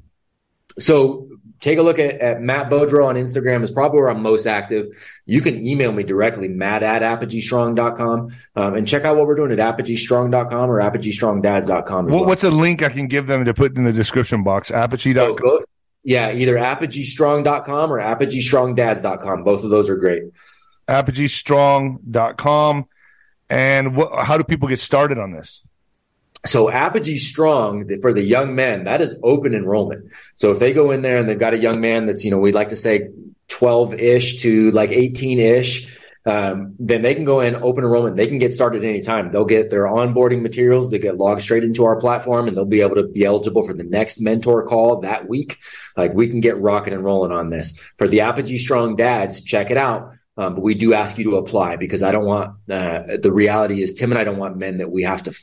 So 0.79 1.29
take 1.63 1.77
a 1.79 1.81
look 1.81 1.97
at, 1.97 2.19
at 2.19 2.41
Matt 2.41 2.69
Beaudreau 2.69 3.05
on 3.05 3.15
Instagram 3.15 3.63
is 3.63 3.71
probably 3.71 4.01
where 4.01 4.09
I'm 4.09 4.21
most 4.21 4.45
active. 4.45 4.87
You 5.25 5.41
can 5.41 5.65
email 5.65 5.93
me 5.93 6.03
directly, 6.03 6.49
matt 6.49 6.83
at 6.83 7.01
apogeestrong.com, 7.01 8.35
um, 8.55 8.73
and 8.75 8.85
check 8.87 9.05
out 9.05 9.15
what 9.15 9.25
we're 9.25 9.35
doing 9.35 9.51
at 9.51 9.59
apogeestrong.com 9.59 10.69
or 10.69 10.79
apogeestrongdads.com 10.81 12.05
What, 12.07 12.13
well. 12.13 12.25
what's 12.25 12.43
a 12.43 12.51
link 12.51 12.83
I 12.83 12.89
can 12.89 13.07
give 13.07 13.27
them 13.27 13.45
to 13.45 13.53
put 13.53 13.77
in 13.77 13.85
the 13.85 13.93
description 13.93 14.43
box? 14.43 14.71
Apogee.com. 14.71 15.63
yeah, 16.03 16.33
either 16.33 16.55
apogeestrong.com 16.55 17.91
or 17.93 17.99
apogeestrongdads.com. 17.99 19.43
Both 19.43 19.63
of 19.63 19.69
those 19.69 19.89
are 19.89 19.95
great. 19.95 20.23
ApogeeStrong.com. 20.89 22.85
And 23.49 23.95
what, 23.95 24.25
how 24.25 24.37
do 24.37 24.43
people 24.43 24.67
get 24.67 24.79
started 24.79 25.17
on 25.17 25.31
this? 25.31 25.63
So 26.45 26.69
Apogee 26.69 27.17
Strong 27.17 27.89
for 28.01 28.13
the 28.13 28.23
young 28.23 28.55
men, 28.55 28.83
that 28.83 29.01
is 29.01 29.15
open 29.23 29.53
enrollment. 29.53 30.11
So 30.35 30.51
if 30.51 30.59
they 30.59 30.73
go 30.73 30.91
in 30.91 31.01
there 31.01 31.17
and 31.17 31.27
they've 31.27 31.39
got 31.39 31.53
a 31.53 31.57
young 31.57 31.79
man 31.79 32.05
that's, 32.05 32.25
you 32.25 32.31
know, 32.31 32.37
we'd 32.37 32.55
like 32.55 32.69
to 32.69 32.75
say 32.75 33.09
12 33.47 33.93
ish 33.93 34.41
to 34.41 34.71
like 34.71 34.89
18 34.91 35.39
ish, 35.39 35.99
um, 36.25 36.75
then 36.79 37.01
they 37.01 37.15
can 37.15 37.25
go 37.25 37.41
in 37.41 37.55
open 37.55 37.83
enrollment. 37.83 38.15
They 38.15 38.27
can 38.27 38.39
get 38.39 38.53
started 38.53 38.83
anytime. 38.83 39.31
They'll 39.31 39.45
get 39.45 39.69
their 39.69 39.85
onboarding 39.85 40.41
materials. 40.41 40.89
They 40.89 40.99
get 40.99 41.17
logged 41.17 41.41
straight 41.41 41.63
into 41.63 41.83
our 41.85 41.99
platform 41.99 42.47
and 42.47 42.55
they'll 42.55 42.65
be 42.65 42.81
able 42.81 42.95
to 42.95 43.07
be 43.07 43.25
eligible 43.25 43.63
for 43.63 43.73
the 43.73 43.83
next 43.83 44.21
mentor 44.21 44.65
call 44.65 45.01
that 45.01 45.27
week. 45.27 45.59
Like 45.97 46.13
we 46.13 46.29
can 46.29 46.39
get 46.39 46.59
rocking 46.59 46.93
and 46.93 47.03
rolling 47.03 47.31
on 47.31 47.49
this 47.49 47.77
for 47.97 48.07
the 48.07 48.21
Apogee 48.21 48.57
Strong 48.57 48.95
dads. 48.95 49.41
Check 49.41 49.69
it 49.69 49.77
out. 49.77 50.13
Um, 50.35 50.55
but 50.55 50.61
we 50.61 50.73
do 50.73 50.93
ask 50.93 51.17
you 51.17 51.25
to 51.25 51.35
apply 51.35 51.75
because 51.75 52.01
I 52.01 52.11
don't 52.11 52.25
want, 52.25 52.55
uh, 52.69 53.17
the 53.21 53.31
reality 53.31 53.83
is 53.83 53.93
Tim 53.93 54.11
and 54.11 54.19
I 54.19 54.23
don't 54.23 54.39
want 54.39 54.57
men 54.57 54.77
that 54.77 54.91
we 54.91 55.03
have 55.03 55.23
to, 55.23 55.35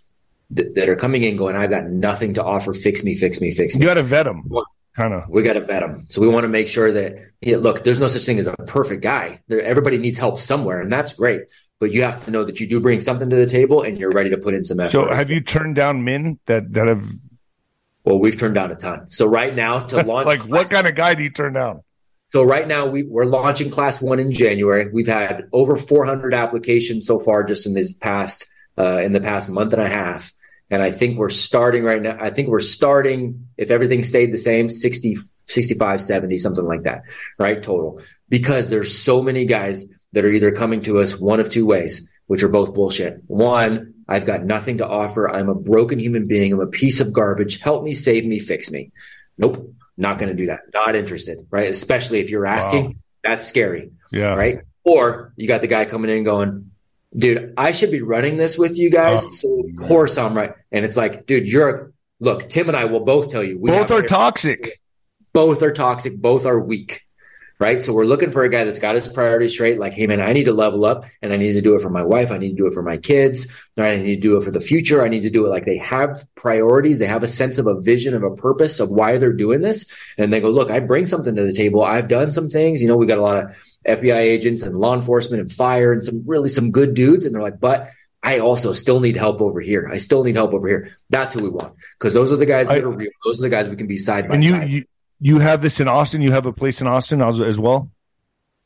that, 0.53 0.75
that 0.75 0.89
are 0.89 0.97
coming 0.97 1.25
in 1.25 1.37
going, 1.37 1.57
I've 1.57 1.71
got 1.71 1.85
nothing 1.85 2.35
to 2.35 2.45
offer. 2.45 2.73
Fix 2.73 3.03
me, 3.03 3.17
fix 3.17 3.41
me, 3.41 3.51
fix 3.53 3.75
me. 3.75 3.83
You 3.83 3.87
got 3.87 3.95
to 3.95 4.03
vet 4.03 4.25
them. 4.25 4.49
Kind 4.95 5.15
of. 5.15 5.29
We 5.29 5.43
got 5.43 5.53
to 5.53 5.65
vet 5.65 5.81
them. 5.81 6.07
So 6.09 6.21
we 6.21 6.29
want 6.29 6.45
to 6.45 6.49
make 6.49 6.69
sure 6.69 6.93
that, 6.93 7.15
yeah, 7.41 7.57
look, 7.57 7.85
there's 7.85 8.01
no 8.01 8.09
such 8.09 8.25
thing 8.25 8.39
as 8.39 8.47
a 8.47 8.57
perfect 8.67 9.03
guy. 9.03 9.41
There, 9.47 9.63
everybody 9.63 9.99
needs 9.99 10.19
help 10.19 10.41
somewhere, 10.41 10.81
and 10.81 10.93
that's 10.93 11.13
great. 11.13 11.43
But 11.79 11.93
you 11.93 12.03
have 12.03 12.25
to 12.25 12.31
know 12.31 12.45
that 12.45 12.61
you 12.61 12.69
do 12.69 12.81
bring 12.81 13.01
something 13.01 13.31
to 13.31 13.37
the 13.37 13.47
table, 13.47 13.83
and 13.83 13.97
you're 13.97 14.11
ready 14.11 14.31
to 14.31 14.37
put 14.37 14.55
in 14.55 14.65
some 14.65 14.81
effort. 14.81 14.91
So, 14.91 15.13
have 15.13 15.31
you 15.31 15.41
turned 15.41 15.77
down 15.77 16.05
men 16.05 16.39
that 16.47 16.73
that 16.73 16.89
have? 16.89 17.09
Well, 18.05 18.19
we've 18.19 18.39
turned 18.39 18.57
down 18.57 18.71
a 18.71 18.75
ton. 18.75 19.09
So 19.09 19.27
right 19.27 19.55
now 19.55 19.81
to 19.81 20.03
launch, 20.03 20.27
like, 20.27 20.41
what 20.41 20.69
kind 20.69 20.87
of 20.87 20.95
guy 20.95 21.15
do 21.15 21.23
you 21.23 21.31
turn 21.31 21.53
down? 21.53 21.83
So 22.33 22.45
right 22.45 22.67
now 22.67 22.87
we, 22.87 23.03
we're 23.03 23.25
launching 23.25 23.71
class 23.71 24.01
one 24.01 24.21
in 24.21 24.31
January. 24.31 24.89
We've 24.93 25.07
had 25.07 25.49
over 25.53 25.77
400 25.77 26.33
applications 26.33 27.07
so 27.07 27.19
far 27.19 27.43
just 27.43 27.67
in 27.67 27.75
this 27.75 27.93
past 27.93 28.47
uh, 28.79 29.01
in 29.03 29.13
the 29.13 29.21
past 29.21 29.49
month 29.49 29.73
and 29.73 29.83
a 29.83 29.89
half. 29.89 30.33
And 30.71 30.83
I 30.83 30.91
think 30.91 31.19
we're 31.19 31.31
starting 31.31 31.83
right 31.85 32.01
now. 32.01 32.17
I 32.21 32.31
think 32.31 32.49
we're 32.49 32.61
starting, 32.61 33.49
if 33.57 33.71
everything 33.71 34.03
stayed 34.03 34.33
the 34.33 34.39
same, 34.39 34.71
60, 34.71 35.17
65, 35.49 36.01
70, 36.01 36.39
something 36.39 36.65
like 36.65 36.85
that, 36.85 37.03
right? 37.39 37.63
Total. 37.63 38.01
Because 38.29 38.71
there's 38.71 38.97
so 38.97 39.23
many 39.23 39.47
guys 39.47 39.85
that 40.13 40.25
are 40.25 40.31
either 40.31 40.53
coming 40.53 40.83
to 40.83 41.01
us 41.01 41.19
one 41.19 41.41
of 41.41 41.49
two 41.49 41.67
ways, 41.67 42.11
which 42.27 42.43
are 42.43 42.49
both 42.49 42.73
bullshit. 42.75 43.21
One, 43.27 43.95
I've 44.09 44.27
got 44.27 44.45
nothing 44.45 44.79
to 44.79 44.87
offer. 44.87 45.29
I'm 45.29 45.49
a 45.49 45.55
broken 45.55 45.99
human 45.99 46.27
being. 46.29 46.53
I'm 46.53 46.61
a 46.61 46.67
piece 46.67 47.01
of 47.01 47.13
garbage. 47.13 47.61
Help 47.61 47.83
me, 47.83 47.93
save 47.95 48.25
me, 48.25 48.39
fix 48.39 48.71
me. 48.71 48.93
Nope. 49.39 49.75
Not 49.97 50.19
going 50.19 50.31
to 50.31 50.37
do 50.37 50.47
that. 50.47 50.61
Not 50.73 50.97
interested, 50.97 51.47
right? 51.51 51.69
Especially 51.69 52.21
if 52.21 52.31
you're 52.31 52.47
asking. 52.47 52.85
Wow. 52.85 52.93
That's 53.23 53.47
scary. 53.47 53.91
Yeah. 54.11 54.35
Right. 54.35 54.61
Or 54.83 55.33
you 55.37 55.47
got 55.47 55.61
the 55.61 55.67
guy 55.67 55.85
coming 55.85 56.17
in 56.17 56.25
going, 56.25 56.70
dude, 57.17 57.55
I 57.57 57.73
should 57.73 57.91
be 57.91 58.03
running 58.03 58.37
this 58.37 58.57
with 58.57 58.79
you 58.79 58.91
guys. 58.91 59.25
Oh, 59.25 59.31
so 59.31 59.61
of 59.61 59.89
course 59.89 60.17
I'm 60.19 60.37
right. 60.37 60.53
And 60.71 60.85
it's 60.85 60.97
like, 60.97 61.27
dude, 61.27 61.49
you're 61.49 61.93
look, 62.21 62.49
Tim 62.49 62.69
and 62.69 62.77
I 62.77 62.85
will 62.85 63.05
both 63.05 63.31
tell 63.31 63.43
you 63.43 63.59
we 63.59 63.71
both 63.71 63.91
are 63.91 64.03
toxic. 64.03 64.81
Both 65.33 65.63
are 65.63 65.73
toxic. 65.73 66.17
Both 66.17 66.47
are 66.47 66.59
weak. 66.59 67.03
Right. 67.59 67.85
So 67.85 67.93
we're 67.93 68.07
looking 68.07 68.33
for 68.33 68.43
a 68.43 68.49
guy 68.49 68.65
that's 68.65 68.79
got 68.79 68.95
his 68.95 69.07
priorities 69.07 69.53
straight. 69.53 69.79
Like, 69.79 69.93
hey 69.93 70.07
man, 70.07 70.23
I 70.23 70.33
need 70.33 70.45
to 70.45 70.53
level 70.53 70.87
up 70.87 71.05
and 71.21 71.31
I 71.31 71.37
need 71.37 71.53
to 71.53 71.61
do 71.61 71.75
it 71.75 71.83
for 71.83 71.91
my 71.91 72.03
wife. 72.03 72.31
I 72.31 72.39
need 72.39 72.53
to 72.53 72.57
do 72.57 72.67
it 72.67 72.73
for 72.73 72.83
my 72.83 72.97
kids. 72.97 73.49
Right. 73.77 73.93
I 73.93 73.97
need 74.03 74.15
to 74.15 74.21
do 74.21 74.39
it 74.39 74.45
for 74.45 74.51
the 74.51 74.63
future. 74.63 75.05
I 75.05 75.09
need 75.09 75.25
to 75.25 75.31
do 75.31 75.45
it 75.45 75.51
like 75.51 75.67
they 75.67 75.77
have 75.77 76.25
priorities. 76.37 76.99
They 76.99 77.07
have 77.07 77.23
a 77.23 77.29
sense 77.29 77.59
of 77.59 77.67
a 77.67 77.79
vision 77.79 78.15
of 78.15 78.23
a 78.23 78.35
purpose 78.35 78.81
of 78.81 78.89
why 78.89 79.19
they're 79.19 79.35
doing 79.35 79.61
this. 79.61 79.85
And 80.17 80.33
they 80.33 80.41
go, 80.41 80.49
look, 80.49 80.71
I 80.71 80.81
bring 80.81 81.05
something 81.05 81.35
to 81.35 81.45
the 81.45 81.53
table. 81.53 81.83
I've 81.85 82.09
done 82.09 82.31
some 82.31 82.49
things. 82.49 82.81
You 82.81 82.89
know, 82.89 82.97
we 82.97 83.07
got 83.07 83.19
a 83.19 83.23
lot 83.23 83.37
of 83.37 83.51
FBI 83.87 84.17
agents 84.17 84.63
and 84.63 84.77
law 84.77 84.95
enforcement 84.95 85.41
and 85.41 85.53
fire 85.53 85.93
and 85.93 86.05
some 86.05 86.23
really 86.27 86.49
some 86.49 86.71
good 86.71 86.95
dudes. 86.95 87.25
And 87.25 87.35
they're 87.35 87.43
like, 87.43 87.61
but 87.61 87.91
I 88.23 88.41
also 88.41 88.73
still 88.73 89.01
need 89.01 89.17
help 89.17 89.41
over 89.41 89.61
here. 89.61 89.89
I 89.91 89.99
still 89.99 90.25
need 90.25 90.37
help 90.37 90.53
over 90.53 90.69
here. 90.69 90.91
That's 91.09 91.35
who 91.35 91.43
we 91.43 91.49
want 91.49 91.75
because 91.99 92.13
those 92.13 92.31
are 92.33 92.37
the 92.37 92.47
guys 92.47 92.69
that 92.69 92.85
are 92.85 92.91
real. 92.91 93.11
Those 93.25 93.41
are 93.41 93.43
the 93.43 93.49
guys 93.49 93.69
we 93.69 93.77
can 93.77 93.87
be 93.87 93.97
side 93.97 94.29
by 94.29 94.35
and 94.35 94.45
you, 94.45 94.51
side. 94.51 94.69
You, 94.69 94.85
you 95.21 95.39
have 95.39 95.63
this 95.63 95.81
in 95.81 95.89
Austin. 95.89 96.21
You 96.21 96.33
have 96.33 96.47
a 96.47 96.53
place 96.53 96.81
in 96.81 96.87
Austin 96.87 97.23
as, 97.23 97.41
as 97.41 97.59
well. 97.59 97.91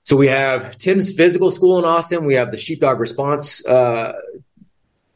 So 0.02 0.16
we 0.16 0.28
have 0.28 0.76
Tim's 0.76 1.14
physical 1.14 1.50
school 1.50 1.78
in 1.78 1.84
Austin. 1.84 2.26
We 2.26 2.34
have 2.34 2.50
the 2.50 2.58
Sheepdog 2.58 3.00
Response 3.00 3.64
uh, 3.64 4.12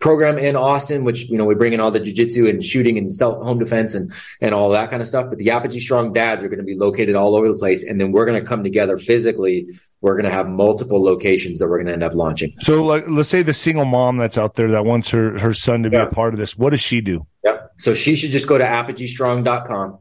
program 0.00 0.38
in 0.38 0.56
Austin, 0.56 1.04
which 1.04 1.28
you 1.28 1.38
know 1.38 1.44
we 1.44 1.54
bring 1.54 1.72
in 1.72 1.80
all 1.80 1.90
the 1.90 2.00
jujitsu 2.00 2.48
and 2.48 2.62
shooting 2.62 2.98
and 2.98 3.14
self 3.14 3.42
home 3.42 3.58
defense 3.58 3.94
and 3.94 4.12
and 4.40 4.54
all 4.54 4.70
that 4.70 4.90
kind 4.90 5.02
of 5.02 5.08
stuff. 5.08 5.26
But 5.28 5.38
the 5.38 5.50
Apogee 5.50 5.80
Strong 5.80 6.12
Dads 6.12 6.42
are 6.44 6.48
going 6.48 6.58
to 6.58 6.64
be 6.64 6.76
located 6.76 7.14
all 7.14 7.36
over 7.36 7.48
the 7.48 7.58
place, 7.58 7.84
and 7.84 8.00
then 8.00 8.12
we're 8.12 8.26
going 8.26 8.40
to 8.40 8.46
come 8.46 8.62
together 8.62 8.96
physically 8.96 9.66
we're 10.00 10.14
going 10.14 10.24
to 10.24 10.30
have 10.30 10.48
multiple 10.48 11.02
locations 11.02 11.58
that 11.58 11.68
we're 11.68 11.78
going 11.78 11.88
to 11.88 11.92
end 11.92 12.02
up 12.02 12.14
launching. 12.14 12.54
So, 12.58 12.84
like, 12.84 13.04
let's 13.08 13.28
say 13.28 13.42
the 13.42 13.52
single 13.52 13.84
mom 13.84 14.16
that's 14.16 14.38
out 14.38 14.54
there 14.54 14.70
that 14.70 14.84
wants 14.84 15.10
her, 15.10 15.38
her 15.40 15.52
son 15.52 15.82
to 15.82 15.90
be 15.90 15.96
yeah. 15.96 16.04
a 16.04 16.10
part 16.10 16.34
of 16.34 16.38
this, 16.38 16.56
what 16.56 16.70
does 16.70 16.80
she 16.80 17.00
do? 17.00 17.26
Yep. 17.44 17.72
So 17.78 17.94
she 17.94 18.14
should 18.14 18.30
just 18.30 18.46
go 18.46 18.58
to 18.58 18.64
apogeestrong.com 18.64 19.98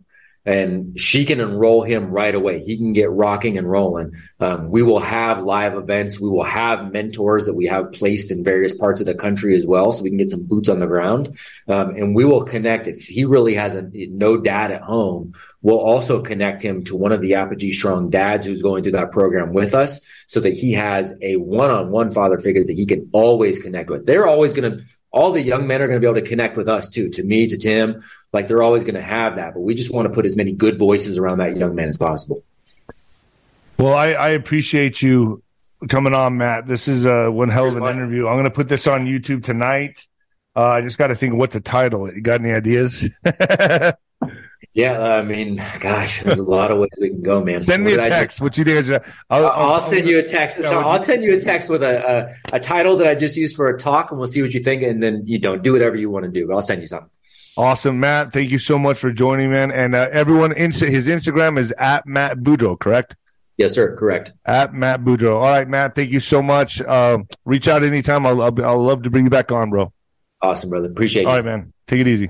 and 0.47 0.97
she 0.97 1.25
can 1.25 1.41
enroll 1.41 1.83
him 1.83 2.09
right 2.09 2.33
away. 2.33 2.63
He 2.63 2.77
can 2.77 2.93
get 2.93 3.11
rocking 3.11 3.57
and 3.57 3.69
rolling. 3.69 4.13
Um, 4.39 4.71
we 4.71 4.81
will 4.81 5.01
have 5.01 5.43
live 5.43 5.75
events. 5.75 6.21
We 6.21 6.29
will 6.29 6.45
have 6.45 6.93
mentors 6.93 7.45
that 7.47 7.53
we 7.53 7.65
have 7.65 7.91
placed 7.91 8.31
in 8.31 8.45
various 8.45 8.73
parts 8.73 9.01
of 9.01 9.07
the 9.07 9.13
country 9.13 9.57
as 9.57 9.67
well, 9.67 9.91
so 9.91 10.03
we 10.03 10.09
can 10.09 10.17
get 10.17 10.31
some 10.31 10.43
boots 10.43 10.69
on 10.69 10.79
the 10.79 10.87
ground. 10.87 11.37
Um, 11.67 11.89
and 11.89 12.15
we 12.15 12.23
will 12.23 12.45
connect 12.45 12.87
if 12.87 13.03
he 13.03 13.25
really 13.25 13.55
has 13.55 13.75
a, 13.75 13.89
no 13.91 14.37
dad 14.37 14.71
at 14.71 14.81
home. 14.81 15.33
We'll 15.61 15.79
also 15.79 16.21
connect 16.21 16.61
him 16.61 16.85
to 16.85 16.95
one 16.95 17.11
of 17.11 17.19
the 17.19 17.35
Apogee 17.35 17.73
Strong 17.73 18.11
dads 18.11 18.47
who's 18.47 18.61
going 18.61 18.83
through 18.83 18.93
that 18.93 19.11
program 19.11 19.51
with 19.51 19.73
us, 19.73 19.99
so 20.27 20.39
that 20.39 20.53
he 20.53 20.71
has 20.71 21.13
a 21.21 21.35
one-on-one 21.35 22.11
father 22.11 22.37
figure 22.37 22.63
that 22.63 22.73
he 22.73 22.85
can 22.85 23.09
always 23.11 23.59
connect 23.59 23.89
with. 23.89 24.05
They're 24.05 24.27
always 24.27 24.53
going 24.53 24.77
to 24.77 24.83
all 25.11 25.31
the 25.31 25.41
young 25.41 25.67
men 25.67 25.81
are 25.81 25.87
going 25.87 25.99
to 25.99 26.05
be 26.05 26.09
able 26.09 26.21
to 26.21 26.27
connect 26.27 26.57
with 26.57 26.67
us 26.67 26.89
too, 26.89 27.09
to 27.11 27.23
me, 27.23 27.47
to 27.47 27.57
Tim. 27.57 28.03
Like 28.33 28.47
they're 28.47 28.63
always 28.63 28.83
going 28.83 28.95
to 28.95 29.01
have 29.01 29.35
that, 29.37 29.53
but 29.53 29.61
we 29.61 29.73
just 29.75 29.93
want 29.93 30.07
to 30.07 30.13
put 30.13 30.25
as 30.25 30.35
many 30.35 30.51
good 30.51 30.77
voices 30.77 31.17
around 31.17 31.39
that 31.39 31.55
young 31.55 31.75
man 31.75 31.87
as 31.87 31.97
possible. 31.97 32.43
Well, 33.77 33.93
I, 33.93 34.07
I 34.09 34.29
appreciate 34.29 35.01
you 35.01 35.43
coming 35.87 36.13
on, 36.13 36.37
Matt. 36.37 36.67
This 36.67 36.87
is 36.87 37.05
uh, 37.05 37.29
one 37.29 37.49
hell 37.49 37.67
of 37.67 37.77
an 37.77 37.83
interview. 37.83 38.27
I'm 38.27 38.35
going 38.35 38.45
to 38.45 38.51
put 38.51 38.67
this 38.67 38.87
on 38.87 39.05
YouTube 39.05 39.43
tonight. 39.43 40.05
Uh, 40.55 40.69
I 40.69 40.81
just 40.81 40.97
got 40.97 41.07
to 41.07 41.15
think 41.15 41.33
of 41.33 41.39
what 41.39 41.51
to 41.51 41.61
title 41.61 42.07
it. 42.07 42.15
You 42.15 42.21
got 42.21 42.41
any 42.41 42.51
ideas? 42.51 43.21
yeah, 44.73 45.01
I 45.01 45.23
mean, 45.23 45.61
gosh, 45.79 46.21
there's 46.23 46.39
a 46.39 46.43
lot 46.43 46.71
of 46.71 46.79
ways 46.79 46.89
we 46.99 47.09
can 47.09 47.21
go, 47.21 47.43
man. 47.43 47.61
Send 47.61 47.83
me 47.83 47.93
a 47.93 47.97
text. 47.97 48.41
What 48.41 48.57
you 48.57 48.63
think? 48.63 49.03
I'll, 49.29 49.47
I'll, 49.47 49.73
I'll, 49.73 49.81
send 49.81 50.07
you 50.07 50.19
a 50.19 50.23
text. 50.23 50.61
So 50.61 50.79
I'll 50.79 51.03
send 51.03 51.23
you 51.23 51.35
a 51.35 51.41
text 51.41 51.69
with 51.69 51.83
a, 51.83 52.35
a, 52.51 52.55
a 52.57 52.59
title 52.59 52.97
that 52.97 53.07
I 53.07 53.15
just 53.15 53.37
used 53.37 53.55
for 53.55 53.67
a 53.67 53.77
talk, 53.77 54.11
and 54.11 54.19
we'll 54.19 54.27
see 54.27 54.41
what 54.41 54.53
you 54.53 54.61
think. 54.61 54.83
And 54.83 55.01
then 55.01 55.23
you 55.25 55.39
don't 55.39 55.63
do 55.63 55.73
whatever 55.73 55.95
you 55.95 56.09
want 56.09 56.25
to 56.25 56.31
do. 56.31 56.47
But 56.47 56.55
I'll 56.55 56.61
send 56.61 56.81
you 56.81 56.87
something. 56.87 57.09
Awesome, 57.57 57.99
Matt. 57.99 58.33
Thank 58.33 58.51
you 58.51 58.59
so 58.59 58.77
much 58.77 58.99
for 58.99 59.11
joining, 59.11 59.51
man. 59.51 59.71
And 59.71 59.95
uh, 59.95 60.09
everyone, 60.11 60.55
his 60.55 60.81
Instagram 60.83 61.57
is 61.57 61.71
at 61.71 62.05
Matt 62.05 62.37
Beaudreau, 62.37 62.79
correct? 62.79 63.15
Yes, 63.57 63.73
sir. 63.73 63.95
Correct. 63.97 64.33
At 64.45 64.75
Matt 64.75 65.03
Beaudreau. 65.03 65.37
All 65.37 65.41
right, 65.41 65.67
Matt. 65.67 65.95
Thank 65.95 66.11
you 66.11 66.19
so 66.19 66.43
much. 66.43 66.81
Uh, 66.81 67.19
reach 67.45 67.67
out 67.67 67.83
anytime. 67.83 68.27
I'll, 68.27 68.41
I'll, 68.43 68.63
I'll 68.63 68.83
love 68.83 69.01
to 69.03 69.09
bring 69.09 69.23
you 69.23 69.31
back 69.31 69.51
on, 69.51 69.71
bro. 69.71 69.91
Awesome, 70.39 70.69
brother. 70.69 70.87
Appreciate 70.87 71.23
it. 71.23 71.25
All 71.25 71.33
right, 71.33 71.43
man. 71.43 71.73
Take 71.87 72.01
it 72.01 72.07
easy. 72.07 72.29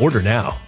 Order 0.00 0.22
now. 0.22 0.67